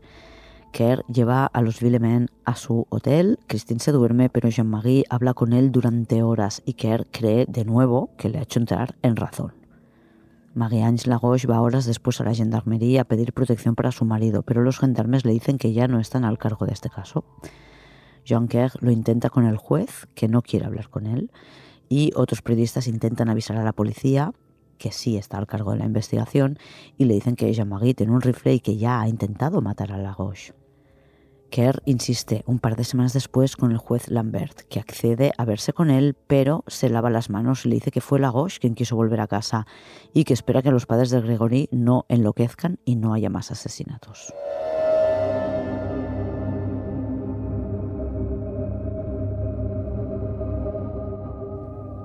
Kerr 0.72 1.04
lleva 1.08 1.46
a 1.46 1.62
los 1.62 1.80
Villemen 1.80 2.30
a 2.46 2.56
su 2.56 2.86
hotel, 2.90 3.40
Christine 3.48 3.80
se 3.80 3.92
duerme, 3.92 4.30
pero 4.30 4.50
Jean-Marie 4.50 5.06
habla 5.10 5.34
con 5.34 5.54
él 5.54 5.72
durante 5.72 6.22
horas 6.22 6.62
y 6.66 6.74
Kerr 6.74 7.08
cree 7.12 7.46
de 7.48 7.66
nuevo 7.66 8.12
que 8.18 8.30
le 8.30 8.40
ha 8.40 8.44
hecho 8.44 8.60
entrar 8.60 8.96
en 9.02 9.16
razón. 9.16 9.63
Marie-Ange 10.56 11.10
Lagos 11.10 11.48
va 11.50 11.62
horas 11.62 11.86
después 11.86 12.22
a 12.22 12.24
la 12.24 12.34
gendarmería 12.34 13.02
a 13.02 13.06
pedir 13.06 13.34
protección 13.34 13.76
para 13.76 13.92
su 13.92 14.06
marido, 14.06 14.44
pero 14.44 14.62
los 14.62 14.78
gendarmes 14.78 15.26
le 15.26 15.34
dicen 15.34 15.58
que 15.58 15.74
ya 15.74 15.88
no 15.88 16.00
están 16.00 16.26
al 16.26 16.38
cargo 16.38 16.66
de 16.66 16.74
este 16.74 16.90
caso. 16.90 17.26
Jean 18.24 18.48
Kerr 18.48 18.72
lo 18.80 18.92
intenta 18.92 19.30
con 19.30 19.46
el 19.46 19.58
juez, 19.58 20.08
que 20.14 20.28
no 20.28 20.42
quiere 20.42 20.66
hablar 20.66 20.90
con 20.90 21.08
él, 21.08 21.32
y 21.90 22.12
otros 22.16 22.42
periodistas 22.42 22.88
intentan 22.88 23.30
avisar 23.30 23.58
a 23.58 23.64
la 23.64 23.74
policía, 23.74 24.32
que 24.78 24.92
sí 24.92 25.18
está 25.18 25.38
al 25.38 25.48
cargo 25.48 25.72
de 25.72 25.80
la 25.80 25.86
investigación, 25.86 26.60
y 26.98 27.06
le 27.06 27.16
dicen 27.16 27.36
que 27.36 27.52
Jean-Marie 27.52 27.96
tiene 27.96 28.14
un 28.14 28.22
rifle 28.22 28.54
y 28.54 28.60
que 28.60 28.78
ya 28.78 29.02
ha 29.02 29.08
intentado 29.08 29.62
matar 29.62 29.92
a 29.92 29.98
Lagos. 29.98 30.54
Kerr 31.54 31.84
insiste 31.86 32.44
un 32.48 32.58
par 32.58 32.76
de 32.76 32.84
semanas 32.84 33.14
después 33.14 33.56
con 33.56 33.72
el 33.72 33.78
juez 33.78 34.10
Lambert, 34.10 34.62
que 34.70 34.80
accede 34.80 35.34
a 35.38 35.46
verse 35.46 35.72
con 35.72 35.92
él, 35.92 36.16
pero 36.26 36.64
se 36.66 36.90
lava 36.90 37.12
las 37.12 37.30
manos 37.30 37.64
y 37.64 37.70
le 37.70 37.76
dice 37.76 37.92
que 37.92 38.02
fue 38.02 38.20
Lagos 38.20 38.58
quien 38.58 38.74
quiso 38.74 38.96
volver 38.96 39.22
a 39.22 39.28
casa 39.28 39.68
y 40.16 40.24
que 40.24 40.34
espera 40.34 40.64
que 40.64 40.72
los 40.72 40.88
padres 40.88 41.12
de 41.12 41.22
Gregory 41.22 41.70
no 41.72 42.08
enloquezcan 42.10 42.80
y 42.86 42.96
no 42.96 43.14
haya 43.14 43.30
más 43.30 43.52
asesinatos. 43.52 44.34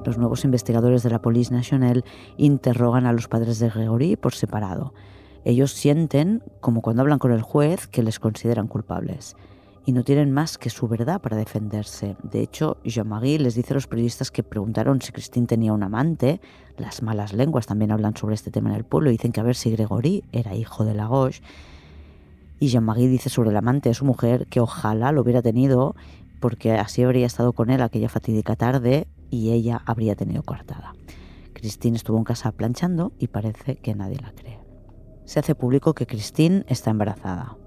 Los 0.04 0.18
nuevos 0.18 0.44
investigadores 0.44 1.02
de 1.02 1.08
la 1.08 1.22
Police 1.22 1.54
National 1.54 2.04
interrogan 2.36 3.06
a 3.06 3.14
los 3.14 3.28
padres 3.28 3.58
de 3.60 3.70
Gregory 3.70 4.16
por 4.16 4.34
separado 4.34 4.92
ellos 5.44 5.72
sienten, 5.72 6.42
como 6.60 6.82
cuando 6.82 7.02
hablan 7.02 7.18
con 7.18 7.32
el 7.32 7.42
juez, 7.42 7.86
que 7.86 8.02
les 8.02 8.18
consideran 8.18 8.68
culpables 8.68 9.36
y 9.88 9.92
no 9.92 10.04
tienen 10.04 10.30
más 10.32 10.58
que 10.58 10.68
su 10.68 10.86
verdad 10.86 11.18
para 11.18 11.38
defenderse. 11.38 12.14
De 12.22 12.42
hecho, 12.42 12.76
Jean-Marie 12.84 13.38
les 13.38 13.54
dice 13.54 13.72
a 13.72 13.74
los 13.76 13.86
periodistas 13.86 14.30
que 14.30 14.42
preguntaron 14.42 15.00
si 15.00 15.12
Christine 15.12 15.46
tenía 15.46 15.72
un 15.72 15.82
amante. 15.82 16.42
Las 16.76 17.02
malas 17.02 17.32
lenguas 17.32 17.66
también 17.66 17.90
hablan 17.90 18.14
sobre 18.14 18.34
este 18.34 18.50
tema 18.50 18.68
en 18.68 18.76
el 18.76 18.84
pueblo. 18.84 19.08
Dicen 19.08 19.32
que 19.32 19.40
a 19.40 19.44
ver 19.44 19.56
si 19.56 19.70
Gregory 19.70 20.24
era 20.30 20.54
hijo 20.54 20.84
de 20.84 20.92
Lagos. 20.92 21.40
Y 22.60 22.68
Jean-Marie 22.68 23.08
dice 23.08 23.30
sobre 23.30 23.48
el 23.48 23.56
amante 23.56 23.88
de 23.88 23.94
su 23.94 24.04
mujer 24.04 24.46
que 24.48 24.60
ojalá 24.60 25.10
lo 25.10 25.22
hubiera 25.22 25.40
tenido 25.40 25.96
porque 26.38 26.72
así 26.72 27.02
habría 27.02 27.24
estado 27.24 27.54
con 27.54 27.70
él 27.70 27.80
aquella 27.80 28.10
fatídica 28.10 28.56
tarde 28.56 29.08
y 29.30 29.52
ella 29.52 29.80
habría 29.86 30.16
tenido 30.16 30.42
coartada. 30.42 30.92
Christine 31.54 31.96
estuvo 31.96 32.18
en 32.18 32.24
casa 32.24 32.52
planchando 32.52 33.12
y 33.18 33.28
parece 33.28 33.76
que 33.76 33.94
nadie 33.94 34.18
la 34.20 34.32
cree 34.32 34.67
se 35.28 35.40
hace 35.40 35.54
público 35.54 35.92
que 35.92 36.06
Christine 36.06 36.64
está 36.68 36.90
embarazada. 36.90 37.58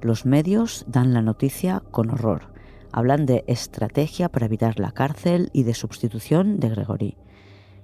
Los 0.00 0.24
medios 0.24 0.84
dan 0.86 1.12
la 1.12 1.20
noticia 1.20 1.82
con 1.90 2.10
horror. 2.10 2.52
Hablan 2.92 3.26
de 3.26 3.42
estrategia 3.48 4.28
para 4.28 4.46
evitar 4.46 4.78
la 4.78 4.92
cárcel 4.92 5.50
y 5.52 5.64
de 5.64 5.74
sustitución 5.74 6.60
de 6.60 6.68
Gregory. 6.68 7.16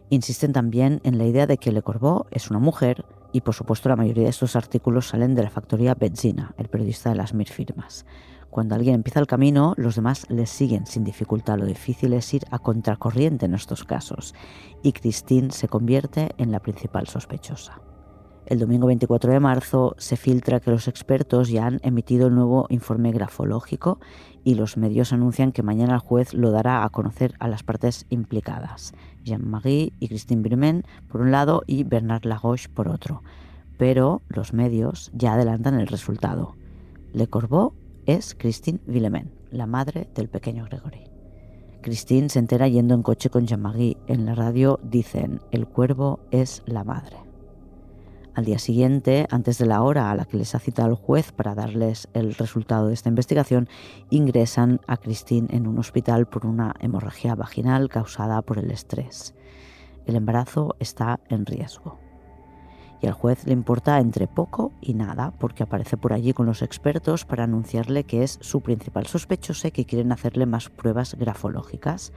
Insisten 0.08 0.52
también 0.52 1.00
en 1.02 1.18
la 1.18 1.24
idea 1.24 1.48
de 1.48 1.58
que 1.58 1.72
Le 1.72 1.82
Corbeau 1.82 2.26
es 2.30 2.48
una 2.48 2.60
mujer 2.60 3.06
y 3.32 3.40
por 3.40 3.54
supuesto 3.54 3.88
la 3.88 3.96
mayoría 3.96 4.22
de 4.22 4.30
estos 4.30 4.54
artículos 4.54 5.08
salen 5.08 5.34
de 5.34 5.42
la 5.42 5.50
factoría 5.50 5.96
Benzina, 5.96 6.54
el 6.56 6.68
periodista 6.68 7.10
de 7.10 7.16
las 7.16 7.34
mil 7.34 7.48
firmas. 7.48 8.06
Cuando 8.50 8.76
alguien 8.76 8.94
empieza 8.94 9.18
el 9.18 9.26
camino, 9.26 9.74
los 9.76 9.96
demás 9.96 10.26
le 10.30 10.46
siguen 10.46 10.86
sin 10.86 11.02
dificultad. 11.02 11.58
Lo 11.58 11.66
difícil 11.66 12.12
es 12.12 12.32
ir 12.34 12.44
a 12.52 12.60
contracorriente 12.60 13.46
en 13.46 13.54
estos 13.54 13.82
casos 13.82 14.32
y 14.84 14.92
Christine 14.92 15.50
se 15.50 15.66
convierte 15.66 16.30
en 16.38 16.52
la 16.52 16.60
principal 16.60 17.08
sospechosa. 17.08 17.80
El 18.46 18.58
domingo 18.58 18.86
24 18.86 19.32
de 19.32 19.40
marzo 19.40 19.94
se 19.96 20.16
filtra 20.16 20.60
que 20.60 20.70
los 20.70 20.86
expertos 20.86 21.48
ya 21.48 21.66
han 21.66 21.80
emitido 21.82 22.26
el 22.26 22.34
nuevo 22.34 22.66
informe 22.68 23.10
grafológico 23.10 24.00
y 24.44 24.54
los 24.54 24.76
medios 24.76 25.14
anuncian 25.14 25.50
que 25.50 25.62
mañana 25.62 25.94
el 25.94 26.00
juez 26.00 26.34
lo 26.34 26.50
dará 26.50 26.84
a 26.84 26.90
conocer 26.90 27.34
a 27.38 27.48
las 27.48 27.62
partes 27.62 28.04
implicadas, 28.10 28.92
Jean-Marie 29.24 29.94
y 29.98 30.08
Christine 30.08 30.42
Birmen 30.42 30.84
por 31.08 31.22
un 31.22 31.32
lado 31.32 31.62
y 31.66 31.84
Bernard 31.84 32.26
Lagoche 32.26 32.68
por 32.68 32.88
otro. 32.88 33.22
Pero 33.78 34.20
los 34.28 34.52
medios 34.52 35.10
ya 35.14 35.32
adelantan 35.32 35.80
el 35.80 35.86
resultado. 35.86 36.54
Le 37.14 37.26
Corbeau 37.26 37.72
es 38.04 38.34
Christine 38.34 38.80
Villemin, 38.86 39.32
la 39.50 39.66
madre 39.66 40.10
del 40.14 40.28
pequeño 40.28 40.66
Gregory. 40.66 41.04
Christine 41.80 42.28
se 42.28 42.40
entera 42.40 42.68
yendo 42.68 42.94
en 42.94 43.02
coche 43.02 43.30
con 43.30 43.46
Jean-Marie. 43.46 43.96
En 44.06 44.26
la 44.26 44.34
radio 44.34 44.78
dicen, 44.82 45.40
el 45.50 45.66
cuervo 45.66 46.20
es 46.30 46.62
la 46.66 46.84
madre. 46.84 47.16
Al 48.34 48.44
día 48.44 48.58
siguiente, 48.58 49.28
antes 49.30 49.58
de 49.58 49.66
la 49.66 49.82
hora 49.82 50.10
a 50.10 50.16
la 50.16 50.24
que 50.24 50.36
les 50.36 50.56
ha 50.56 50.58
citado 50.58 50.88
el 50.90 50.96
juez 50.96 51.30
para 51.30 51.54
darles 51.54 52.08
el 52.14 52.34
resultado 52.34 52.88
de 52.88 52.94
esta 52.94 53.08
investigación, 53.08 53.68
ingresan 54.10 54.80
a 54.88 54.96
Christine 54.96 55.46
en 55.50 55.68
un 55.68 55.78
hospital 55.78 56.26
por 56.26 56.44
una 56.44 56.74
hemorragia 56.80 57.36
vaginal 57.36 57.88
causada 57.88 58.42
por 58.42 58.58
el 58.58 58.72
estrés. 58.72 59.34
El 60.06 60.16
embarazo 60.16 60.74
está 60.80 61.20
en 61.28 61.46
riesgo. 61.46 62.00
Y 63.00 63.06
al 63.06 63.12
juez 63.12 63.46
le 63.46 63.52
importa 63.52 64.00
entre 64.00 64.26
poco 64.26 64.72
y 64.80 64.94
nada, 64.94 65.32
porque 65.38 65.62
aparece 65.62 65.96
por 65.96 66.12
allí 66.12 66.32
con 66.32 66.46
los 66.46 66.62
expertos 66.62 67.24
para 67.24 67.44
anunciarle 67.44 68.02
que 68.02 68.24
es 68.24 68.38
su 68.40 68.62
principal 68.62 69.06
sospechoso 69.06 69.68
y 69.68 69.70
que 69.70 69.84
quieren 69.84 70.10
hacerle 70.10 70.46
más 70.46 70.70
pruebas 70.70 71.14
grafológicas. 71.14 72.12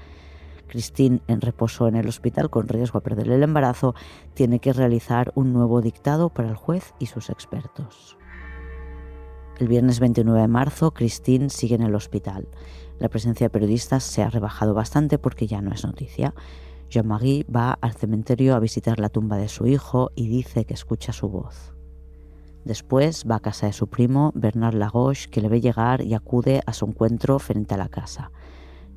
Christine, 0.67 1.21
en 1.27 1.41
reposo 1.41 1.88
en 1.88 1.95
el 1.95 2.08
hospital 2.08 2.49
con 2.49 2.67
riesgo 2.67 2.99
a 2.99 3.03
perder 3.03 3.30
el 3.30 3.43
embarazo, 3.43 3.95
tiene 4.34 4.60
que 4.60 4.73
realizar 4.73 5.32
un 5.36 5.53
nuevo 5.53 5.82
dictado 5.82 6.30
para 6.30 6.49
el 6.49 6.56
juez 6.56 6.93
y 6.99 7.08
sus 7.08 7.30
expertos. 7.30 8.17
El 9.60 9.67
viernes 9.67 9.99
29 9.99 10.41
de 10.41 10.47
marzo, 10.47 10.91
Christine 10.91 11.49
sigue 11.49 11.75
en 11.75 11.82
el 11.82 11.95
hospital. 11.95 12.47
La 12.99 13.10
presencia 13.10 13.45
de 13.45 13.49
periodistas 13.49 14.03
se 14.03 14.21
ha 14.21 14.30
rebajado 14.30 14.73
bastante 14.73 15.17
porque 15.17 15.47
ya 15.47 15.62
no 15.62 15.73
es 15.73 15.84
noticia. 15.84 16.36
Jean-Marie 16.89 17.45
va 17.53 17.73
al 17.82 17.93
cementerio 17.93 18.56
a 18.56 18.60
visitar 18.60 18.99
la 18.99 19.10
tumba 19.10 19.38
de 19.38 19.49
su 19.49 19.65
hijo 19.65 20.12
y 20.15 20.27
dice 20.27 20.65
que 20.65 20.75
escucha 20.75 21.12
su 21.12 21.30
voz. 21.30 21.73
Después 22.65 23.25
va 23.30 23.38
a 23.38 23.39
casa 23.39 23.65
de 23.65 23.73
su 23.73 23.88
primo, 23.88 24.32
Bernard 24.36 24.75
Lagoche, 24.75 25.30
que 25.30 25.41
le 25.41 25.47
ve 25.47 25.62
llegar 25.62 26.01
y 26.01 26.13
acude 26.13 26.62
a 26.65 26.73
su 26.73 26.86
encuentro 26.86 27.39
frente 27.39 27.73
a 27.73 27.77
la 27.77 27.88
casa. 27.88 28.32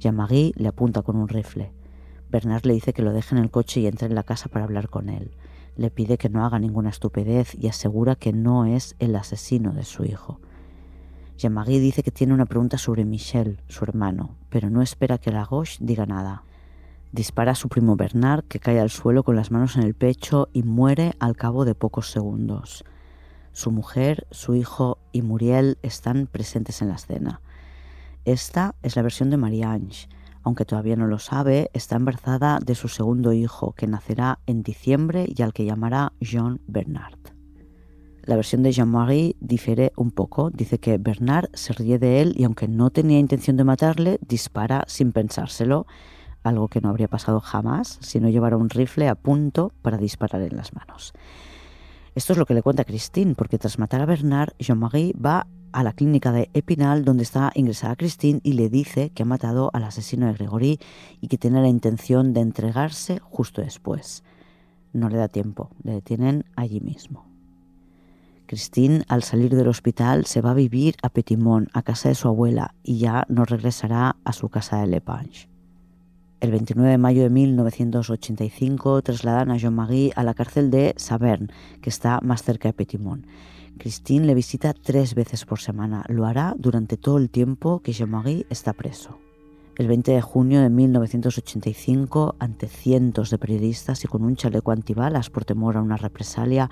Jean-Marie 0.00 0.52
le 0.56 0.68
apunta 0.68 1.02
con 1.02 1.16
un 1.16 1.28
rifle. 1.28 1.72
Bernard 2.30 2.64
le 2.64 2.72
dice 2.72 2.94
que 2.94 3.02
lo 3.02 3.12
deje 3.12 3.36
en 3.36 3.42
el 3.42 3.50
coche 3.50 3.80
y 3.80 3.86
entre 3.86 4.08
en 4.08 4.14
la 4.14 4.22
casa 4.22 4.48
para 4.48 4.64
hablar 4.64 4.88
con 4.88 5.10
él. 5.10 5.30
Le 5.76 5.90
pide 5.90 6.16
que 6.16 6.30
no 6.30 6.44
haga 6.44 6.58
ninguna 6.58 6.88
estupidez 6.88 7.54
y 7.54 7.68
asegura 7.68 8.16
que 8.16 8.32
no 8.32 8.64
es 8.64 8.96
el 8.98 9.14
asesino 9.14 9.72
de 9.72 9.84
su 9.84 10.04
hijo. 10.04 10.40
Jean-Marie 11.36 11.80
dice 11.80 12.02
que 12.02 12.10
tiene 12.10 12.32
una 12.32 12.46
pregunta 12.46 12.78
sobre 12.78 13.04
Michel, 13.04 13.60
su 13.68 13.84
hermano, 13.84 14.36
pero 14.48 14.70
no 14.70 14.80
espera 14.80 15.18
que 15.18 15.32
Lagos 15.32 15.76
diga 15.80 16.06
nada. 16.06 16.44
Dispara 17.12 17.52
a 17.52 17.56
su 17.56 17.68
primo 17.68 17.96
Bernard, 17.96 18.44
que 18.44 18.58
cae 18.58 18.80
al 18.80 18.90
suelo 18.90 19.22
con 19.22 19.36
las 19.36 19.50
manos 19.50 19.76
en 19.76 19.82
el 19.82 19.94
pecho 19.94 20.48
y 20.52 20.62
muere 20.62 21.14
al 21.18 21.36
cabo 21.36 21.64
de 21.66 21.74
pocos 21.74 22.10
segundos. 22.10 22.84
Su 23.52 23.70
mujer, 23.70 24.26
su 24.30 24.54
hijo 24.54 24.98
y 25.12 25.22
Muriel 25.22 25.76
están 25.82 26.26
presentes 26.26 26.80
en 26.80 26.88
la 26.88 26.94
escena. 26.94 27.40
Esta 28.30 28.76
es 28.84 28.94
la 28.94 29.02
versión 29.02 29.28
de 29.30 29.36
Marie-Ange. 29.36 30.08
Aunque 30.44 30.64
todavía 30.64 30.94
no 30.94 31.08
lo 31.08 31.18
sabe, 31.18 31.68
está 31.72 31.96
embarazada 31.96 32.60
de 32.64 32.76
su 32.76 32.86
segundo 32.86 33.32
hijo, 33.32 33.72
que 33.72 33.88
nacerá 33.88 34.38
en 34.46 34.62
diciembre 34.62 35.26
y 35.26 35.42
al 35.42 35.52
que 35.52 35.64
llamará 35.64 36.12
Jean 36.20 36.60
Bernard. 36.68 37.18
La 38.22 38.36
versión 38.36 38.62
de 38.62 38.70
Jean-Marie 38.70 39.34
difiere 39.40 39.90
un 39.96 40.12
poco. 40.12 40.50
Dice 40.50 40.78
que 40.78 40.96
Bernard 40.96 41.48
se 41.54 41.72
ríe 41.72 41.98
de 41.98 42.20
él 42.20 42.34
y 42.36 42.44
aunque 42.44 42.68
no 42.68 42.90
tenía 42.90 43.18
intención 43.18 43.56
de 43.56 43.64
matarle, 43.64 44.20
dispara 44.24 44.84
sin 44.86 45.10
pensárselo, 45.10 45.88
algo 46.44 46.68
que 46.68 46.80
no 46.80 46.88
habría 46.88 47.08
pasado 47.08 47.40
jamás 47.40 47.98
si 48.00 48.20
no 48.20 48.28
llevara 48.28 48.56
un 48.56 48.70
rifle 48.70 49.08
a 49.08 49.16
punto 49.16 49.72
para 49.82 49.96
disparar 49.96 50.42
en 50.42 50.56
las 50.56 50.72
manos. 50.72 51.14
Esto 52.14 52.32
es 52.32 52.38
lo 52.38 52.46
que 52.46 52.54
le 52.54 52.62
cuenta 52.62 52.84
Christine, 52.84 53.34
porque 53.34 53.58
tras 53.58 53.80
matar 53.80 54.00
a 54.00 54.06
Bernard, 54.06 54.52
Jean-Marie 54.60 55.14
va 55.14 55.48
a 55.72 55.82
la 55.82 55.92
clínica 55.92 56.32
de 56.32 56.50
Epinal 56.54 57.04
donde 57.04 57.22
está 57.22 57.52
ingresada 57.54 57.96
Christine 57.96 58.40
y 58.42 58.54
le 58.54 58.68
dice 58.68 59.10
que 59.10 59.22
ha 59.22 59.26
matado 59.26 59.70
al 59.72 59.84
asesino 59.84 60.26
de 60.26 60.34
Gregory 60.34 60.78
y 61.20 61.28
que 61.28 61.38
tiene 61.38 61.60
la 61.60 61.68
intención 61.68 62.32
de 62.32 62.40
entregarse 62.40 63.18
justo 63.18 63.62
después. 63.62 64.22
No 64.92 65.08
le 65.08 65.18
da 65.18 65.28
tiempo, 65.28 65.70
le 65.82 65.92
detienen 65.92 66.44
allí 66.56 66.80
mismo. 66.80 67.24
Christine, 68.46 69.04
al 69.06 69.22
salir 69.22 69.54
del 69.54 69.68
hospital, 69.68 70.26
se 70.26 70.40
va 70.40 70.50
a 70.50 70.54
vivir 70.54 70.96
a 71.02 71.08
Petimont, 71.08 71.68
a 71.72 71.82
casa 71.82 72.08
de 72.08 72.16
su 72.16 72.26
abuela, 72.26 72.74
y 72.82 72.98
ya 72.98 73.24
no 73.28 73.44
regresará 73.44 74.16
a 74.24 74.32
su 74.32 74.48
casa 74.48 74.80
de 74.80 74.88
Lepange. 74.88 75.48
El 76.40 76.50
29 76.50 76.90
de 76.90 76.98
mayo 76.98 77.22
de 77.22 77.30
1985 77.30 79.02
trasladan 79.02 79.52
a 79.52 79.56
Jean-Marie 79.56 80.12
a 80.16 80.24
la 80.24 80.34
cárcel 80.34 80.70
de 80.70 80.94
Saverne, 80.96 81.48
que 81.80 81.90
está 81.90 82.18
más 82.22 82.42
cerca 82.42 82.70
de 82.70 82.72
Petimont. 82.72 83.24
Christine 83.78 84.26
le 84.26 84.34
visita 84.34 84.74
tres 84.74 85.14
veces 85.14 85.44
por 85.44 85.60
semana. 85.60 86.04
Lo 86.08 86.26
hará 86.26 86.54
durante 86.58 86.96
todo 86.96 87.18
el 87.18 87.30
tiempo 87.30 87.80
que 87.80 87.92
Jean-Marie 87.92 88.46
está 88.50 88.72
preso. 88.72 89.18
El 89.76 89.88
20 89.88 90.12
de 90.12 90.20
junio 90.20 90.60
de 90.60 90.68
1985, 90.68 92.36
ante 92.38 92.68
cientos 92.68 93.30
de 93.30 93.38
periodistas 93.38 94.04
y 94.04 94.08
con 94.08 94.24
un 94.24 94.36
chaleco 94.36 94.72
antibalas 94.72 95.30
por 95.30 95.46
temor 95.46 95.78
a 95.78 95.82
una 95.82 95.96
represalia, 95.96 96.68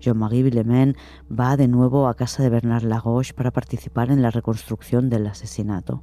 Jean-Marie 0.00 0.42
Villemain 0.42 0.94
va 1.30 1.56
de 1.56 1.68
nuevo 1.68 2.06
a 2.06 2.14
casa 2.14 2.42
de 2.42 2.50
Bernard 2.50 2.84
Lagoche 2.84 3.32
para 3.32 3.50
participar 3.50 4.10
en 4.10 4.20
la 4.20 4.30
reconstrucción 4.30 5.08
del 5.08 5.26
asesinato. 5.26 6.02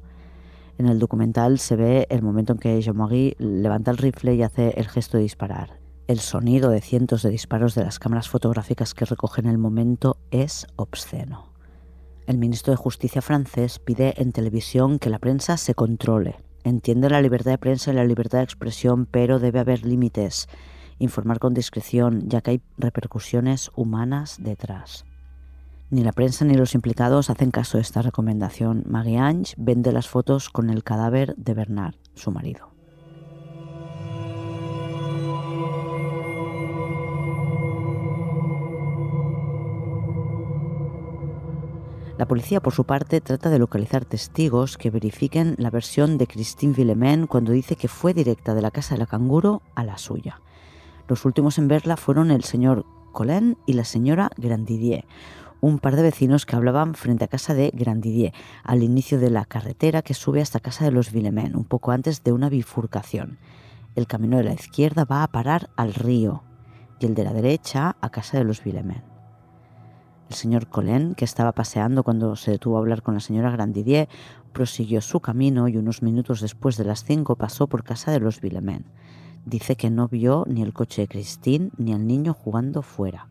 En 0.78 0.86
el 0.86 0.98
documental 0.98 1.58
se 1.60 1.76
ve 1.76 2.06
el 2.10 2.22
momento 2.22 2.54
en 2.54 2.58
que 2.58 2.80
Jean-Marie 2.80 3.36
levanta 3.38 3.90
el 3.90 3.98
rifle 3.98 4.34
y 4.34 4.42
hace 4.42 4.70
el 4.76 4.88
gesto 4.88 5.16
de 5.16 5.24
disparar. 5.24 5.77
El 6.08 6.20
sonido 6.20 6.70
de 6.70 6.80
cientos 6.80 7.22
de 7.22 7.28
disparos 7.28 7.74
de 7.74 7.84
las 7.84 7.98
cámaras 7.98 8.30
fotográficas 8.30 8.94
que 8.94 9.04
recogen 9.04 9.44
el 9.44 9.58
momento 9.58 10.16
es 10.30 10.66
obsceno. 10.76 11.52
El 12.26 12.38
ministro 12.38 12.70
de 12.70 12.78
Justicia 12.78 13.20
francés 13.20 13.78
pide 13.78 14.14
en 14.16 14.32
televisión 14.32 14.98
que 14.98 15.10
la 15.10 15.18
prensa 15.18 15.58
se 15.58 15.74
controle. 15.74 16.36
Entiende 16.64 17.10
la 17.10 17.20
libertad 17.20 17.50
de 17.50 17.58
prensa 17.58 17.92
y 17.92 17.94
la 17.94 18.06
libertad 18.06 18.38
de 18.38 18.44
expresión, 18.44 19.04
pero 19.04 19.38
debe 19.38 19.58
haber 19.58 19.84
límites. 19.84 20.48
Informar 20.98 21.40
con 21.40 21.52
discreción, 21.52 22.26
ya 22.26 22.40
que 22.40 22.52
hay 22.52 22.62
repercusiones 22.78 23.70
humanas 23.76 24.38
detrás. 24.40 25.04
Ni 25.90 26.02
la 26.04 26.12
prensa 26.12 26.46
ni 26.46 26.54
los 26.54 26.74
implicados 26.74 27.28
hacen 27.28 27.50
caso 27.50 27.76
de 27.76 27.82
esta 27.82 28.00
recomendación. 28.00 28.82
Marie-Ange 28.86 29.52
vende 29.58 29.92
las 29.92 30.08
fotos 30.08 30.48
con 30.48 30.70
el 30.70 30.84
cadáver 30.84 31.34
de 31.36 31.52
Bernard, 31.52 31.96
su 32.14 32.30
marido. 32.30 32.77
La 42.18 42.26
policía, 42.26 42.60
por 42.60 42.74
su 42.74 42.82
parte, 42.82 43.20
trata 43.20 43.48
de 43.48 43.60
localizar 43.60 44.04
testigos 44.04 44.76
que 44.76 44.90
verifiquen 44.90 45.54
la 45.56 45.70
versión 45.70 46.18
de 46.18 46.26
Christine 46.26 46.74
Villemain 46.74 47.28
cuando 47.28 47.52
dice 47.52 47.76
que 47.76 47.86
fue 47.86 48.12
directa 48.12 48.56
de 48.56 48.60
la 48.60 48.72
casa 48.72 48.96
de 48.96 48.98
la 48.98 49.06
canguro 49.06 49.62
a 49.76 49.84
la 49.84 49.98
suya. 49.98 50.40
Los 51.06 51.24
últimos 51.24 51.58
en 51.58 51.68
verla 51.68 51.96
fueron 51.96 52.32
el 52.32 52.42
señor 52.42 52.84
Colin 53.12 53.56
y 53.66 53.74
la 53.74 53.84
señora 53.84 54.30
Grandidier, 54.36 55.04
un 55.60 55.78
par 55.78 55.94
de 55.94 56.02
vecinos 56.02 56.44
que 56.44 56.56
hablaban 56.56 56.96
frente 56.96 57.24
a 57.24 57.28
casa 57.28 57.54
de 57.54 57.70
Grandidier, 57.72 58.32
al 58.64 58.82
inicio 58.82 59.20
de 59.20 59.30
la 59.30 59.44
carretera 59.44 60.02
que 60.02 60.14
sube 60.14 60.40
hasta 60.40 60.58
casa 60.58 60.84
de 60.84 60.90
los 60.90 61.12
Villemain, 61.12 61.54
un 61.54 61.64
poco 61.64 61.92
antes 61.92 62.24
de 62.24 62.32
una 62.32 62.48
bifurcación. 62.48 63.38
El 63.94 64.08
camino 64.08 64.38
de 64.38 64.44
la 64.44 64.54
izquierda 64.54 65.04
va 65.04 65.22
a 65.22 65.28
parar 65.28 65.70
al 65.76 65.94
río 65.94 66.42
y 66.98 67.06
el 67.06 67.14
de 67.14 67.22
la 67.22 67.32
derecha 67.32 67.96
a 68.00 68.10
casa 68.10 68.38
de 68.38 68.44
los 68.44 68.64
Villemain. 68.64 69.07
El 70.28 70.34
señor 70.34 70.68
Colin, 70.68 71.14
que 71.14 71.24
estaba 71.24 71.52
paseando 71.52 72.04
cuando 72.04 72.36
se 72.36 72.50
detuvo 72.50 72.76
a 72.76 72.80
hablar 72.80 73.02
con 73.02 73.14
la 73.14 73.20
señora 73.20 73.50
Grandidier, 73.50 74.08
prosiguió 74.52 75.00
su 75.00 75.20
camino 75.20 75.68
y 75.68 75.78
unos 75.78 76.02
minutos 76.02 76.42
después 76.42 76.76
de 76.76 76.84
las 76.84 77.04
cinco 77.04 77.36
pasó 77.36 77.66
por 77.66 77.82
casa 77.82 78.12
de 78.12 78.20
los 78.20 78.40
Villemain. 78.40 78.84
Dice 79.46 79.76
que 79.76 79.88
no 79.88 80.08
vio 80.08 80.44
ni 80.46 80.62
el 80.62 80.74
coche 80.74 81.02
de 81.02 81.08
Christine 81.08 81.70
ni 81.78 81.94
al 81.94 82.06
niño 82.06 82.34
jugando 82.34 82.82
fuera. 82.82 83.28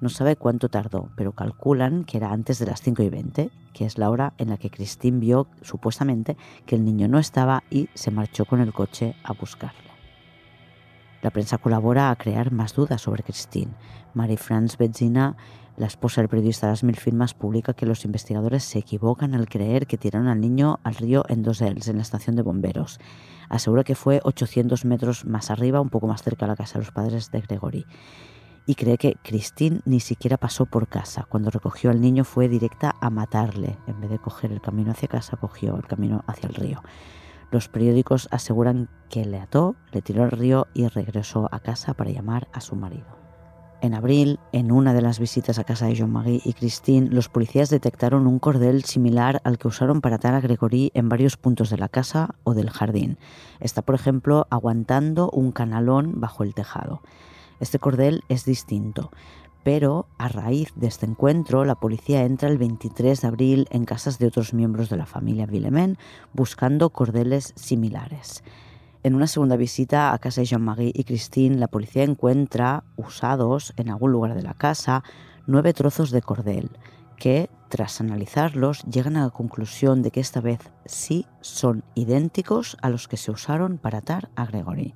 No 0.00 0.08
sabe 0.08 0.36
cuánto 0.36 0.70
tardó, 0.70 1.10
pero 1.16 1.32
calculan 1.32 2.04
que 2.04 2.16
era 2.16 2.32
antes 2.32 2.58
de 2.58 2.66
las 2.66 2.80
5 2.80 3.02
y 3.02 3.10
20, 3.10 3.50
que 3.74 3.84
es 3.84 3.98
la 3.98 4.08
hora 4.08 4.32
en 4.38 4.48
la 4.48 4.56
que 4.56 4.70
Christine 4.70 5.18
vio 5.18 5.48
supuestamente 5.60 6.36
que 6.64 6.76
el 6.76 6.84
niño 6.84 7.08
no 7.08 7.18
estaba 7.18 7.64
y 7.68 7.90
se 7.92 8.10
marchó 8.10 8.46
con 8.46 8.60
el 8.60 8.72
coche 8.72 9.16
a 9.22 9.34
buscarlo. 9.34 9.88
La 11.20 11.30
prensa 11.30 11.58
colabora 11.58 12.10
a 12.10 12.16
crear 12.16 12.52
más 12.52 12.74
dudas 12.74 13.02
sobre 13.02 13.24
Christine. 13.24 13.72
Marie-France 14.14 14.76
Bezzina 14.78 15.36
la 15.78 15.86
esposa 15.86 16.20
del 16.20 16.28
periodista 16.28 16.66
las 16.66 16.82
mil 16.82 16.96
firmas 16.96 17.34
publica 17.34 17.72
que 17.72 17.86
los 17.86 18.04
investigadores 18.04 18.64
se 18.64 18.80
equivocan 18.80 19.34
al 19.34 19.48
creer 19.48 19.86
que 19.86 19.96
tiraron 19.96 20.26
al 20.26 20.40
niño 20.40 20.80
al 20.82 20.96
río 20.96 21.24
en 21.28 21.44
dos 21.44 21.62
en 21.62 21.96
la 21.96 22.02
estación 22.02 22.34
de 22.34 22.42
bomberos. 22.42 22.98
Asegura 23.48 23.84
que 23.84 23.94
fue 23.94 24.20
800 24.24 24.84
metros 24.84 25.24
más 25.24 25.52
arriba, 25.52 25.80
un 25.80 25.88
poco 25.88 26.08
más 26.08 26.24
cerca 26.24 26.46
de 26.46 26.50
la 26.50 26.56
casa 26.56 26.74
de 26.74 26.84
los 26.84 26.92
padres 26.92 27.30
de 27.30 27.40
Gregory. 27.42 27.86
Y 28.66 28.74
cree 28.74 28.98
que 28.98 29.14
Christine 29.22 29.80
ni 29.84 30.00
siquiera 30.00 30.36
pasó 30.36 30.66
por 30.66 30.88
casa. 30.88 31.26
Cuando 31.28 31.48
recogió 31.50 31.90
al 31.90 32.00
niño 32.00 32.24
fue 32.24 32.48
directa 32.48 32.96
a 33.00 33.08
matarle. 33.08 33.78
En 33.86 34.00
vez 34.00 34.10
de 34.10 34.18
coger 34.18 34.50
el 34.50 34.60
camino 34.60 34.90
hacia 34.90 35.08
casa, 35.08 35.36
cogió 35.36 35.76
el 35.76 35.86
camino 35.86 36.24
hacia 36.26 36.48
el 36.48 36.54
río. 36.54 36.82
Los 37.52 37.68
periódicos 37.68 38.28
aseguran 38.32 38.90
que 39.08 39.24
le 39.24 39.38
ató, 39.38 39.76
le 39.92 40.02
tiró 40.02 40.24
al 40.24 40.32
río 40.32 40.66
y 40.74 40.88
regresó 40.88 41.48
a 41.52 41.60
casa 41.60 41.94
para 41.94 42.10
llamar 42.10 42.48
a 42.52 42.60
su 42.60 42.74
marido. 42.74 43.17
En 43.80 43.94
abril, 43.94 44.40
en 44.50 44.72
una 44.72 44.92
de 44.92 45.02
las 45.02 45.20
visitas 45.20 45.60
a 45.60 45.64
casa 45.64 45.86
de 45.86 45.94
Jean-Marie 45.94 46.40
y 46.44 46.52
Christine, 46.52 47.10
los 47.10 47.28
policías 47.28 47.70
detectaron 47.70 48.26
un 48.26 48.40
cordel 48.40 48.82
similar 48.82 49.40
al 49.44 49.56
que 49.56 49.68
usaron 49.68 50.00
para 50.00 50.16
atar 50.16 50.34
a 50.34 50.40
Gregory 50.40 50.90
en 50.94 51.08
varios 51.08 51.36
puntos 51.36 51.70
de 51.70 51.78
la 51.78 51.88
casa 51.88 52.34
o 52.42 52.54
del 52.54 52.70
jardín. 52.70 53.18
Está, 53.60 53.82
por 53.82 53.94
ejemplo, 53.94 54.48
aguantando 54.50 55.30
un 55.30 55.52
canalón 55.52 56.20
bajo 56.20 56.42
el 56.42 56.54
tejado. 56.54 57.02
Este 57.60 57.78
cordel 57.78 58.24
es 58.28 58.44
distinto, 58.44 59.12
pero 59.62 60.08
a 60.18 60.26
raíz 60.26 60.72
de 60.74 60.88
este 60.88 61.06
encuentro, 61.06 61.64
la 61.64 61.76
policía 61.76 62.24
entra 62.24 62.48
el 62.48 62.58
23 62.58 63.20
de 63.20 63.28
abril 63.28 63.68
en 63.70 63.84
casas 63.84 64.18
de 64.18 64.26
otros 64.26 64.54
miembros 64.54 64.88
de 64.88 64.96
la 64.96 65.06
familia 65.06 65.46
Villemin 65.46 65.98
buscando 66.32 66.90
cordeles 66.90 67.52
similares. 67.54 68.42
En 69.08 69.14
una 69.14 69.26
segunda 69.26 69.56
visita 69.56 70.12
a 70.12 70.18
casa 70.18 70.42
de 70.42 70.44
Jean-Marie 70.44 70.92
y 70.94 71.04
Christine, 71.04 71.56
la 71.56 71.68
policía 71.68 72.02
encuentra 72.02 72.84
usados 72.94 73.72
en 73.78 73.88
algún 73.88 74.12
lugar 74.12 74.34
de 74.34 74.42
la 74.42 74.52
casa 74.52 75.02
nueve 75.46 75.72
trozos 75.72 76.10
de 76.10 76.20
cordel 76.20 76.68
que, 77.16 77.48
tras 77.70 78.02
analizarlos, 78.02 78.82
llegan 78.82 79.16
a 79.16 79.24
la 79.24 79.30
conclusión 79.30 80.02
de 80.02 80.10
que 80.10 80.20
esta 80.20 80.42
vez 80.42 80.58
sí 80.84 81.24
son 81.40 81.84
idénticos 81.94 82.76
a 82.82 82.90
los 82.90 83.08
que 83.08 83.16
se 83.16 83.30
usaron 83.30 83.78
para 83.78 84.00
atar 84.00 84.28
a 84.36 84.44
Gregory. 84.44 84.94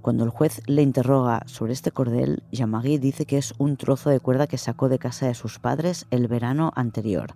Cuando 0.00 0.22
el 0.22 0.30
juez 0.30 0.62
le 0.66 0.82
interroga 0.82 1.42
sobre 1.46 1.72
este 1.72 1.90
cordel, 1.90 2.44
Jean-Marie 2.52 3.00
dice 3.00 3.26
que 3.26 3.38
es 3.38 3.52
un 3.58 3.76
trozo 3.76 4.10
de 4.10 4.20
cuerda 4.20 4.46
que 4.46 4.58
sacó 4.58 4.88
de 4.88 5.00
casa 5.00 5.26
de 5.26 5.34
sus 5.34 5.58
padres 5.58 6.06
el 6.12 6.28
verano 6.28 6.70
anterior 6.76 7.34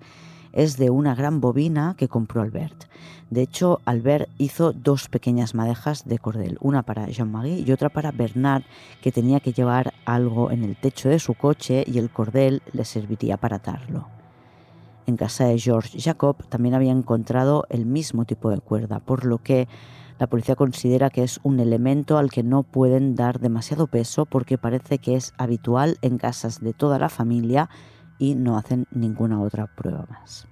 es 0.53 0.77
de 0.77 0.91
una 0.91 1.15
gran 1.15 1.41
bobina 1.41 1.95
que 1.97 2.09
compró 2.09 2.43
Albert. 2.43 2.85
De 3.31 3.43
hecho, 3.43 3.81
Albert 3.85 4.29
hizo 4.39 4.73
dos 4.73 5.09
pequeñas 5.09 5.55
madejas 5.55 6.05
de 6.07 6.19
cordel, 6.19 6.59
una 6.61 6.83
para 6.83 7.07
Jean-Marie 7.07 7.65
y 7.65 7.71
otra 7.71 7.89
para 7.89 8.11
Bernard, 8.11 8.65
que 9.01 9.13
tenía 9.13 9.41
que 9.41 9.53
llevar 9.53 9.95
algo 10.05 10.51
en 10.51 10.65
el 10.65 10.77
techo 10.77 11.09
de 11.09 11.21
su 11.21 11.35
coche 11.35 11.85
y 11.87 11.99
el 11.99 12.11
cordel 12.11 12.63
le 12.73 12.85
serviría 12.85 13.37
para 13.37 13.57
atarlo. 13.57 14.09
En 15.07 15.17
casa 15.17 15.45
de 15.45 15.59
George 15.59 16.01
Jacob 16.01 16.37
también 16.49 16.75
había 16.75 16.93
encontrado 16.93 17.67
el 17.69 17.87
mismo 17.87 18.25
tipo 18.25 18.51
de 18.51 18.59
cuerda, 18.59 18.99
por 19.01 19.25
lo 19.25 19.39
que 19.39 19.69
la 20.21 20.27
policía 20.27 20.55
considera 20.55 21.09
que 21.09 21.23
es 21.23 21.41
un 21.43 21.61
elemento 21.61 22.19
al 22.19 22.31
que 22.31 22.43
no 22.43 22.63
pueden 22.63 23.15
dar 23.15 23.41
demasiado 23.41 23.87
peso 23.87 24.27
porque 24.27 24.59
parece 24.59 24.99
que 24.99 25.17
es 25.17 25.33
habitual 25.39 25.97
en 26.03 26.19
casas 26.19 26.61
de 26.61 26.75
toda 26.75 26.99
la 26.99 27.09
familia 27.09 27.71
y 28.21 28.37
no 28.37 28.57
hacen 28.57 28.87
ninguna 28.93 29.41
otra 29.41 29.67
prueba 29.67 30.07
más. 30.09 30.47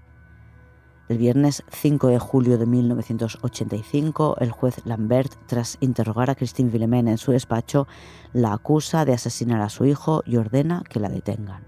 El 1.09 1.18
viernes 1.18 1.62
5 1.70 2.09
de 2.09 2.18
julio 2.18 2.59
de 2.59 2.66
1985, 2.66 4.37
el 4.40 4.50
juez 4.50 4.85
Lambert, 4.85 5.33
tras 5.46 5.78
interrogar 5.81 6.28
a 6.28 6.35
Christine 6.35 6.70
Villemin 6.70 7.09
en 7.09 7.18
su 7.18 7.33
despacho, 7.33 7.87
la 8.33 8.52
acusa 8.52 9.04
de 9.04 9.12
asesinar 9.12 9.61
a 9.61 9.68
su 9.68 9.85
hijo 9.85 10.22
y 10.26 10.37
ordena 10.37 10.83
que 10.88 11.00
la 11.00 11.09
detengan. 11.09 11.64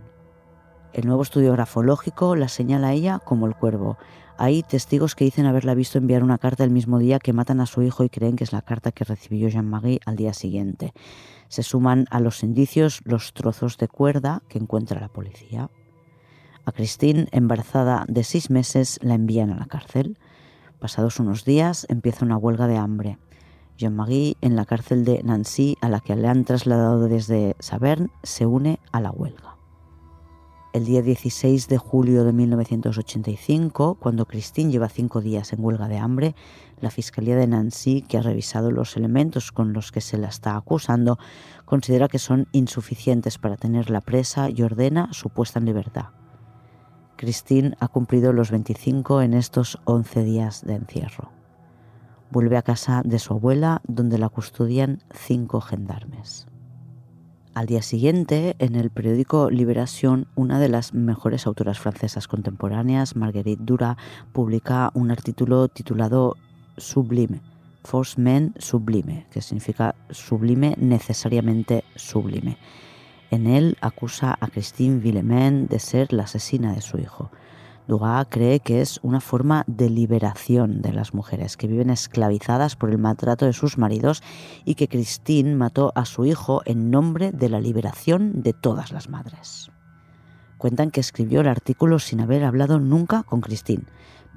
El 0.92 1.06
nuevo 1.06 1.22
estudio 1.22 1.52
grafológico 1.52 2.34
la 2.34 2.48
señala 2.48 2.88
a 2.88 2.92
ella 2.92 3.18
como 3.18 3.46
el 3.46 3.54
cuervo. 3.54 3.96
Hay 4.36 4.62
testigos 4.62 5.14
que 5.14 5.24
dicen 5.24 5.46
haberla 5.46 5.74
visto 5.74 5.98
enviar 5.98 6.24
una 6.24 6.38
carta 6.38 6.64
el 6.64 6.70
mismo 6.70 6.98
día 6.98 7.18
que 7.18 7.32
matan 7.32 7.60
a 7.60 7.66
su 7.66 7.82
hijo 7.82 8.04
y 8.04 8.08
creen 8.08 8.36
que 8.36 8.44
es 8.44 8.52
la 8.52 8.62
carta 8.62 8.90
que 8.90 9.04
recibió 9.04 9.48
Jean-Marie 9.48 10.00
al 10.04 10.16
día 10.16 10.34
siguiente. 10.34 10.92
Se 11.48 11.62
suman 11.62 12.06
a 12.10 12.20
los 12.20 12.42
indicios 12.42 13.00
los 13.04 13.32
trozos 13.32 13.78
de 13.78 13.88
cuerda 13.88 14.42
que 14.48 14.58
encuentra 14.58 15.00
la 15.00 15.08
policía. 15.08 15.70
A 16.70 16.72
Christine, 16.72 17.26
embarazada 17.32 18.04
de 18.06 18.22
seis 18.22 18.48
meses, 18.48 19.00
la 19.02 19.14
envían 19.14 19.50
a 19.50 19.56
la 19.56 19.66
cárcel. 19.66 20.20
Pasados 20.78 21.18
unos 21.18 21.44
días 21.44 21.84
empieza 21.88 22.24
una 22.24 22.36
huelga 22.36 22.68
de 22.68 22.76
hambre. 22.76 23.18
Jean-Marie, 23.76 24.36
en 24.40 24.54
la 24.54 24.66
cárcel 24.66 25.04
de 25.04 25.20
Nancy, 25.24 25.76
a 25.80 25.88
la 25.88 25.98
que 25.98 26.14
le 26.14 26.28
han 26.28 26.44
trasladado 26.44 27.08
desde 27.08 27.56
Saverne, 27.58 28.10
se 28.22 28.46
une 28.46 28.78
a 28.92 29.00
la 29.00 29.10
huelga. 29.10 29.56
El 30.72 30.84
día 30.84 31.02
16 31.02 31.66
de 31.66 31.76
julio 31.76 32.22
de 32.22 32.32
1985, 32.32 33.96
cuando 33.96 34.26
Christine 34.26 34.70
lleva 34.70 34.88
cinco 34.88 35.20
días 35.20 35.52
en 35.52 35.64
huelga 35.64 35.88
de 35.88 35.98
hambre, 35.98 36.36
la 36.80 36.92
Fiscalía 36.92 37.34
de 37.34 37.48
Nancy, 37.48 38.02
que 38.02 38.16
ha 38.16 38.22
revisado 38.22 38.70
los 38.70 38.96
elementos 38.96 39.50
con 39.50 39.72
los 39.72 39.90
que 39.90 40.00
se 40.00 40.18
la 40.18 40.28
está 40.28 40.54
acusando, 40.54 41.18
considera 41.64 42.06
que 42.06 42.20
son 42.20 42.46
insuficientes 42.52 43.38
para 43.38 43.56
tenerla 43.56 44.00
presa 44.00 44.50
y 44.50 44.62
ordena 44.62 45.12
su 45.12 45.30
puesta 45.30 45.58
en 45.58 45.64
libertad. 45.64 46.19
Christine 47.20 47.76
ha 47.80 47.88
cumplido 47.88 48.32
los 48.32 48.50
25 48.50 49.20
en 49.20 49.34
estos 49.34 49.78
11 49.84 50.24
días 50.24 50.64
de 50.64 50.76
encierro. 50.76 51.30
Vuelve 52.30 52.56
a 52.56 52.62
casa 52.62 53.02
de 53.04 53.18
su 53.18 53.34
abuela, 53.34 53.82
donde 53.86 54.16
la 54.16 54.30
custodian 54.30 55.02
cinco 55.12 55.60
gendarmes. 55.60 56.46
Al 57.52 57.66
día 57.66 57.82
siguiente, 57.82 58.56
en 58.58 58.74
el 58.74 58.88
periódico 58.88 59.50
Liberación, 59.50 60.28
una 60.34 60.58
de 60.58 60.70
las 60.70 60.94
mejores 60.94 61.46
autoras 61.46 61.78
francesas 61.78 62.26
contemporáneas, 62.26 63.16
Marguerite 63.16 63.62
Dura, 63.62 63.98
publica 64.32 64.90
un 64.94 65.10
artículo 65.10 65.68
titulado 65.68 66.38
Sublime, 66.78 67.42
Force 67.84 68.18
Men 68.18 68.54
Sublime, 68.56 69.26
que 69.30 69.42
significa 69.42 69.94
sublime, 70.08 70.74
necesariamente 70.78 71.84
sublime. 71.96 72.56
En 73.30 73.46
él 73.46 73.76
acusa 73.80 74.36
a 74.40 74.48
Christine 74.48 74.98
Villemain 74.98 75.68
de 75.68 75.78
ser 75.78 76.12
la 76.12 76.24
asesina 76.24 76.74
de 76.74 76.80
su 76.80 76.98
hijo. 76.98 77.30
Dugas 77.86 78.26
cree 78.28 78.60
que 78.60 78.80
es 78.80 79.00
una 79.02 79.20
forma 79.20 79.64
de 79.66 79.88
liberación 79.88 80.82
de 80.82 80.92
las 80.92 81.14
mujeres 81.14 81.56
que 81.56 81.66
viven 81.66 81.90
esclavizadas 81.90 82.76
por 82.76 82.90
el 82.90 82.98
maltrato 82.98 83.46
de 83.46 83.52
sus 83.52 83.78
maridos 83.78 84.22
y 84.64 84.74
que 84.74 84.88
Christine 84.88 85.54
mató 85.54 85.92
a 85.94 86.04
su 86.04 86.24
hijo 86.24 86.62
en 86.66 86.90
nombre 86.90 87.32
de 87.32 87.48
la 87.48 87.60
liberación 87.60 88.42
de 88.42 88.52
todas 88.52 88.92
las 88.92 89.08
madres. 89.08 89.70
Cuentan 90.58 90.90
que 90.90 91.00
escribió 91.00 91.40
el 91.40 91.48
artículo 91.48 91.98
sin 91.98 92.20
haber 92.20 92.44
hablado 92.44 92.78
nunca 92.80 93.22
con 93.22 93.40
Christine, 93.40 93.84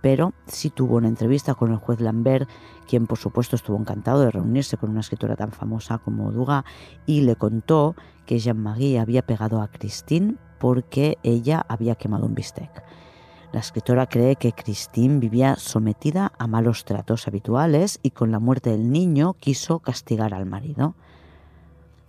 pero 0.04 0.34
sí 0.48 0.70
tuvo 0.70 0.98
una 0.98 1.08
entrevista 1.08 1.56
con 1.56 1.72
el 1.72 1.78
juez 1.78 2.02
Lambert, 2.02 2.50
quien 2.90 3.08
por 3.08 3.18
supuesto 3.18 3.56
estuvo 3.56 3.78
encantado 3.78 4.20
de 4.20 4.32
reunirse 4.32 4.76
con 4.76 4.90
una 4.90 5.00
escritora 5.00 5.38
tan 5.38 5.54
famosa 5.54 5.98
como 5.98 6.30
Dugas 6.34 6.66
y 7.06 7.22
le 7.22 7.38
contó 7.38 7.96
que 8.26 8.38
Jean-Marie 8.38 9.00
había 9.00 9.22
pegado 9.22 9.62
a 9.62 9.70
Christine 9.70 10.36
porque 10.60 11.18
ella 11.24 11.66
había 11.70 11.96
quemado 11.96 12.26
un 12.26 12.36
bistec. 12.36 12.84
La 13.54 13.62
escritora 13.62 14.08
cree 14.08 14.36
que 14.36 14.52
Christine 14.52 15.20
vivía 15.20 15.56
sometida 15.56 16.34
a 16.38 16.48
malos 16.48 16.84
tratos 16.84 17.26
habituales 17.30 18.02
y 18.04 18.10
con 18.10 18.30
la 18.30 18.40
muerte 18.40 18.72
del 18.72 18.92
niño 18.92 19.38
quiso 19.40 19.80
castigar 19.80 20.34
al 20.34 20.46
marido. 20.46 20.96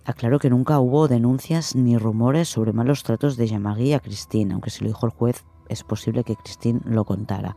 Aclaró 0.03 0.39
que 0.39 0.49
nunca 0.49 0.81
hubo 0.81 1.07
denuncias 1.07 1.77
ni 1.77 1.97
rumores 1.97 2.49
sobre 2.49 2.73
malos 2.73 3.03
tratos 3.03 3.37
de 3.37 3.47
Jean-Marie 3.47 3.95
a 3.95 4.01
Christine, 4.01 4.53
aunque 4.53 4.69
si 4.69 4.83
lo 4.83 4.89
dijo 4.89 5.05
el 5.05 5.13
juez 5.13 5.45
es 5.69 5.83
posible 5.83 6.23
que 6.23 6.35
Christine 6.35 6.81
lo 6.85 7.05
contara. 7.05 7.55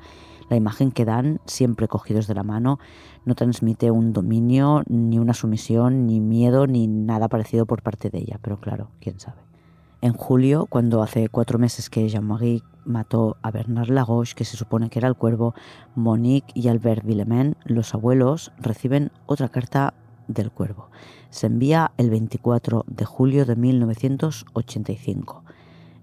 La 0.49 0.57
imagen 0.57 0.91
que 0.91 1.05
dan, 1.05 1.41
siempre 1.45 1.89
cogidos 1.89 2.27
de 2.27 2.35
la 2.35 2.43
mano, 2.43 2.79
no 3.25 3.35
transmite 3.35 3.91
un 3.91 4.13
dominio, 4.13 4.83
ni 4.89 5.19
una 5.19 5.35
sumisión, 5.35 6.07
ni 6.07 6.21
miedo, 6.21 6.67
ni 6.67 6.87
nada 6.87 7.29
parecido 7.29 7.67
por 7.67 7.83
parte 7.83 8.09
de 8.09 8.19
ella, 8.19 8.39
pero 8.41 8.59
claro, 8.59 8.91
quién 9.01 9.21
sabe. 9.21 9.43
En 10.01 10.13
julio, 10.13 10.67
cuando 10.67 11.03
hace 11.03 11.29
cuatro 11.29 11.59
meses 11.59 11.91
que 11.91 12.09
Jean-Marie 12.09 12.63
mató 12.85 13.37
a 13.43 13.51
Bernard 13.51 13.91
Lagos, 13.91 14.35
que 14.35 14.45
se 14.45 14.57
supone 14.57 14.91
que 14.91 15.01
era 15.01 15.09
el 15.09 15.17
cuervo, 15.17 15.55
Monique 15.97 16.53
y 16.55 16.69
Albert 16.69 17.05
Villemain, 17.05 17.57
los 17.65 17.95
abuelos, 17.95 18.53
reciben 18.59 19.11
otra 19.27 19.49
carta 19.49 19.95
del 20.29 20.53
cuervo. 20.53 20.89
Se 21.31 21.49
envía 21.49 21.91
el 21.97 22.11
24 22.11 22.85
de 22.87 23.05
julio 23.05 23.45
de 23.45 23.57
1985. 23.57 25.43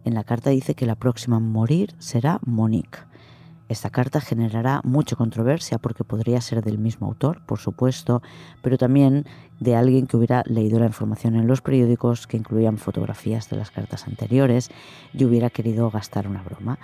En 0.06 0.14
la 0.14 0.24
carta 0.24 0.52
dice 0.52 0.76
que 0.76 0.86
la 0.86 0.94
próxima 0.94 1.38
a 1.38 1.40
morir 1.40 1.96
será 1.98 2.40
Monique. 2.46 3.00
Esta 3.70 3.90
carta 3.90 4.22
generará 4.22 4.82
mucha 4.84 5.16
controversia 5.16 5.80
porque 5.80 6.04
podría 6.04 6.40
ser 6.42 6.64
del 6.64 6.78
mismo 6.78 7.08
autor, 7.08 7.44
por 7.48 7.58
supuesto, 7.58 8.22
pero 8.62 8.78
también 8.78 9.26
de 9.60 9.76
alguien 9.76 10.06
que 10.06 10.16
hubiera 10.16 10.44
leído 10.46 10.78
la 10.78 10.86
información 10.86 11.36
en 11.36 11.48
los 11.48 11.62
periódicos 11.62 12.28
que 12.28 12.38
incluían 12.38 12.78
fotografías 12.78 13.50
de 13.50 13.58
las 13.58 13.72
cartas 13.72 14.06
anteriores 14.06 14.70
y 15.12 15.26
hubiera 15.26 15.50
querido 15.50 15.90
gastar 15.90 16.28
una 16.28 16.44
broma. 16.44 16.78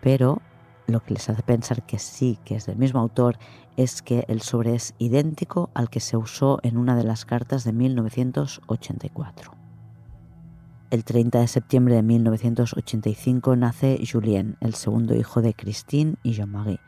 Pero 0.00 0.42
lo 0.88 0.98
que 0.98 1.14
les 1.14 1.28
hace 1.28 1.44
pensar 1.44 1.86
que 1.86 2.00
sí, 2.00 2.40
que 2.44 2.56
es 2.56 2.66
del 2.66 2.76
mismo 2.76 2.98
autor, 2.98 3.38
es 3.76 4.02
que 4.02 4.24
el 4.26 4.40
sobre 4.40 4.74
es 4.74 4.94
idéntico 4.98 5.70
al 5.74 5.90
que 5.90 6.00
se 6.00 6.16
usó 6.16 6.58
en 6.64 6.76
una 6.76 6.96
de 6.96 7.04
las 7.04 7.24
cartas 7.24 7.62
de 7.62 7.72
1984. 7.72 9.63
El 10.94 11.02
30 11.02 11.40
de 11.40 11.48
septiembre 11.48 11.96
de 11.96 12.04
1985 12.04 13.56
nace 13.56 13.98
Julien, 14.08 14.56
el 14.60 14.74
segundo 14.74 15.16
hijo 15.16 15.42
de 15.42 15.52
Christine 15.52 16.14
y 16.22 16.34
Jean-Marie. 16.34 16.78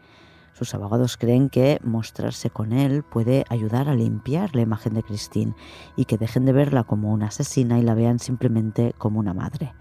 Sus 0.53 0.75
abogados 0.75 1.17
creen 1.17 1.51
que 1.51 1.81
mostrarse 1.83 2.49
con 2.49 2.73
él 2.73 3.03
puede 3.03 3.45
ayudar 3.49 3.89
a 3.89 3.97
limpiar 3.97 4.55
la 4.55 4.63
imagen 4.63 4.95
de 4.95 5.03
Christine 5.03 5.57
y 5.97 6.05
que 6.05 6.19
dejen 6.19 6.45
de 6.45 6.53
verla 6.53 6.85
como 6.85 7.13
una 7.13 7.27
asesina 7.27 7.81
y 7.81 7.83
la 7.83 7.95
vean 7.95 8.21
simplemente 8.21 8.95
como 8.97 9.19
una 9.19 9.35
madre. 9.35 9.73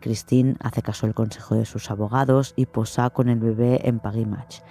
Christine 0.00 0.56
hace 0.58 0.82
caso 0.82 1.06
al 1.06 1.14
consejo 1.14 1.54
de 1.54 1.64
sus 1.64 1.92
abogados 1.92 2.54
y 2.56 2.66
posa 2.66 3.10
con 3.10 3.28
el 3.28 3.38
bebé 3.38 3.88
en 3.88 4.00
Match, 4.28 4.62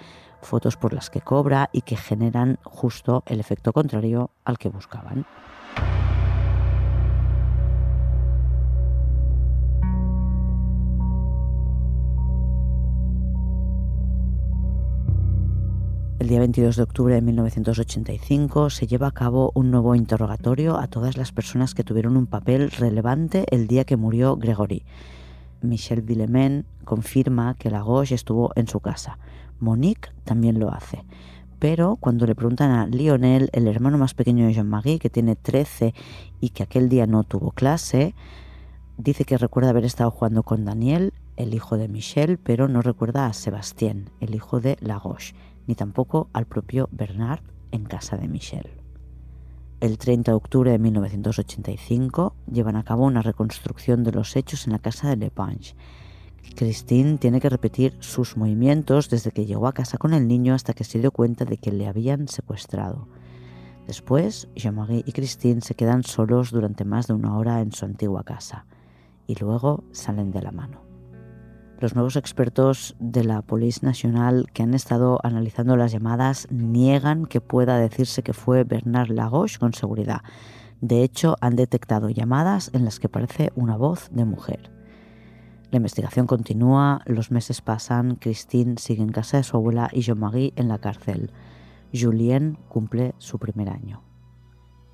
fotos 0.42 0.76
por 0.76 0.92
las 0.92 1.08
que 1.08 1.22
cobra 1.22 1.70
y 1.72 1.80
que 1.80 1.96
generan 1.96 2.58
justo 2.64 3.22
el 3.24 3.40
efecto 3.40 3.72
contrario 3.72 4.30
al 4.44 4.58
que 4.58 4.68
buscaban. 4.68 5.24
El 16.24 16.30
día 16.30 16.38
22 16.38 16.76
de 16.76 16.82
octubre 16.82 17.14
de 17.14 17.20
1985 17.20 18.70
se 18.70 18.86
lleva 18.86 19.08
a 19.08 19.12
cabo 19.12 19.52
un 19.54 19.70
nuevo 19.70 19.94
interrogatorio 19.94 20.78
a 20.78 20.86
todas 20.86 21.18
las 21.18 21.32
personas 21.32 21.74
que 21.74 21.84
tuvieron 21.84 22.16
un 22.16 22.26
papel 22.26 22.70
relevante 22.70 23.44
el 23.50 23.66
día 23.66 23.84
que 23.84 23.98
murió 23.98 24.38
Gregory. 24.38 24.86
Michel 25.60 26.00
Villemain 26.00 26.64
confirma 26.86 27.56
que 27.58 27.68
Lagos 27.68 28.10
estuvo 28.10 28.52
en 28.56 28.68
su 28.68 28.80
casa. 28.80 29.18
Monique 29.60 30.12
también 30.24 30.58
lo 30.58 30.72
hace. 30.72 31.04
Pero 31.58 31.96
cuando 31.96 32.24
le 32.24 32.34
preguntan 32.34 32.70
a 32.70 32.86
Lionel, 32.86 33.50
el 33.52 33.68
hermano 33.68 33.98
más 33.98 34.14
pequeño 34.14 34.46
de 34.46 34.54
Jean-Marie, 34.54 35.00
que 35.00 35.10
tiene 35.10 35.36
13 35.36 35.92
y 36.40 36.48
que 36.48 36.62
aquel 36.62 36.88
día 36.88 37.06
no 37.06 37.24
tuvo 37.24 37.50
clase, 37.50 38.14
dice 38.96 39.26
que 39.26 39.36
recuerda 39.36 39.68
haber 39.68 39.84
estado 39.84 40.10
jugando 40.10 40.42
con 40.42 40.64
Daniel, 40.64 41.12
el 41.36 41.52
hijo 41.52 41.76
de 41.76 41.88
Michel, 41.88 42.38
pero 42.38 42.66
no 42.66 42.80
recuerda 42.80 43.26
a 43.26 43.34
Sébastien, 43.34 44.08
el 44.20 44.34
hijo 44.34 44.60
de 44.60 44.78
Lagos 44.80 45.34
ni 45.66 45.74
tampoco 45.74 46.28
al 46.32 46.46
propio 46.46 46.88
Bernard 46.92 47.42
en 47.70 47.84
casa 47.84 48.16
de 48.16 48.28
Michel. 48.28 48.68
El 49.80 49.98
30 49.98 50.30
de 50.30 50.36
octubre 50.36 50.70
de 50.70 50.78
1985 50.78 52.34
llevan 52.50 52.76
a 52.76 52.84
cabo 52.84 53.04
una 53.04 53.22
reconstrucción 53.22 54.02
de 54.02 54.12
los 54.12 54.36
hechos 54.36 54.66
en 54.66 54.72
la 54.72 54.78
casa 54.78 55.10
de 55.10 55.16
Lepange. 55.16 55.74
Christine 56.56 57.18
tiene 57.18 57.40
que 57.40 57.48
repetir 57.48 57.96
sus 58.00 58.36
movimientos 58.36 59.10
desde 59.10 59.30
que 59.30 59.46
llegó 59.46 59.66
a 59.66 59.72
casa 59.72 59.98
con 59.98 60.14
el 60.14 60.28
niño 60.28 60.54
hasta 60.54 60.72
que 60.72 60.84
se 60.84 60.98
dio 61.00 61.10
cuenta 61.10 61.44
de 61.44 61.58
que 61.58 61.72
le 61.72 61.86
habían 61.86 62.28
secuestrado. 62.28 63.08
Después, 63.86 64.48
Jean-Marie 64.54 65.04
y 65.06 65.12
Christine 65.12 65.60
se 65.60 65.74
quedan 65.74 66.02
solos 66.04 66.50
durante 66.50 66.84
más 66.84 67.06
de 67.06 67.14
una 67.14 67.36
hora 67.36 67.60
en 67.60 67.72
su 67.72 67.84
antigua 67.84 68.24
casa 68.24 68.66
y 69.26 69.34
luego 69.34 69.84
salen 69.92 70.30
de 70.30 70.42
la 70.42 70.52
mano. 70.52 70.83
Los 71.80 71.94
nuevos 71.94 72.16
expertos 72.16 72.94
de 73.00 73.24
la 73.24 73.42
Police 73.42 73.84
Nacional 73.84 74.46
que 74.52 74.62
han 74.62 74.74
estado 74.74 75.18
analizando 75.22 75.76
las 75.76 75.92
llamadas 75.92 76.46
niegan 76.50 77.26
que 77.26 77.40
pueda 77.40 77.78
decirse 77.78 78.22
que 78.22 78.32
fue 78.32 78.64
Bernard 78.64 79.10
Lagos 79.10 79.58
con 79.58 79.74
seguridad. 79.74 80.22
De 80.80 81.02
hecho, 81.02 81.36
han 81.40 81.56
detectado 81.56 82.10
llamadas 82.10 82.70
en 82.74 82.84
las 82.84 83.00
que 83.00 83.08
parece 83.08 83.50
una 83.56 83.76
voz 83.76 84.08
de 84.12 84.24
mujer. 84.24 84.70
La 85.72 85.78
investigación 85.78 86.28
continúa, 86.28 87.00
los 87.06 87.32
meses 87.32 87.60
pasan, 87.60 88.14
Christine 88.16 88.76
sigue 88.78 89.02
en 89.02 89.10
casa 89.10 89.38
de 89.38 89.42
su 89.42 89.56
abuela 89.56 89.90
y 89.92 90.02
Jean-Marie 90.02 90.52
en 90.54 90.68
la 90.68 90.78
cárcel. 90.78 91.32
Julien 91.92 92.56
cumple 92.68 93.14
su 93.18 93.40
primer 93.40 93.68
año. 93.68 94.13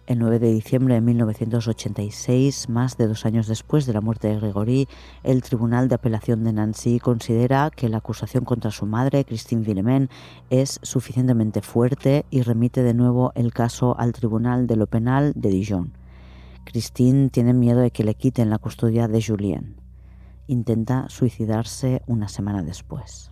El 0.07 0.19
9 0.19 0.41
de 0.41 0.53
diciembre 0.53 0.95
de 0.95 1.01
1986, 1.01 2.69
más 2.69 2.97
de 2.97 3.07
dos 3.07 3.25
años 3.27 3.47
después 3.47 3.87
de 3.87 3.93
la 3.93 4.01
muerte 4.01 4.29
de 4.29 4.41
Gregory, 4.41 4.89
el 5.23 5.43
Tribunal 5.43 5.89
de 5.89 5.95
Apelación 5.95 6.43
de 6.43 6.53
Nancy 6.53 6.99
considera 6.99 7.71
que 7.71 7.89
la 7.89 7.99
acusación 7.99 8.45
contra 8.45 8.73
su 8.73 8.87
madre, 8.87 9.25
Christine 9.25 9.63
Villemain, 9.63 10.09
es 10.51 10.81
suficientemente 10.83 11.63
fuerte 11.63 12.25
y 12.31 12.43
remite 12.43 12.83
de 12.83 12.95
nuevo 12.95 13.31
el 13.37 13.53
caso 13.53 13.97
al 13.99 14.13
Tribunal 14.13 14.67
de 14.67 14.77
lo 14.77 14.89
Penal 14.89 15.33
de 15.37 15.51
Dijon. 15.51 15.93
Christine 16.65 17.31
tiene 17.31 17.53
miedo 17.53 17.81
de 17.81 17.91
que 17.91 18.05
le 18.05 18.15
quiten 18.15 18.51
la 18.51 18.59
custodia 18.59 19.07
de 19.07 19.23
Julien. 19.23 19.77
Intenta 20.49 21.09
suicidarse 21.09 22.03
una 22.07 22.29
semana 22.29 22.63
después. 22.63 23.30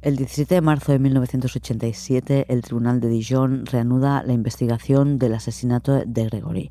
El 0.00 0.14
17 0.14 0.54
de 0.54 0.60
marzo 0.60 0.92
de 0.92 1.00
1987, 1.00 2.46
el 2.50 2.62
Tribunal 2.62 3.00
de 3.00 3.08
Dijon 3.08 3.66
reanuda 3.66 4.22
la 4.22 4.32
investigación 4.32 5.18
del 5.18 5.34
asesinato 5.34 6.02
de 6.06 6.24
Gregory. 6.26 6.70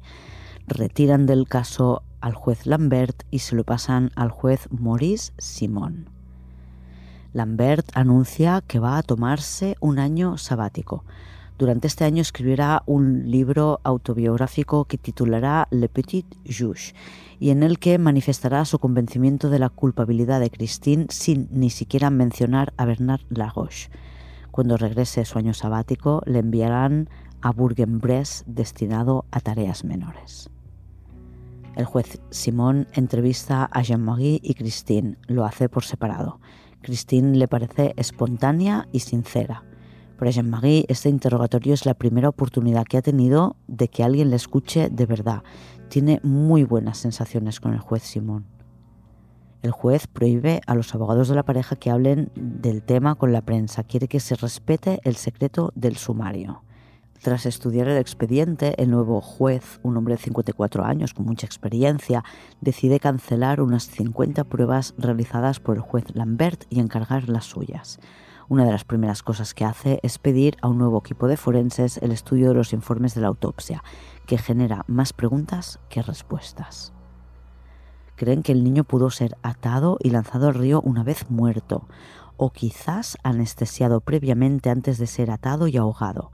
Retiran 0.66 1.26
del 1.26 1.46
caso 1.46 2.04
al 2.22 2.36
juez 2.36 2.66
Lambert 2.66 3.24
y 3.30 3.40
se 3.40 3.58
lo 3.58 3.66
pasan 3.66 4.12
al 4.16 4.32
juez 4.32 4.70
Maurice 4.72 5.34
Simon. 5.40 6.10
Lambert 7.34 7.90
anuncia 7.96 8.64
que 8.66 8.80
va 8.80 8.98
a 8.98 9.04
tomarse 9.04 9.76
un 9.82 10.00
año 10.00 10.38
sabático. 10.38 11.04
Durante 11.58 11.88
este 11.88 12.04
año 12.04 12.22
escribirá 12.22 12.84
un 12.86 13.32
libro 13.32 13.80
autobiográfico 13.84 14.86
que 14.86 15.00
titulará 15.00 15.68
Le 15.72 15.90
Petit 15.90 16.28
Juge 16.46 16.94
y 17.40 17.50
en 17.50 17.64
el 17.64 17.80
que 17.80 17.98
manifestará 17.98 18.64
su 18.66 18.78
convencimiento 18.78 19.50
de 19.50 19.58
la 19.58 19.70
culpabilidad 19.70 20.40
de 20.40 20.52
Christine 20.52 21.08
sin 21.10 21.48
ni 21.52 21.72
siquiera 21.72 22.12
mencionar 22.12 22.74
a 22.78 22.86
Bernard 22.86 23.22
Laroche. 23.30 23.90
Cuando 24.52 24.78
regrese 24.78 25.26
su 25.26 25.40
año 25.40 25.56
sabático, 25.56 26.22
le 26.28 26.40
enviarán 26.40 27.10
a 27.42 27.52
Bourg-en-Bresse 27.52 28.44
destinado 28.46 29.26
a 29.32 29.40
tareas 29.40 29.84
menores. 29.84 30.52
El 31.76 31.86
juez 31.86 32.20
Simón 32.30 32.88
entrevista 32.94 33.68
a 33.72 33.82
Jean-Marie 33.82 34.40
y 34.44 34.54
Christine, 34.54 35.18
lo 35.28 35.44
hace 35.44 35.70
por 35.70 35.84
separado. 35.84 36.40
Christine 36.82 37.36
le 37.36 37.48
parece 37.48 37.94
espontánea 37.98 38.88
y 38.92 39.00
sincera. 39.00 39.67
Para 40.18 40.32
Jean-Marie, 40.32 40.86
este 40.88 41.10
interrogatorio 41.10 41.76
es 41.76 41.86
la 41.86 41.94
primera 41.94 42.30
oportunidad 42.30 42.86
que 42.86 42.98
ha 42.98 43.04
tenido 43.04 43.56
de 43.68 43.88
que 43.88 44.04
alguien 44.04 44.32
le 44.32 44.36
escuche 44.36 44.90
de 44.90 45.06
verdad. 45.06 45.44
Tiene 45.90 46.20
muy 46.24 46.64
buenas 46.64 46.98
sensaciones 46.98 47.60
con 47.60 47.74
el 47.74 47.80
juez 47.80 48.02
Simón. 48.02 48.46
El 49.62 49.70
juez 49.72 50.08
prohíbe 50.08 50.62
a 50.66 50.74
los 50.74 50.96
abogados 50.96 51.30
de 51.30 51.36
la 51.36 51.44
pareja 51.44 51.76
que 51.76 51.92
hablen 51.92 52.32
del 52.36 52.82
tema 52.82 53.14
con 53.14 53.32
la 53.32 53.44
prensa. 53.44 53.84
Quiere 53.84 54.08
que 54.08 54.20
se 54.20 54.36
respete 54.36 55.00
el 55.04 55.18
secreto 55.18 55.72
del 55.76 55.98
sumario. 55.98 56.64
Tras 57.22 57.46
estudiar 57.46 57.88
el 57.88 57.98
expediente, 57.98 58.74
el 58.82 58.90
nuevo 58.90 59.22
juez, 59.22 59.80
un 59.84 59.98
hombre 59.98 60.16
de 60.16 60.22
54 60.22 60.84
años 60.84 61.14
con 61.14 61.26
mucha 61.26 61.46
experiencia, 61.46 62.24
decide 62.60 63.00
cancelar 63.00 63.62
unas 63.62 63.88
50 63.88 64.46
pruebas 64.46 64.96
realizadas 64.98 65.60
por 65.60 65.76
el 65.76 65.82
juez 65.82 66.06
Lambert 66.16 66.64
y 66.70 66.80
encargar 66.80 67.30
las 67.30 67.46
suyas. 67.46 68.00
Una 68.50 68.64
de 68.64 68.72
las 68.72 68.86
primeras 68.86 69.24
cosas 69.24 69.54
que 69.54 69.66
hace 69.66 70.00
es 70.04 70.20
pedir 70.20 70.56
a 70.62 70.70
un 70.70 70.78
nuevo 70.78 71.00
equipo 71.00 71.28
de 71.28 71.36
forenses 71.36 71.98
el 71.98 72.14
estudio 72.14 72.48
de 72.48 72.54
los 72.54 72.72
informes 72.72 73.14
de 73.14 73.20
la 73.20 73.28
autopsia, 73.28 73.84
que 74.26 74.38
genera 74.38 74.86
más 74.88 75.12
preguntas 75.12 75.80
que 75.90 76.02
respuestas. 76.02 76.94
Creen 78.16 78.44
que 78.44 78.54
el 78.54 78.64
niño 78.64 78.86
pudo 78.86 79.10
ser 79.10 79.38
atado 79.44 79.98
y 80.02 80.12
lanzado 80.12 80.48
al 80.48 80.54
río 80.54 80.82
una 80.82 81.04
vez 81.04 81.30
muerto, 81.30 81.88
o 82.38 82.52
quizás 82.52 83.18
anestesiado 83.22 84.00
previamente 84.00 84.70
antes 84.70 84.98
de 84.98 85.08
ser 85.08 85.30
atado 85.30 85.68
y 85.68 85.76
ahogado. 85.76 86.32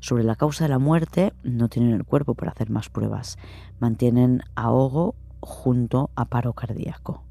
Sobre 0.00 0.22
la 0.22 0.36
causa 0.36 0.64
de 0.64 0.68
la 0.68 0.78
muerte 0.78 1.32
no 1.44 1.70
tienen 1.70 1.94
el 1.94 2.04
cuerpo 2.04 2.34
para 2.34 2.50
hacer 2.50 2.68
más 2.68 2.90
pruebas. 2.90 3.38
Mantienen 3.80 4.42
ahogo 4.54 5.14
junto 5.40 6.10
a 6.14 6.26
paro 6.26 6.52
cardíaco. 6.52 7.22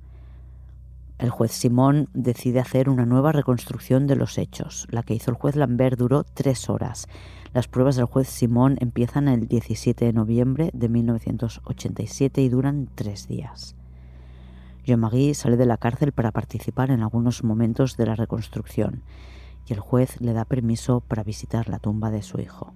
El 1.24 1.30
juez 1.30 1.54
Simón 1.54 2.10
decide 2.14 2.60
hacer 2.60 2.90
una 2.90 3.06
nueva 3.06 3.32
reconstrucción 3.32 4.08
de 4.08 4.18
los 4.18 4.38
hechos. 4.38 4.88
La 4.90 5.04
que 5.04 5.14
hizo 5.14 5.32
el 5.32 5.38
juez 5.38 5.56
Lambert 5.56 5.98
duró 5.98 6.26
tres 6.26 6.70
horas. 6.70 7.08
Las 7.54 7.70
pruebas 7.70 7.96
del 7.96 8.08
juez 8.08 8.28
Simón 8.28 8.76
empiezan 8.82 9.30
el 9.30 9.48
17 9.48 10.04
de 10.04 10.12
noviembre 10.12 10.70
de 10.74 10.90
1987 10.90 12.42
y 12.42 12.50
duran 12.50 12.90
tres 12.94 13.30
días. 13.30 13.78
Jean-Marie 14.84 15.34
sale 15.34 15.56
de 15.56 15.66
la 15.66 15.78
cárcel 15.78 16.12
para 16.12 16.34
participar 16.34 16.92
en 16.92 17.02
algunos 17.02 17.46
momentos 17.46 17.96
de 17.96 18.06
la 18.06 18.16
reconstrucción 18.16 19.02
y 19.66 19.72
el 19.72 19.80
juez 19.80 20.20
le 20.20 20.34
da 20.34 20.44
permiso 20.44 21.00
para 21.00 21.24
visitar 21.24 21.70
la 21.70 21.80
tumba 21.80 22.12
de 22.12 22.22
su 22.22 22.42
hijo. 22.42 22.74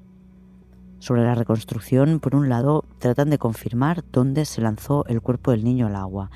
Sobre 0.99 1.25
la 1.25 1.35
reconstrucción, 1.35 2.21
por 2.21 2.33
un 2.33 2.47
lado, 2.47 2.85
tratan 2.99 3.29
de 3.29 3.39
confirmar 3.39 4.05
dónde 4.13 4.45
se 4.45 4.61
lanzó 4.61 5.03
el 5.07 5.21
cuerpo 5.21 5.51
del 5.51 5.65
niño 5.65 5.87
al 5.87 5.97
agua 5.97 6.31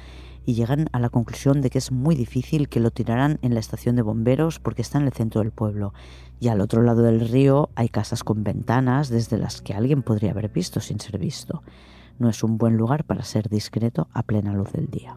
y 0.45 0.53
llegan 0.53 0.87
a 0.91 0.99
la 0.99 1.09
conclusión 1.09 1.61
de 1.61 1.69
que 1.69 1.77
es 1.77 1.91
muy 1.91 2.15
difícil 2.15 2.69
que 2.69 2.79
lo 2.79 2.91
tiraran 2.91 3.39
en 3.41 3.53
la 3.53 3.59
estación 3.59 3.95
de 3.95 4.01
bomberos 4.01 4.59
porque 4.59 4.81
está 4.81 4.97
en 4.97 5.05
el 5.05 5.13
centro 5.13 5.41
del 5.41 5.51
pueblo 5.51 5.93
y 6.39 6.47
al 6.47 6.61
otro 6.61 6.81
lado 6.81 7.03
del 7.03 7.27
río 7.29 7.69
hay 7.75 7.89
casas 7.89 8.23
con 8.23 8.43
ventanas 8.43 9.09
desde 9.09 9.37
las 9.37 9.61
que 9.61 9.73
alguien 9.73 10.01
podría 10.01 10.31
haber 10.31 10.49
visto 10.49 10.79
sin 10.79 10.99
ser 10.99 11.19
visto. 11.19 11.63
No 12.19 12.29
es 12.29 12.43
un 12.43 12.57
buen 12.57 12.77
lugar 12.77 13.03
para 13.03 13.23
ser 13.23 13.49
discreto 13.49 14.07
a 14.13 14.23
plena 14.23 14.53
luz 14.53 14.71
del 14.71 14.89
día. 14.89 15.15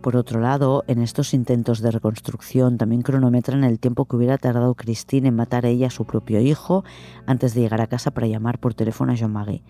Por 0.00 0.16
otro 0.16 0.40
lado, 0.40 0.82
en 0.86 1.02
estos 1.02 1.34
intentos 1.34 1.82
de 1.82 1.90
reconstrucción 1.90 2.78
también 2.78 3.02
cronometran 3.02 3.64
el 3.64 3.78
tiempo 3.78 4.06
que 4.06 4.16
hubiera 4.16 4.38
tardado 4.38 4.74
Christine 4.74 5.28
en 5.28 5.36
matar 5.36 5.66
a 5.66 5.68
ella 5.68 5.88
a 5.88 5.90
su 5.90 6.06
propio 6.06 6.40
hijo 6.40 6.84
antes 7.26 7.52
de 7.52 7.60
llegar 7.60 7.82
a 7.82 7.86
casa 7.86 8.10
para 8.10 8.26
llamar 8.26 8.58
por 8.58 8.72
teléfono 8.72 9.12
a 9.12 9.14
Jean-Marie. 9.14 9.62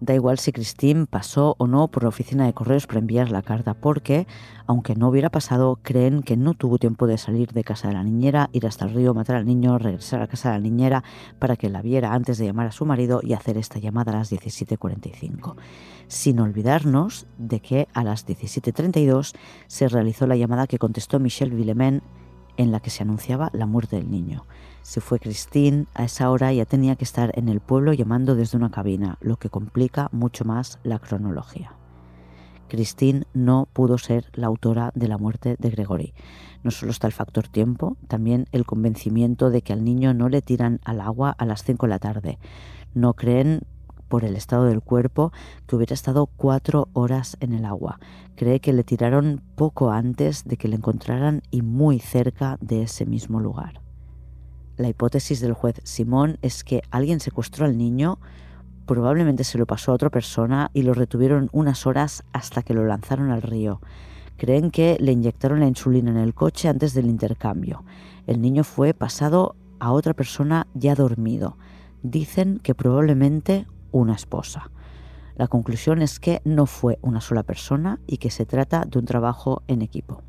Da 0.00 0.12
igual 0.12 0.38
si 0.38 0.52
Christine 0.52 1.06
pasó 1.06 1.54
o 1.58 1.66
no 1.66 1.88
por 1.88 2.02
la 2.02 2.08
oficina 2.08 2.46
de 2.46 2.52
correos 2.52 2.86
para 2.86 2.98
enviar 2.98 3.30
la 3.30 3.42
carta, 3.42 3.74
porque, 3.74 4.26
aunque 4.66 4.96
no 4.96 5.08
hubiera 5.08 5.30
pasado, 5.30 5.78
creen 5.82 6.22
que 6.22 6.36
no 6.36 6.54
tuvo 6.54 6.78
tiempo 6.78 7.06
de 7.06 7.16
salir 7.16 7.52
de 7.52 7.62
casa 7.62 7.88
de 7.88 7.94
la 7.94 8.02
niñera, 8.02 8.50
ir 8.52 8.66
hasta 8.66 8.84
el 8.84 8.92
río, 8.92 9.14
matar 9.14 9.36
al 9.36 9.46
niño, 9.46 9.78
regresar 9.78 10.20
a 10.20 10.26
casa 10.26 10.50
de 10.50 10.58
la 10.58 10.62
niñera 10.62 11.04
para 11.38 11.56
que 11.56 11.70
la 11.70 11.80
viera 11.80 12.12
antes 12.12 12.38
de 12.38 12.46
llamar 12.46 12.66
a 12.66 12.72
su 12.72 12.84
marido 12.84 13.20
y 13.22 13.34
hacer 13.34 13.56
esta 13.56 13.78
llamada 13.78 14.12
a 14.12 14.16
las 14.16 14.32
17.45. 14.32 15.54
Sin 16.08 16.40
olvidarnos 16.40 17.26
de 17.38 17.60
que 17.60 17.88
a 17.94 18.04
las 18.04 18.26
17.32 18.26 19.34
se 19.74 19.88
realizó 19.88 20.28
la 20.28 20.36
llamada 20.36 20.68
que 20.68 20.78
contestó 20.78 21.18
Michel 21.18 21.50
Villemain 21.50 22.00
en 22.56 22.70
la 22.70 22.78
que 22.78 22.90
se 22.90 23.02
anunciaba 23.02 23.50
la 23.52 23.66
muerte 23.66 23.96
del 23.96 24.08
niño. 24.08 24.44
Si 24.82 25.00
fue 25.00 25.18
Christine, 25.18 25.86
a 25.94 26.04
esa 26.04 26.30
hora 26.30 26.52
ya 26.52 26.64
tenía 26.64 26.94
que 26.94 27.02
estar 27.02 27.36
en 27.36 27.48
el 27.48 27.58
pueblo 27.58 27.92
llamando 27.92 28.36
desde 28.36 28.56
una 28.56 28.70
cabina, 28.70 29.18
lo 29.20 29.36
que 29.36 29.50
complica 29.50 30.10
mucho 30.12 30.44
más 30.44 30.78
la 30.84 31.00
cronología. 31.00 31.72
Christine 32.68 33.24
no 33.34 33.66
pudo 33.72 33.98
ser 33.98 34.30
la 34.34 34.46
autora 34.46 34.92
de 34.94 35.08
la 35.08 35.18
muerte 35.18 35.56
de 35.58 35.70
Gregory. 35.70 36.14
No 36.62 36.70
solo 36.70 36.92
está 36.92 37.08
el 37.08 37.12
factor 37.12 37.48
tiempo, 37.48 37.96
también 38.06 38.46
el 38.52 38.66
convencimiento 38.66 39.50
de 39.50 39.62
que 39.62 39.72
al 39.72 39.82
niño 39.82 40.14
no 40.14 40.28
le 40.28 40.40
tiran 40.40 40.78
al 40.84 41.00
agua 41.00 41.34
a 41.36 41.44
las 41.46 41.64
5 41.64 41.86
de 41.86 41.90
la 41.90 41.98
tarde. 41.98 42.38
No 42.94 43.14
creen 43.14 43.62
por 44.08 44.24
el 44.24 44.36
estado 44.36 44.64
del 44.64 44.80
cuerpo 44.80 45.32
que 45.66 45.76
hubiera 45.76 45.94
estado 45.94 46.26
cuatro 46.26 46.88
horas 46.92 47.36
en 47.40 47.52
el 47.52 47.64
agua. 47.64 47.98
Cree 48.36 48.60
que 48.60 48.72
le 48.72 48.84
tiraron 48.84 49.42
poco 49.56 49.90
antes 49.90 50.44
de 50.44 50.56
que 50.56 50.68
le 50.68 50.76
encontraran 50.76 51.42
y 51.50 51.62
muy 51.62 51.98
cerca 51.98 52.58
de 52.60 52.82
ese 52.82 53.06
mismo 53.06 53.40
lugar. 53.40 53.80
La 54.76 54.88
hipótesis 54.88 55.40
del 55.40 55.52
juez 55.52 55.80
Simón 55.84 56.38
es 56.42 56.64
que 56.64 56.82
alguien 56.90 57.20
secuestró 57.20 57.64
al 57.64 57.78
niño, 57.78 58.18
probablemente 58.86 59.44
se 59.44 59.58
lo 59.58 59.66
pasó 59.66 59.92
a 59.92 59.94
otra 59.94 60.10
persona 60.10 60.70
y 60.74 60.82
lo 60.82 60.94
retuvieron 60.94 61.48
unas 61.52 61.86
horas 61.86 62.24
hasta 62.32 62.62
que 62.62 62.74
lo 62.74 62.84
lanzaron 62.84 63.30
al 63.30 63.42
río. 63.42 63.80
Creen 64.36 64.70
que 64.70 64.96
le 64.98 65.12
inyectaron 65.12 65.60
la 65.60 65.68
insulina 65.68 66.10
en 66.10 66.16
el 66.16 66.34
coche 66.34 66.68
antes 66.68 66.92
del 66.92 67.06
intercambio. 67.06 67.84
El 68.26 68.40
niño 68.40 68.64
fue 68.64 68.94
pasado 68.94 69.54
a 69.78 69.92
otra 69.92 70.12
persona 70.12 70.66
ya 70.74 70.94
dormido. 70.94 71.56
Dicen 72.02 72.58
que 72.58 72.74
probablemente 72.74 73.66
una 73.94 74.14
esposa. 74.14 74.70
La 75.36 75.48
conclusión 75.48 76.02
es 76.02 76.20
que 76.20 76.42
no 76.44 76.66
fue 76.66 76.98
una 77.00 77.20
sola 77.20 77.42
persona 77.42 77.98
y 78.06 78.18
que 78.18 78.30
se 78.30 78.44
trata 78.44 78.84
de 78.84 78.98
un 78.98 79.04
trabajo 79.04 79.62
en 79.68 79.82
equipo. 79.82 80.22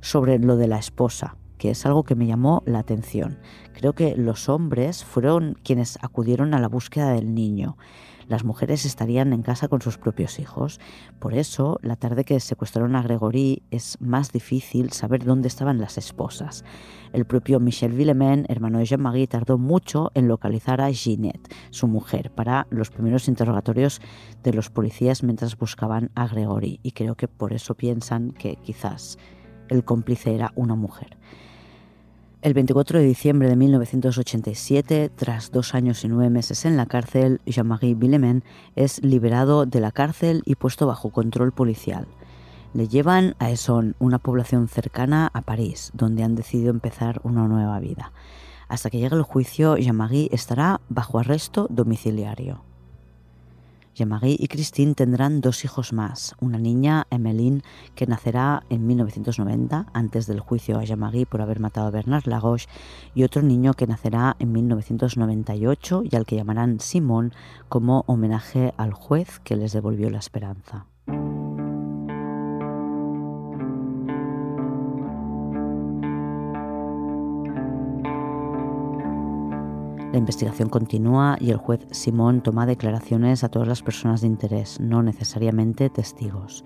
Sobre 0.00 0.38
lo 0.38 0.56
de 0.56 0.68
la 0.68 0.78
esposa, 0.78 1.36
que 1.64 1.70
es 1.70 1.86
algo 1.86 2.02
que 2.02 2.14
me 2.14 2.26
llamó 2.26 2.62
la 2.66 2.78
atención. 2.78 3.38
Creo 3.72 3.94
que 3.94 4.16
los 4.18 4.50
hombres 4.50 5.02
fueron 5.02 5.56
quienes 5.64 5.98
acudieron 6.02 6.52
a 6.52 6.60
la 6.60 6.68
búsqueda 6.68 7.12
del 7.12 7.34
niño. 7.34 7.78
Las 8.28 8.44
mujeres 8.44 8.84
estarían 8.84 9.32
en 9.32 9.40
casa 9.40 9.68
con 9.68 9.80
sus 9.80 9.96
propios 9.96 10.38
hijos. 10.38 10.78
Por 11.20 11.32
eso, 11.32 11.78
la 11.80 11.96
tarde 11.96 12.24
que 12.24 12.38
secuestraron 12.38 12.96
a 12.96 13.02
Gregory 13.02 13.62
es 13.70 13.96
más 13.98 14.30
difícil 14.30 14.92
saber 14.92 15.24
dónde 15.24 15.48
estaban 15.48 15.80
las 15.80 15.96
esposas. 15.96 16.66
El 17.14 17.24
propio 17.24 17.60
Michel 17.60 17.92
Villemain, 17.92 18.44
hermano 18.50 18.78
de 18.78 18.84
Jean-Marie, 18.84 19.26
tardó 19.26 19.56
mucho 19.56 20.10
en 20.12 20.28
localizar 20.28 20.82
a 20.82 20.92
Ginette, 20.92 21.50
su 21.70 21.88
mujer, 21.88 22.30
para 22.30 22.66
los 22.68 22.90
primeros 22.90 23.26
interrogatorios 23.26 24.02
de 24.42 24.52
los 24.52 24.68
policías 24.68 25.22
mientras 25.22 25.56
buscaban 25.56 26.10
a 26.14 26.28
Gregory. 26.28 26.78
Y 26.82 26.92
creo 26.92 27.14
que 27.14 27.26
por 27.26 27.54
eso 27.54 27.74
piensan 27.74 28.32
que 28.32 28.56
quizás 28.56 29.16
el 29.70 29.82
cómplice 29.82 30.34
era 30.34 30.52
una 30.56 30.74
mujer. 30.74 31.16
El 32.44 32.52
24 32.52 32.98
de 32.98 33.06
diciembre 33.06 33.48
de 33.48 33.56
1987, 33.56 35.10
tras 35.16 35.50
dos 35.50 35.74
años 35.74 36.04
y 36.04 36.08
nueve 36.08 36.28
meses 36.28 36.66
en 36.66 36.76
la 36.76 36.84
cárcel, 36.84 37.40
Jean-Marie 37.46 37.94
Villemain 37.94 38.44
es 38.76 39.02
liberado 39.02 39.64
de 39.64 39.80
la 39.80 39.92
cárcel 39.92 40.42
y 40.44 40.56
puesto 40.56 40.86
bajo 40.86 41.08
control 41.08 41.52
policial. 41.52 42.06
Le 42.74 42.86
llevan 42.86 43.34
a 43.38 43.50
Essonne, 43.50 43.94
una 43.98 44.18
población 44.18 44.68
cercana 44.68 45.30
a 45.32 45.40
París, 45.40 45.90
donde 45.94 46.22
han 46.22 46.34
decidido 46.34 46.68
empezar 46.68 47.22
una 47.24 47.48
nueva 47.48 47.80
vida. 47.80 48.12
Hasta 48.68 48.90
que 48.90 48.98
llegue 48.98 49.16
el 49.16 49.22
juicio, 49.22 49.78
Jean-Marie 49.78 50.28
estará 50.30 50.82
bajo 50.90 51.18
arresto 51.18 51.66
domiciliario. 51.70 52.73
Jean-Marie 53.94 54.36
y 54.38 54.48
Christine 54.48 54.94
tendrán 54.94 55.40
dos 55.40 55.64
hijos 55.64 55.92
más, 55.92 56.34
una 56.40 56.58
niña, 56.58 57.06
Emmeline, 57.10 57.62
que 57.94 58.06
nacerá 58.06 58.64
en 58.68 58.86
1990, 58.86 59.86
antes 59.92 60.26
del 60.26 60.40
juicio 60.40 60.78
a 60.78 60.84
Jean-Marie 60.84 61.26
por 61.26 61.40
haber 61.40 61.60
matado 61.60 61.86
a 61.86 61.90
Bernard 61.90 62.26
Lagoche, 62.26 62.68
y 63.14 63.22
otro 63.22 63.42
niño 63.42 63.74
que 63.74 63.86
nacerá 63.86 64.36
en 64.38 64.52
1998 64.52 66.02
y 66.10 66.16
al 66.16 66.26
que 66.26 66.36
llamarán 66.36 66.80
Simón 66.80 67.32
como 67.68 68.04
homenaje 68.06 68.74
al 68.76 68.92
juez 68.92 69.40
que 69.40 69.56
les 69.56 69.72
devolvió 69.72 70.10
la 70.10 70.18
esperanza. 70.18 70.86
La 80.14 80.18
investigación 80.18 80.68
continúa 80.68 81.36
y 81.40 81.50
el 81.50 81.56
juez 81.56 81.88
Simón 81.90 82.40
toma 82.40 82.66
declaraciones 82.66 83.42
a 83.42 83.48
todas 83.48 83.66
las 83.66 83.82
personas 83.82 84.20
de 84.20 84.28
interés, 84.28 84.78
no 84.78 85.02
necesariamente 85.02 85.90
testigos. 85.90 86.64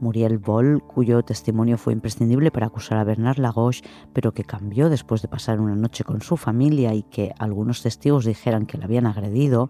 Muriel 0.00 0.38
Boll, 0.38 0.82
cuyo 0.82 1.22
testimonio 1.22 1.76
fue 1.76 1.92
imprescindible 1.92 2.50
para 2.50 2.68
acusar 2.68 2.96
a 2.96 3.04
Bernard 3.04 3.40
Lagos, 3.40 3.82
pero 4.14 4.32
que 4.32 4.42
cambió 4.42 4.88
después 4.88 5.20
de 5.20 5.28
pasar 5.28 5.60
una 5.60 5.76
noche 5.76 6.02
con 6.02 6.22
su 6.22 6.38
familia 6.38 6.94
y 6.94 7.02
que 7.02 7.34
algunos 7.38 7.82
testigos 7.82 8.24
dijeran 8.24 8.64
que 8.64 8.78
la 8.78 8.86
habían 8.86 9.04
agredido, 9.04 9.68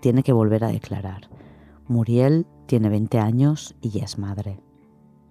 tiene 0.00 0.22
que 0.22 0.32
volver 0.32 0.64
a 0.64 0.68
declarar. 0.68 1.28
Muriel 1.86 2.46
tiene 2.64 2.88
20 2.88 3.18
años 3.18 3.74
y 3.82 3.98
es 3.98 4.16
madre. 4.16 4.58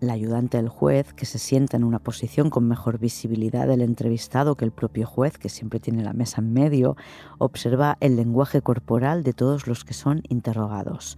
La 0.03 0.11
ayudante 0.11 0.57
del 0.57 0.67
juez, 0.67 1.13
que 1.13 1.25
se 1.25 1.39
sienta 1.39 1.77
en 1.77 1.85
una 1.85 1.97
posición 1.97 2.49
con 2.49 2.67
mejor 2.67 2.99
visibilidad 2.99 3.69
del 3.69 3.81
entrevistado 3.81 4.55
que 4.55 4.65
el 4.65 4.73
propio 4.73 5.07
juez, 5.07 5.37
que 5.37 5.47
siempre 5.47 5.79
tiene 5.79 6.03
la 6.03 6.11
mesa 6.11 6.41
en 6.41 6.51
medio, 6.51 6.97
observa 7.37 7.95
el 8.01 8.17
lenguaje 8.17 8.61
corporal 8.61 9.23
de 9.23 9.31
todos 9.31 9.65
los 9.65 9.85
que 9.85 9.93
son 9.93 10.21
interrogados. 10.27 11.17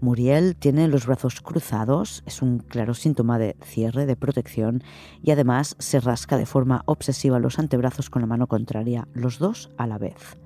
Muriel 0.00 0.54
tiene 0.54 0.86
los 0.86 1.06
brazos 1.06 1.40
cruzados, 1.40 2.22
es 2.24 2.40
un 2.40 2.60
claro 2.60 2.94
síntoma 2.94 3.36
de 3.36 3.56
cierre, 3.64 4.06
de 4.06 4.14
protección, 4.14 4.84
y 5.24 5.32
además 5.32 5.74
se 5.80 5.98
rasca 5.98 6.36
de 6.36 6.46
forma 6.46 6.84
obsesiva 6.86 7.40
los 7.40 7.58
antebrazos 7.58 8.10
con 8.10 8.22
la 8.22 8.28
mano 8.28 8.46
contraria, 8.46 9.08
los 9.12 9.40
dos 9.40 9.70
a 9.76 9.88
la 9.88 9.98
vez. 9.98 10.38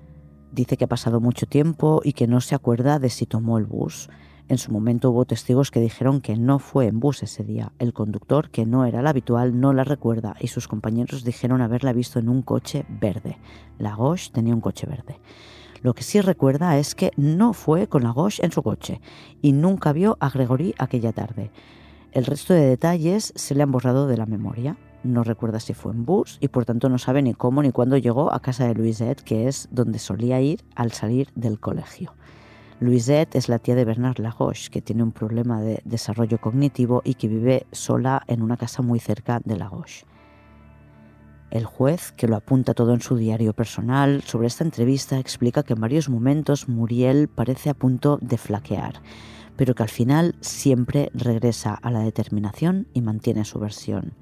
Dice 0.52 0.78
que 0.78 0.84
ha 0.84 0.88
pasado 0.88 1.20
mucho 1.20 1.44
tiempo 1.44 2.00
y 2.02 2.14
que 2.14 2.28
no 2.28 2.40
se 2.40 2.54
acuerda 2.54 2.98
de 2.98 3.10
si 3.10 3.26
tomó 3.26 3.58
el 3.58 3.66
bus. 3.66 4.08
En 4.46 4.58
su 4.58 4.70
momento 4.70 5.10
hubo 5.10 5.24
testigos 5.24 5.70
que 5.70 5.80
dijeron 5.80 6.20
que 6.20 6.36
no 6.36 6.58
fue 6.58 6.86
en 6.86 7.00
bus 7.00 7.22
ese 7.22 7.44
día. 7.44 7.72
El 7.78 7.94
conductor, 7.94 8.50
que 8.50 8.66
no 8.66 8.84
era 8.84 9.00
el 9.00 9.06
habitual, 9.06 9.58
no 9.58 9.72
la 9.72 9.84
recuerda 9.84 10.36
y 10.38 10.48
sus 10.48 10.68
compañeros 10.68 11.24
dijeron 11.24 11.62
haberla 11.62 11.94
visto 11.94 12.18
en 12.18 12.28
un 12.28 12.42
coche 12.42 12.84
verde. 13.00 13.38
La 13.78 13.96
Gauche 13.96 14.30
tenía 14.32 14.54
un 14.54 14.60
coche 14.60 14.86
verde. 14.86 15.18
Lo 15.80 15.94
que 15.94 16.02
sí 16.02 16.20
recuerda 16.20 16.76
es 16.76 16.94
que 16.94 17.10
no 17.16 17.54
fue 17.54 17.88
con 17.88 18.02
la 18.02 18.12
Gauche 18.12 18.44
en 18.44 18.52
su 18.52 18.62
coche 18.62 19.00
y 19.40 19.52
nunca 19.52 19.94
vio 19.94 20.18
a 20.20 20.28
Gregory 20.28 20.74
aquella 20.78 21.12
tarde. 21.12 21.50
El 22.12 22.26
resto 22.26 22.52
de 22.52 22.66
detalles 22.66 23.32
se 23.34 23.54
le 23.54 23.62
han 23.62 23.72
borrado 23.72 24.06
de 24.06 24.18
la 24.18 24.26
memoria. 24.26 24.76
No 25.04 25.24
recuerda 25.24 25.58
si 25.58 25.72
fue 25.72 25.92
en 25.92 26.04
bus 26.04 26.36
y 26.40 26.48
por 26.48 26.66
tanto 26.66 26.90
no 26.90 26.98
sabe 26.98 27.22
ni 27.22 27.32
cómo 27.32 27.62
ni 27.62 27.72
cuándo 27.72 27.96
llegó 27.96 28.32
a 28.32 28.40
casa 28.40 28.66
de 28.66 28.74
Louisette, 28.74 29.22
que 29.22 29.48
es 29.48 29.68
donde 29.70 29.98
solía 29.98 30.40
ir 30.42 30.62
al 30.74 30.92
salir 30.92 31.30
del 31.34 31.58
colegio. 31.58 32.12
Louisette 32.84 33.36
es 33.36 33.48
la 33.48 33.58
tía 33.58 33.74
de 33.74 33.86
Bernard 33.86 34.18
Lagos, 34.18 34.68
que 34.68 34.82
tiene 34.82 35.02
un 35.02 35.12
problema 35.12 35.62
de 35.62 35.80
desarrollo 35.86 36.38
cognitivo 36.38 37.00
y 37.02 37.14
que 37.14 37.28
vive 37.28 37.66
sola 37.72 38.22
en 38.26 38.42
una 38.42 38.58
casa 38.58 38.82
muy 38.82 39.00
cerca 39.00 39.40
de 39.42 39.56
Lagos. 39.56 40.04
El 41.50 41.64
juez, 41.64 42.12
que 42.12 42.28
lo 42.28 42.36
apunta 42.36 42.74
todo 42.74 42.92
en 42.92 43.00
su 43.00 43.16
diario 43.16 43.54
personal, 43.54 44.22
sobre 44.22 44.48
esta 44.48 44.64
entrevista 44.64 45.18
explica 45.18 45.62
que 45.62 45.72
en 45.72 45.80
varios 45.80 46.10
momentos 46.10 46.68
Muriel 46.68 47.28
parece 47.28 47.70
a 47.70 47.74
punto 47.74 48.18
de 48.20 48.36
flaquear, 48.36 49.00
pero 49.56 49.74
que 49.74 49.84
al 49.84 49.88
final 49.88 50.34
siempre 50.42 51.10
regresa 51.14 51.72
a 51.72 51.90
la 51.90 52.00
determinación 52.00 52.86
y 52.92 53.00
mantiene 53.00 53.46
su 53.46 53.58
versión. 53.60 54.12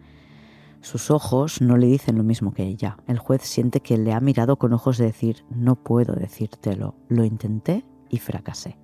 Sus 0.83 1.11
ojos 1.11 1.61
no 1.61 1.77
le 1.77 1.89
dicen 1.89 2.17
lo 2.17 2.23
mismo 2.23 2.53
que 2.53 2.63
ella. 2.63 2.97
El 3.09 3.19
juez 3.19 3.43
siente 3.43 3.81
que 3.81 3.99
le 3.99 4.13
ha 4.13 4.21
mirado 4.21 4.57
con 4.57 4.73
ojos 4.73 4.99
de 4.99 5.07
decir, 5.07 5.45
no 5.51 5.75
puedo 5.75 6.15
decírtelo, 6.15 6.95
lo 7.09 7.25
intenté 7.25 7.85
y 8.13 8.19
fracasé. 8.19 8.79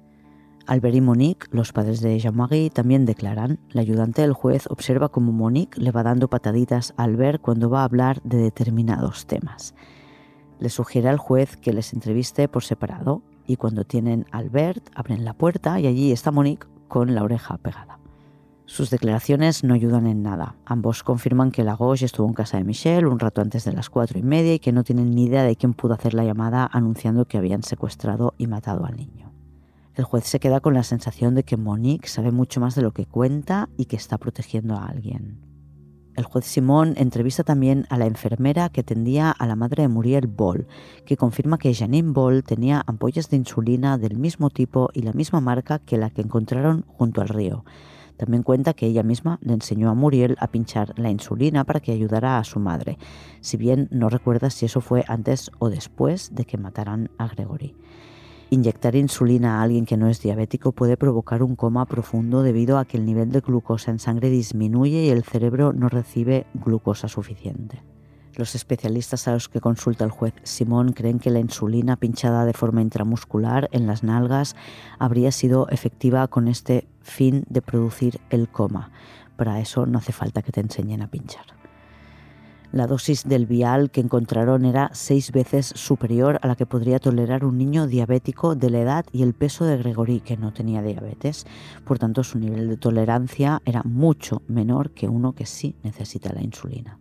Albert 0.67 0.97
y 0.97 1.01
Monique, 1.01 1.47
los 1.51 1.73
padres 1.73 2.01
de 2.01 2.19
Jean-Marie, 2.19 2.71
también 2.71 3.07
declaran. 3.07 3.61
La 3.71 3.81
ayudante 3.81 4.23
del 4.23 4.33
juez 4.33 4.67
observa 4.69 5.09
cómo 5.09 5.33
Monique 5.33 5.81
le 5.81 5.93
va 5.93 6.03
dando 6.03 6.29
pataditas 6.29 6.93
a 6.97 7.05
Albert 7.05 7.41
cuando 7.41 7.71
va 7.71 7.83
a 7.83 7.85
hablar 7.85 8.21
de 8.23 8.39
determinados 8.39 9.27
temas. 9.27 9.75
Le 10.59 10.69
sugiere 10.69 11.09
al 11.09 11.17
juez 11.17 11.57
que 11.57 11.73
les 11.73 11.93
entreviste 11.93 12.49
por 12.49 12.65
separado 12.65 13.23
y 13.47 13.57
cuando 13.57 13.85
tienen 13.85 14.27
a 14.31 14.39
Albert 14.39 14.91
abren 14.95 15.25
la 15.25 15.33
puerta 15.33 15.81
y 15.81 15.87
allí 15.87 16.13
está 16.13 16.33
Monique 16.33 16.67
con 16.89 17.15
la 17.15 17.23
oreja 17.23 17.57
pegada. 17.57 17.99
Sus 18.69 18.91
declaraciones 18.91 19.65
no 19.65 19.73
ayudan 19.73 20.07
en 20.07 20.23
nada. 20.23 20.55
Ambos 20.67 21.03
confirman 21.03 21.53
que 21.53 21.65
Lagos 21.65 22.03
estuvo 22.03 22.29
en 22.29 22.35
casa 22.35 22.59
de 22.59 22.65
Michelle 22.65 23.07
un 23.07 23.19
rato 23.19 23.41
antes 23.41 23.65
de 23.65 23.73
las 23.73 23.89
cuatro 23.89 24.19
y 24.19 24.23
media 24.23 24.53
y 24.53 24.59
que 24.59 24.73
no 24.73 24.85
tienen 24.85 25.15
ni 25.15 25.25
idea 25.25 25.43
de 25.43 25.57
quién 25.57 25.73
pudo 25.73 25.95
hacer 25.95 26.13
la 26.13 26.23
llamada 26.23 26.69
anunciando 26.71 27.25
que 27.25 27.39
habían 27.39 27.63
secuestrado 27.63 28.35
y 28.37 28.47
matado 28.47 28.85
al 28.85 28.95
niño. 28.95 29.33
El 29.95 30.05
juez 30.05 30.27
se 30.27 30.39
queda 30.39 30.61
con 30.61 30.75
la 30.75 30.83
sensación 30.83 31.35
de 31.35 31.45
que 31.45 31.57
Monique 31.57 32.09
sabe 32.09 32.31
mucho 32.31 32.61
más 32.61 32.75
de 32.75 32.83
lo 32.83 32.93
que 32.93 33.07
cuenta 33.07 33.71
y 33.79 33.87
que 33.87 33.97
está 33.97 34.19
protegiendo 34.19 34.75
a 34.75 34.85
alguien. 34.85 35.41
El 36.15 36.25
juez 36.25 36.45
Simón 36.45 36.93
entrevista 36.99 37.45
también 37.45 37.87
a 37.89 37.97
la 37.97 38.05
enfermera 38.05 38.69
que 38.69 38.83
atendía 38.83 39.31
a 39.31 39.47
la 39.47 39.57
madre 39.57 39.85
de 39.85 39.89
Muriel 39.89 40.27
Boll, 40.27 40.67
que 41.07 41.17
confirma 41.17 41.57
que 41.57 41.73
Janine 41.73 42.13
Boll 42.13 42.45
tenía 42.45 42.85
ampollas 42.87 43.31
de 43.31 43.39
insulina 43.39 43.97
del 43.97 44.19
mismo 44.19 44.51
tipo 44.51 44.91
y 44.93 45.03
la 45.03 45.15
misma 45.15 45.41
marca 45.41 45.79
que 45.79 45.97
la 45.97 46.11
que 46.11 46.21
encontraron 46.21 46.85
junto 46.87 47.23
al 47.23 47.29
río. 47.29 47.65
También 48.19 48.43
cuenta 48.43 48.75
que 48.75 48.87
ella 48.87 49.03
misma 49.03 49.39
le 49.41 49.55
enseñó 49.55 49.89
a 49.89 49.95
Muriel 49.95 50.37
a 50.41 50.49
pinchar 50.49 50.93
la 50.99 51.09
insulina 51.09 51.65
para 51.65 51.81
que 51.81 51.93
ayudara 51.93 52.39
a 52.39 52.45
su 52.45 52.59
madre, 52.59 52.99
si 53.41 53.57
bien 53.57 53.89
no 53.91 54.11
recuerda 54.11 54.51
si 54.51 54.67
eso 54.67 54.81
fue 54.81 55.05
antes 55.09 55.51
o 55.61 55.71
después 55.71 56.35
de 56.35 56.45
que 56.45 56.59
mataran 56.59 57.11
a 57.17 57.29
Gregory. 57.29 57.77
Inyectar 58.51 58.97
insulina 58.97 59.59
a 59.61 59.63
alguien 59.63 59.87
que 59.87 59.97
no 59.97 60.09
es 60.09 60.21
diabético 60.21 60.73
puede 60.73 60.97
provocar 60.97 61.43
un 61.43 61.55
coma 61.55 61.87
profundo 61.87 62.43
debido 62.43 62.79
a 62.79 62.87
que 62.87 62.97
el 62.97 63.05
nivel 63.05 63.31
de 63.31 63.41
glucosa 63.41 63.93
en 63.93 63.99
sangre 63.99 64.31
disminuye 64.31 65.05
y 65.05 65.11
el 65.11 65.23
cerebro 65.23 65.73
no 65.73 65.89
recibe 65.89 66.47
glucosa 66.55 67.09
suficiente. 67.09 67.83
Los 68.39 68.55
especialistas 68.55 69.27
a 69.27 69.33
los 69.33 69.49
que 69.49 69.61
consulta 69.61 70.05
el 70.05 70.13
juez 70.13 70.33
Simón 70.45 70.93
creen 70.93 71.19
que 71.19 71.29
la 71.29 71.41
insulina 71.41 71.97
pinchada 71.97 72.45
de 72.45 72.53
forma 72.53 72.81
intramuscular 72.81 73.69
en 73.73 73.89
las 73.89 74.05
nalgas 74.05 74.55
habría 75.01 75.33
sido 75.33 75.69
efectiva 75.71 76.29
con 76.29 76.47
este 76.47 76.87
fin 77.01 77.45
de 77.49 77.63
producir 77.63 78.21
el 78.31 78.49
coma. 78.49 78.93
Para 79.37 79.59
eso 79.59 79.87
no 79.87 79.99
hace 79.99 80.13
falta 80.13 80.43
que 80.43 80.53
te 80.53 80.61
enseñen 80.61 81.03
a 81.03 81.11
pinchar. 81.11 81.47
La 82.71 82.87
dosis 82.87 83.27
del 83.27 83.47
vial 83.47 83.91
que 83.91 84.03
encontraron 84.03 84.65
era 84.65 84.91
seis 84.93 85.33
veces 85.33 85.67
superior 85.75 86.39
a 86.41 86.47
la 86.47 86.55
que 86.55 86.65
podría 86.65 87.01
tolerar 87.01 87.45
un 87.45 87.59
niño 87.59 87.89
diabético 87.89 88.55
de 88.55 88.71
la 88.71 88.79
edad 88.79 89.07
y 89.11 89.25
el 89.25 89.35
peso 89.35 89.65
de 89.65 89.79
Gregory, 89.79 90.21
que 90.21 90.37
no 90.37 90.53
tenía 90.53 90.81
diabetes. 90.81 91.45
Por 91.85 91.99
tanto, 91.99 92.23
su 92.23 92.39
nivel 92.39 92.69
de 92.69 92.77
tolerancia 92.77 93.63
era 93.65 93.83
mucho 93.83 94.43
menor 94.47 94.93
que 94.93 95.09
uno 95.09 95.33
que 95.33 95.45
sí 95.45 95.75
necesita 95.83 96.33
la 96.33 96.43
insulina. 96.43 97.01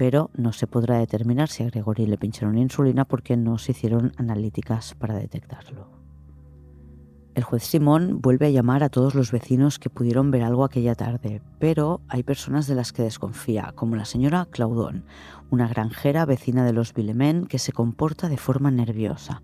Pero 0.00 0.30
no 0.34 0.54
se 0.54 0.66
podrá 0.66 0.96
determinar 0.96 1.50
si 1.50 1.62
a 1.62 1.66
Gregory 1.66 2.06
le 2.06 2.16
pincharon 2.16 2.56
insulina 2.56 3.04
porque 3.04 3.36
no 3.36 3.58
se 3.58 3.72
hicieron 3.72 4.14
analíticas 4.16 4.94
para 4.94 5.12
detectarlo. 5.12 5.90
El 7.34 7.44
juez 7.44 7.64
Simón 7.64 8.22
vuelve 8.22 8.46
a 8.46 8.50
llamar 8.50 8.82
a 8.82 8.88
todos 8.88 9.14
los 9.14 9.30
vecinos 9.30 9.78
que 9.78 9.90
pudieron 9.90 10.30
ver 10.30 10.42
algo 10.42 10.64
aquella 10.64 10.94
tarde, 10.94 11.42
pero 11.58 12.00
hay 12.08 12.22
personas 12.22 12.66
de 12.66 12.76
las 12.76 12.94
que 12.94 13.02
desconfía, 13.02 13.72
como 13.74 13.94
la 13.94 14.06
señora 14.06 14.46
Claudón, 14.50 15.04
una 15.50 15.68
granjera 15.68 16.24
vecina 16.24 16.64
de 16.64 16.72
los 16.72 16.94
Villemén 16.94 17.44
que 17.44 17.58
se 17.58 17.72
comporta 17.72 18.30
de 18.30 18.38
forma 18.38 18.70
nerviosa. 18.70 19.42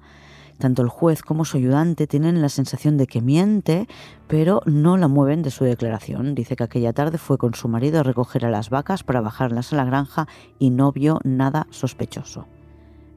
Tanto 0.58 0.82
el 0.82 0.88
juez 0.88 1.22
como 1.22 1.44
su 1.44 1.58
ayudante 1.58 2.06
tienen 2.06 2.40
la 2.40 2.48
sensación 2.48 2.96
de 2.96 3.06
que 3.06 3.20
miente, 3.20 3.86
pero 4.26 4.62
no 4.64 4.96
la 4.96 5.08
mueven 5.08 5.42
de 5.42 5.50
su 5.50 5.64
declaración. 5.64 6.34
Dice 6.34 6.56
que 6.56 6.64
aquella 6.64 6.92
tarde 6.92 7.18
fue 7.18 7.36
con 7.36 7.54
su 7.54 7.68
marido 7.68 8.00
a 8.00 8.02
recoger 8.02 8.46
a 8.46 8.50
las 8.50 8.70
vacas 8.70 9.04
para 9.04 9.20
bajarlas 9.20 9.72
a 9.72 9.76
la 9.76 9.84
granja 9.84 10.26
y 10.58 10.70
no 10.70 10.92
vio 10.92 11.20
nada 11.24 11.66
sospechoso. 11.70 12.46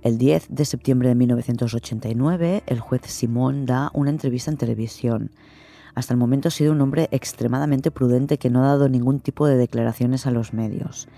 El 0.02 0.18
10 0.18 0.48
de 0.50 0.66
septiembre 0.66 1.10
de 1.10 1.16
1989, 1.16 2.64
el 2.68 2.80
juez 2.80 3.02
Simón 3.06 3.66
da 3.66 3.90
una 3.94 4.10
entrevista 4.10 4.52
en 4.52 4.58
televisión. 4.58 5.32
Hasta 5.96 6.14
el 6.14 6.20
momento 6.20 6.48
ha 6.48 6.52
sido 6.52 6.72
un 6.72 6.82
hombre 6.82 7.10
extremadamente 7.12 7.92
prudente 7.92 8.38
que 8.38 8.50
no 8.50 8.64
ha 8.64 8.68
dado 8.68 8.88
ningún 8.88 9.20
tipo 9.20 9.48
de 9.48 9.58
declaraciones 9.58 10.26
a 10.26 10.32
los 10.32 10.54
medios. 10.54 11.10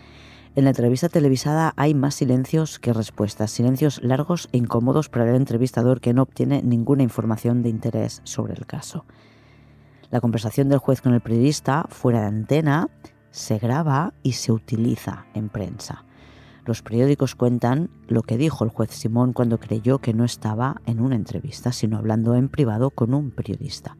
En 0.53 0.65
la 0.65 0.71
entrevista 0.71 1.07
televisada 1.07 1.73
hay 1.77 1.93
más 1.93 2.15
silencios 2.15 2.77
que 2.77 2.91
respuestas, 2.91 3.51
silencios 3.51 4.03
largos 4.03 4.49
e 4.51 4.57
incómodos 4.57 5.07
para 5.07 5.29
el 5.29 5.37
entrevistador 5.37 6.01
que 6.01 6.13
no 6.13 6.23
obtiene 6.23 6.61
ninguna 6.61 7.03
información 7.03 7.63
de 7.63 7.69
interés 7.69 8.19
sobre 8.25 8.53
el 8.53 8.65
caso. 8.65 9.05
La 10.09 10.19
conversación 10.19 10.67
del 10.67 10.79
juez 10.79 10.99
con 10.99 11.13
el 11.13 11.21
periodista, 11.21 11.85
fuera 11.87 12.19
de 12.19 12.27
antena, 12.27 12.89
se 13.29 13.59
graba 13.59 14.13
y 14.23 14.33
se 14.33 14.51
utiliza 14.51 15.25
en 15.35 15.47
prensa. 15.47 16.03
Los 16.65 16.81
periódicos 16.81 17.33
cuentan 17.33 17.89
lo 18.09 18.21
que 18.21 18.37
dijo 18.37 18.65
el 18.65 18.71
juez 18.71 18.91
Simón 18.91 19.31
cuando 19.31 19.57
creyó 19.57 19.99
que 19.99 20.13
no 20.13 20.25
estaba 20.25 20.81
en 20.85 20.99
una 20.99 21.15
entrevista, 21.15 21.71
sino 21.71 21.97
hablando 21.97 22.35
en 22.35 22.49
privado 22.49 22.89
con 22.89 23.13
un 23.13 23.31
periodista. 23.31 23.95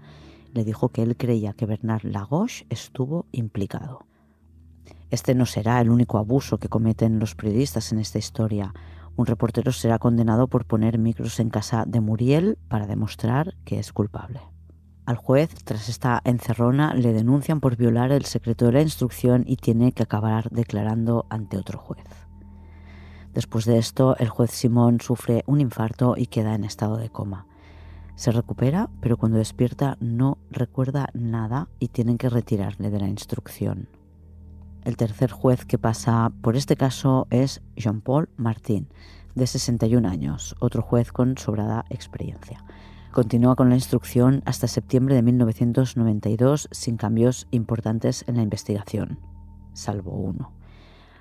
Le 0.53 0.65
dijo 0.65 0.89
que 0.89 1.01
él 1.01 1.15
creía 1.15 1.53
que 1.53 1.65
Bernard 1.65 2.03
Lagos 2.03 2.65
estuvo 2.69 3.25
implicado. 3.31 4.10
Este 5.11 5.35
no 5.35 5.45
será 5.45 5.81
el 5.81 5.89
único 5.89 6.17
abuso 6.17 6.57
que 6.57 6.69
cometen 6.69 7.19
los 7.19 7.35
periodistas 7.35 7.91
en 7.91 7.99
esta 7.99 8.17
historia. 8.17 8.73
Un 9.17 9.25
reportero 9.25 9.73
será 9.73 9.99
condenado 9.99 10.47
por 10.47 10.65
poner 10.65 10.97
micros 10.97 11.41
en 11.41 11.49
casa 11.49 11.83
de 11.85 11.99
Muriel 11.99 12.57
para 12.69 12.87
demostrar 12.87 13.55
que 13.65 13.77
es 13.77 13.91
culpable. 13.91 14.39
Al 15.05 15.17
juez, 15.17 15.53
tras 15.65 15.89
esta 15.89 16.21
encerrona, 16.23 16.93
le 16.93 17.11
denuncian 17.11 17.59
por 17.59 17.75
violar 17.75 18.13
el 18.13 18.23
secreto 18.23 18.65
de 18.65 18.71
la 18.71 18.81
instrucción 18.81 19.43
y 19.45 19.57
tiene 19.57 19.91
que 19.91 20.03
acabar 20.03 20.49
declarando 20.49 21.25
ante 21.29 21.57
otro 21.57 21.77
juez. 21.77 22.07
Después 23.33 23.65
de 23.65 23.79
esto, 23.79 24.15
el 24.17 24.29
juez 24.29 24.51
Simón 24.51 25.01
sufre 25.01 25.43
un 25.45 25.59
infarto 25.59 26.15
y 26.15 26.27
queda 26.27 26.55
en 26.55 26.63
estado 26.63 26.95
de 26.95 27.09
coma. 27.09 27.47
Se 28.15 28.31
recupera, 28.31 28.89
pero 29.01 29.17
cuando 29.17 29.39
despierta 29.39 29.97
no 29.99 30.37
recuerda 30.51 31.09
nada 31.13 31.67
y 31.79 31.89
tienen 31.89 32.17
que 32.17 32.29
retirarle 32.29 32.89
de 32.89 32.99
la 32.99 33.07
instrucción. 33.09 33.89
El 34.83 34.97
tercer 34.97 35.31
juez 35.31 35.65
que 35.65 35.77
pasa 35.77 36.31
por 36.41 36.55
este 36.55 36.75
caso 36.75 37.27
es 37.29 37.61
Jean-Paul 37.75 38.29
Martin, 38.37 38.87
de 39.35 39.45
61 39.45 40.07
años, 40.07 40.55
otro 40.59 40.81
juez 40.81 41.11
con 41.11 41.37
sobrada 41.37 41.85
experiencia. 41.89 42.63
Continúa 43.11 43.55
con 43.55 43.69
la 43.69 43.75
instrucción 43.75 44.41
hasta 44.45 44.67
septiembre 44.67 45.15
de 45.15 45.21
1992 45.21 46.67
sin 46.71 46.97
cambios 46.97 47.47
importantes 47.51 48.23
en 48.27 48.37
la 48.37 48.41
investigación, 48.41 49.19
salvo 49.73 50.11
uno. 50.11 50.53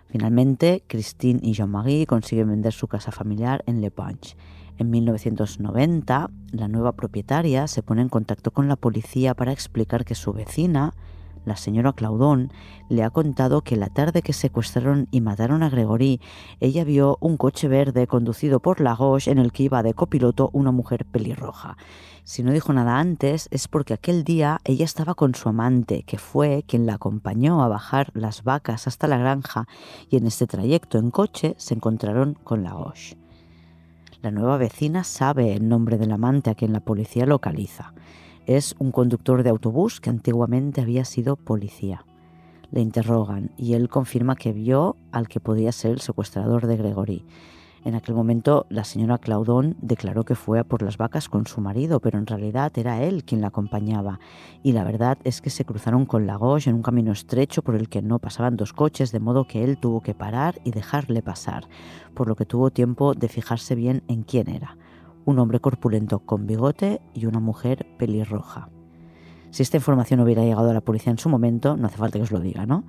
Finalmente, 0.07 0.83
Christine 0.87 1.41
y 1.43 1.53
Jean-Marie 1.53 2.07
consiguen 2.07 2.49
vender 2.49 2.73
su 2.73 2.89
casa 2.89 3.13
familiar 3.13 3.63
en 3.67 3.81
Le 3.81 3.91
Panche. 3.91 4.37
En 4.79 4.91
1990, 4.91 6.31
la 6.53 6.69
nueva 6.69 6.93
propietaria 6.93 7.69
se 7.69 7.83
pone 7.83 8.03
en 8.03 8.09
contacto 8.09 8.51
con 8.51 8.69
la 8.69 8.77
policía 8.77 9.35
para 9.35 9.53
explicar 9.53 10.05
que 10.05 10.15
su 10.15 10.33
vecina, 10.33 10.95
la 11.45 11.57
señora 11.57 11.93
Claudón 11.93 12.53
le 12.89 13.03
ha 13.03 13.11
contado 13.11 13.63
que 13.63 13.77
la 13.77 13.89
tarde 13.89 14.23
que 14.23 14.33
secuestraron 14.33 15.09
y 15.11 15.21
mataron 15.21 15.63
a 15.63 15.71
Gregory, 15.71 16.21
ella 16.61 16.85
vio 16.85 17.19
un 17.21 17.37
coche 17.37 17.69
verde 17.69 18.07
conducido 18.07 18.61
por 18.61 18.81
Lagos 18.81 19.29
en 19.29 19.39
el 19.39 19.53
que 19.53 19.65
iba 19.65 19.83
de 19.83 19.95
copiloto 19.95 20.51
una 20.53 20.73
mujer 20.73 21.05
pelirroja. 21.05 21.77
Si 22.25 22.43
no 22.43 22.53
dijo 22.53 22.73
nada 22.73 22.99
antes 22.99 23.49
es 23.51 23.69
porque 23.69 23.95
aquel 23.95 24.25
día 24.25 24.61
ella 24.65 24.85
estaba 24.85 25.15
con 25.15 25.35
su 25.35 25.49
amante, 25.49 26.03
que 26.05 26.19
fue 26.19 26.65
quien 26.67 26.87
la 26.87 26.95
acompañó 26.95 27.63
a 27.63 27.69
bajar 27.69 28.11
las 28.15 28.45
vacas 28.45 28.87
hasta 28.87 29.09
la 29.09 29.19
granja 29.19 29.67
y 30.09 30.17
en 30.17 30.27
este 30.27 30.47
trayecto 30.47 30.99
en 30.99 31.11
coche 31.11 31.55
se 31.59 31.75
encontraron 31.75 32.35
con 32.35 32.63
Lagos. 32.63 33.17
La 34.23 34.31
nueva 34.31 34.59
vecina 34.59 35.03
sabe 35.03 35.55
el 35.55 35.69
nombre 35.69 35.97
del 35.97 36.13
amante 36.13 36.51
a 36.51 36.55
quien 36.55 36.75
la 36.75 36.81
policía 36.81 37.25
localiza. 37.25 37.95
Es 38.51 38.75
un 38.81 38.91
conductor 38.91 39.45
de 39.45 39.51
autobús 39.51 40.01
que 40.01 40.11
antiguamente 40.11 40.81
había 40.81 41.05
sido 41.05 41.37
policía. 41.37 42.05
Le 42.73 42.81
interrogan 42.81 43.53
y 43.57 43.75
él 43.75 43.89
confirma 43.89 44.35
que 44.35 44.53
vio 44.53 44.97
al 45.13 45.29
que 45.29 45.39
podía 45.39 45.71
ser 45.71 45.93
el 45.93 46.01
secuestrador 46.01 46.67
de 46.67 46.77
Gregory. 46.77 47.25
En 47.85 47.95
aquel 47.95 48.17
momento 48.17 48.67
la 48.69 48.83
señora 48.83 49.19
Claudón 49.19 49.77
declaró 49.81 50.25
que 50.25 50.35
fue 50.35 50.59
a 50.59 50.65
por 50.65 50.83
las 50.83 50.97
vacas 50.97 51.29
con 51.29 51.47
su 51.47 51.61
marido, 51.61 52.01
pero 52.01 52.19
en 52.19 52.27
realidad 52.27 52.73
era 52.77 53.05
él 53.05 53.23
quien 53.23 53.41
la 53.41 53.47
acompañaba. 53.47 54.19
Y 54.65 54.73
la 54.73 54.83
verdad 54.83 55.17
es 55.23 55.41
que 55.41 55.51
se 55.51 55.65
cruzaron 55.65 56.05
con 56.05 56.27
Lagos 56.27 56.67
en 56.67 56.75
un 56.75 56.83
camino 56.83 57.13
estrecho 57.13 57.63
por 57.63 57.77
el 57.77 57.89
que 57.89 58.03
no 58.03 58.19
pasaban 58.19 58.57
dos 58.57 58.73
coches, 58.73 59.13
de 59.13 59.21
modo 59.21 59.47
que 59.47 59.63
él 59.63 59.79
tuvo 59.79 60.01
que 60.01 60.15
parar 60.15 60.61
y 60.65 60.73
dejarle 60.73 61.23
pasar, 61.23 61.69
por 62.15 62.27
lo 62.27 62.35
que 62.35 62.47
tuvo 62.47 62.73
tiempo 62.73 63.15
de 63.15 63.29
fijarse 63.29 63.77
bien 63.77 64.03
en 64.09 64.25
quién 64.25 64.49
era 64.49 64.77
un 65.25 65.39
hombre 65.39 65.61
corpulento 65.61 66.21
con 66.21 66.47
bigote 66.47 67.01
y 67.15 67.27
una 67.27 67.41
mujer 67.41 67.87
pelirroja. 67.99 68.69
Si 69.51 69.63
esta 69.63 69.77
información 69.77 70.21
hubiera 70.21 70.45
llegado 70.45 70.71
a 70.71 70.75
la 70.75 70.81
policía 70.81 71.11
en 71.11 71.19
su 71.19 71.29
momento, 71.29 71.77
no 71.77 71.89
hace 71.89 71.97
falta 71.97 72.19
que 72.19 72.23
os 72.23 72.31
lo 72.31 72.41
diga, 72.41 72.67
¿no? 72.67 72.85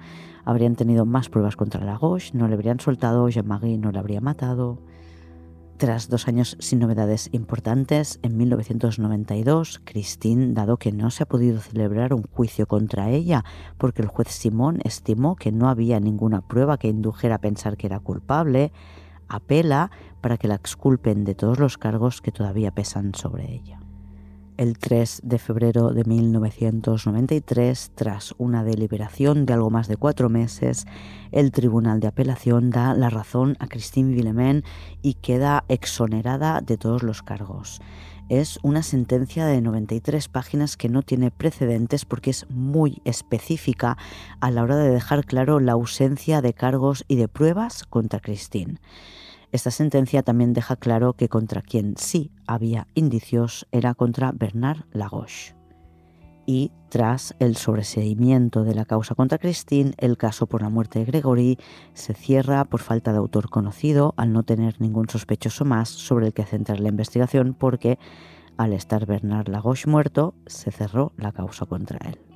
Habrían 0.46 0.76
tenido 0.76 1.06
más 1.06 1.30
pruebas 1.30 1.56
contra 1.56 1.84
Lagos, 1.84 2.34
no 2.34 2.48
le 2.48 2.54
habrían 2.54 2.80
soltado, 2.80 3.28
Jean-Marie 3.30 3.80
no 3.80 3.92
le 3.92 4.00
habría 4.00 4.22
matado. 4.22 4.78
Tras 5.78 6.10
dos 6.10 6.28
años 6.28 6.58
sin 6.60 6.78
novedades 6.78 7.30
importantes, 7.32 8.20
en 8.22 8.38
1992, 8.38 9.82
Christine, 9.84 10.54
dado 10.54 10.78
que 10.78 10.92
no 10.92 11.10
se 11.10 11.24
ha 11.24 11.26
podido 11.26 11.60
celebrar 11.60 12.14
un 12.14 12.22
juicio 12.22 12.68
contra 12.68 13.10
ella 13.10 13.44
porque 13.80 14.04
el 14.04 14.08
juez 14.08 14.28
Simón 14.28 14.80
estimó 14.84 15.36
que 15.36 15.52
no 15.52 15.70
había 15.70 16.00
ninguna 16.00 16.42
prueba 16.42 16.78
que 16.78 16.90
indujera 16.90 17.36
a 17.36 17.42
pensar 17.42 17.78
que 17.78 17.88
era 17.88 18.00
culpable, 18.00 18.72
apela 19.36 19.92
para 20.22 20.38
que 20.38 20.48
la 20.48 20.56
exculpen 20.56 21.24
de 21.24 21.36
todos 21.36 21.60
los 21.60 21.78
cargos 21.78 22.22
que 22.22 22.32
todavía 22.32 22.72
pesan 22.72 23.14
sobre 23.16 23.52
ella. 23.52 23.80
El 24.58 24.78
3 24.78 25.22
de 25.24 25.40
febrero 25.40 25.92
de 25.92 26.04
1993, 26.04 27.92
tras 27.96 28.36
una 28.38 28.64
deliberación 28.64 29.48
de 29.48 29.54
algo 29.54 29.72
más 29.72 29.88
de 29.88 29.98
cuatro 29.98 30.30
meses, 30.30 30.86
el 31.32 31.52
Tribunal 31.52 32.00
de 32.00 32.08
Apelación 32.08 32.70
da 32.70 32.94
la 32.94 33.10
razón 33.10 33.56
a 33.60 33.68
Christine 33.68 34.14
Villemin 34.14 34.64
y 35.02 35.16
queda 35.16 35.64
exonerada 35.68 36.62
de 36.62 36.78
todos 36.78 37.02
los 37.02 37.24
cargos. 37.24 37.82
Es 38.30 38.60
una 38.62 38.84
sentencia 38.84 39.46
de 39.46 39.62
93 39.62 40.28
páginas 40.28 40.78
que 40.78 40.90
no 40.90 41.02
tiene 41.02 41.32
precedentes 41.32 42.06
porque 42.06 42.30
es 42.30 42.46
muy 42.50 43.02
específica 43.04 43.98
a 44.42 44.52
la 44.52 44.64
hora 44.64 44.78
de 44.78 44.92
dejar 44.92 45.26
claro 45.26 45.60
la 45.60 45.72
ausencia 45.72 46.42
de 46.42 46.54
cargos 46.54 47.04
y 47.08 47.16
de 47.16 47.28
pruebas 47.28 47.84
contra 47.84 48.20
Christine. 48.20 48.78
Esta 49.52 49.70
sentencia 49.70 50.24
también 50.24 50.54
deja 50.54 50.78
claro 50.78 51.14
que 51.14 51.28
contra 51.28 51.62
quien 51.62 51.96
sí 51.98 52.32
había 52.48 52.88
indicios 52.94 53.68
era 53.72 53.94
contra 53.94 54.32
Bernard 54.32 54.86
Lagos. 54.94 55.56
Y 56.46 56.72
tras 56.90 57.36
el 57.40 57.56
sobreseimiento 57.56 58.64
de 58.64 58.76
la 58.76 58.86
causa 58.86 59.14
contra 59.14 59.38
Christine, 59.38 59.94
el 59.98 60.18
caso 60.18 60.48
por 60.48 60.62
la 60.62 60.70
muerte 60.70 61.00
de 61.00 61.06
Gregory 61.06 61.58
se 61.94 62.14
cierra 62.14 62.66
por 62.66 62.80
falta 62.80 63.12
de 63.12 63.20
autor 63.20 63.50
conocido, 63.50 64.14
al 64.18 64.34
no 64.34 64.44
tener 64.44 64.80
ningún 64.80 65.10
sospechoso 65.10 65.66
más 65.66 65.90
sobre 65.90 66.28
el 66.28 66.34
que 66.34 66.46
centrar 66.46 66.80
la 66.80 66.90
investigación, 66.90 67.54
porque 67.54 68.00
al 68.58 68.74
estar 68.74 69.06
Bernard 69.06 69.50
Lagos 69.50 69.86
muerto, 69.86 70.34
se 70.46 70.72
cerró 70.72 71.12
la 71.18 71.32
causa 71.32 71.66
contra 71.66 72.00
él. 72.08 72.31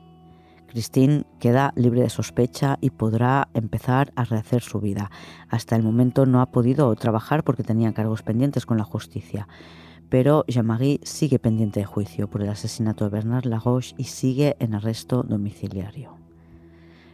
Christine 0.76 1.24
queda 1.40 1.72
libre 1.78 2.02
de 2.02 2.10
sospecha 2.10 2.78
y 2.82 2.90
podrá 2.90 3.48
empezar 3.54 4.12
a 4.18 4.26
rehacer 4.26 4.62
su 4.62 4.82
vida. 4.82 5.10
Hasta 5.48 5.78
el 5.78 5.84
momento 5.84 6.26
no 6.26 6.42
ha 6.42 6.52
podido 6.52 6.94
trabajar 6.96 7.46
porque 7.46 7.64
tenía 7.64 7.94
cargos 7.94 8.24
pendientes 8.24 8.66
con 8.66 8.78
la 8.78 8.84
justicia. 8.84 9.48
Pero 10.10 10.44
Jean-Marie 10.50 11.00
sigue 11.04 11.40
pendiente 11.40 11.80
de 11.80 11.86
juicio 11.86 12.30
por 12.30 12.42
el 12.42 12.50
asesinato 12.50 13.06
de 13.06 13.12
Bernard 13.12 13.46
Lagos 13.46 13.96
y 13.98 14.04
sigue 14.04 14.58
en 14.60 14.76
arresto 14.76 15.24
domiciliario. 15.24 16.18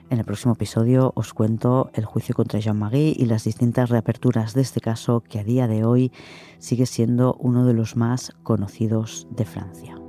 En 0.10 0.18
el 0.18 0.26
próximo 0.26 0.56
episodio 0.56 1.12
os 1.14 1.32
cuento 1.36 1.92
el 1.94 2.06
juicio 2.06 2.34
contra 2.34 2.60
Jean-Marie 2.60 3.14
y 3.16 3.28
las 3.28 3.44
distintas 3.44 3.92
reaperturas 3.92 4.56
de 4.56 4.62
este 4.62 4.82
caso 4.82 5.22
que 5.22 5.38
a 5.38 5.44
día 5.44 5.68
de 5.68 5.86
hoy 5.86 6.12
sigue 6.58 6.88
siendo 6.88 7.36
uno 7.36 7.68
de 7.68 7.76
los 7.76 7.96
más 7.96 8.34
conocidos 8.42 9.28
de 9.30 9.46
Francia. 9.46 10.01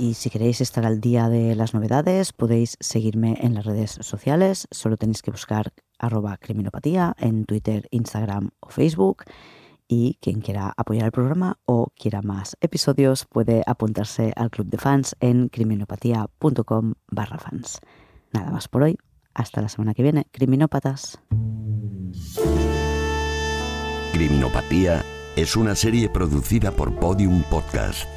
Y 0.00 0.14
si 0.14 0.30
queréis 0.30 0.62
estar 0.62 0.86
al 0.86 0.98
día 0.98 1.28
de 1.28 1.54
las 1.54 1.74
novedades, 1.74 2.32
podéis 2.32 2.78
seguirme 2.80 3.36
en 3.42 3.52
las 3.52 3.66
redes 3.66 3.98
sociales. 4.00 4.66
Solo 4.70 4.96
tenéis 4.96 5.20
que 5.20 5.30
buscar 5.30 5.74
arroba 5.98 6.38
criminopatía 6.38 7.14
en 7.18 7.44
Twitter, 7.44 7.86
Instagram 7.90 8.48
o 8.60 8.70
Facebook. 8.70 9.24
Y 9.86 10.16
quien 10.22 10.40
quiera 10.40 10.72
apoyar 10.74 11.04
el 11.04 11.12
programa 11.12 11.58
o 11.66 11.92
quiera 11.94 12.22
más 12.22 12.56
episodios 12.62 13.26
puede 13.26 13.62
apuntarse 13.66 14.32
al 14.36 14.48
club 14.50 14.68
de 14.68 14.78
fans 14.78 15.14
en 15.20 15.50
criminopatía.com 15.50 16.94
barra 17.08 17.36
fans. 17.36 17.80
Nada 18.32 18.50
más 18.52 18.68
por 18.68 18.84
hoy. 18.84 18.96
Hasta 19.34 19.60
la 19.60 19.68
semana 19.68 19.92
que 19.92 20.02
viene. 20.02 20.24
Criminópatas. 20.30 21.20
Criminopatía 24.14 25.04
es 25.36 25.56
una 25.56 25.74
serie 25.74 26.08
producida 26.08 26.70
por 26.70 26.98
Podium 26.98 27.42
Podcast 27.50 28.08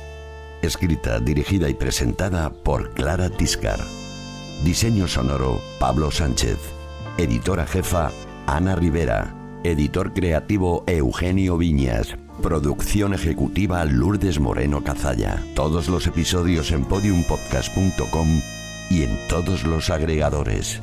escrita, 0.64 1.20
dirigida 1.20 1.70
y 1.70 1.74
presentada 1.74 2.50
por 2.52 2.94
Clara 2.94 3.30
Tiscar. 3.30 3.80
Diseño 4.64 5.08
sonoro, 5.08 5.62
Pablo 5.80 6.10
Sánchez. 6.10 6.58
Editora 7.18 7.68
jefa, 7.68 8.12
Ana 8.48 8.76
Rivera. 8.76 9.36
Editor 9.64 10.14
creativo, 10.14 10.84
Eugenio 10.88 11.58
Viñas. 11.58 12.16
Producción 12.42 13.14
ejecutiva, 13.14 13.86
Lourdes 13.86 14.40
Moreno 14.40 14.84
Cazalla. 14.84 15.44
Todos 15.54 15.88
los 15.88 16.08
episodios 16.08 16.72
en 16.72 16.86
podiumpodcast.com 16.86 18.42
y 18.90 19.04
en 19.04 19.18
todos 19.28 19.64
los 19.64 19.90
agregadores. 19.90 20.80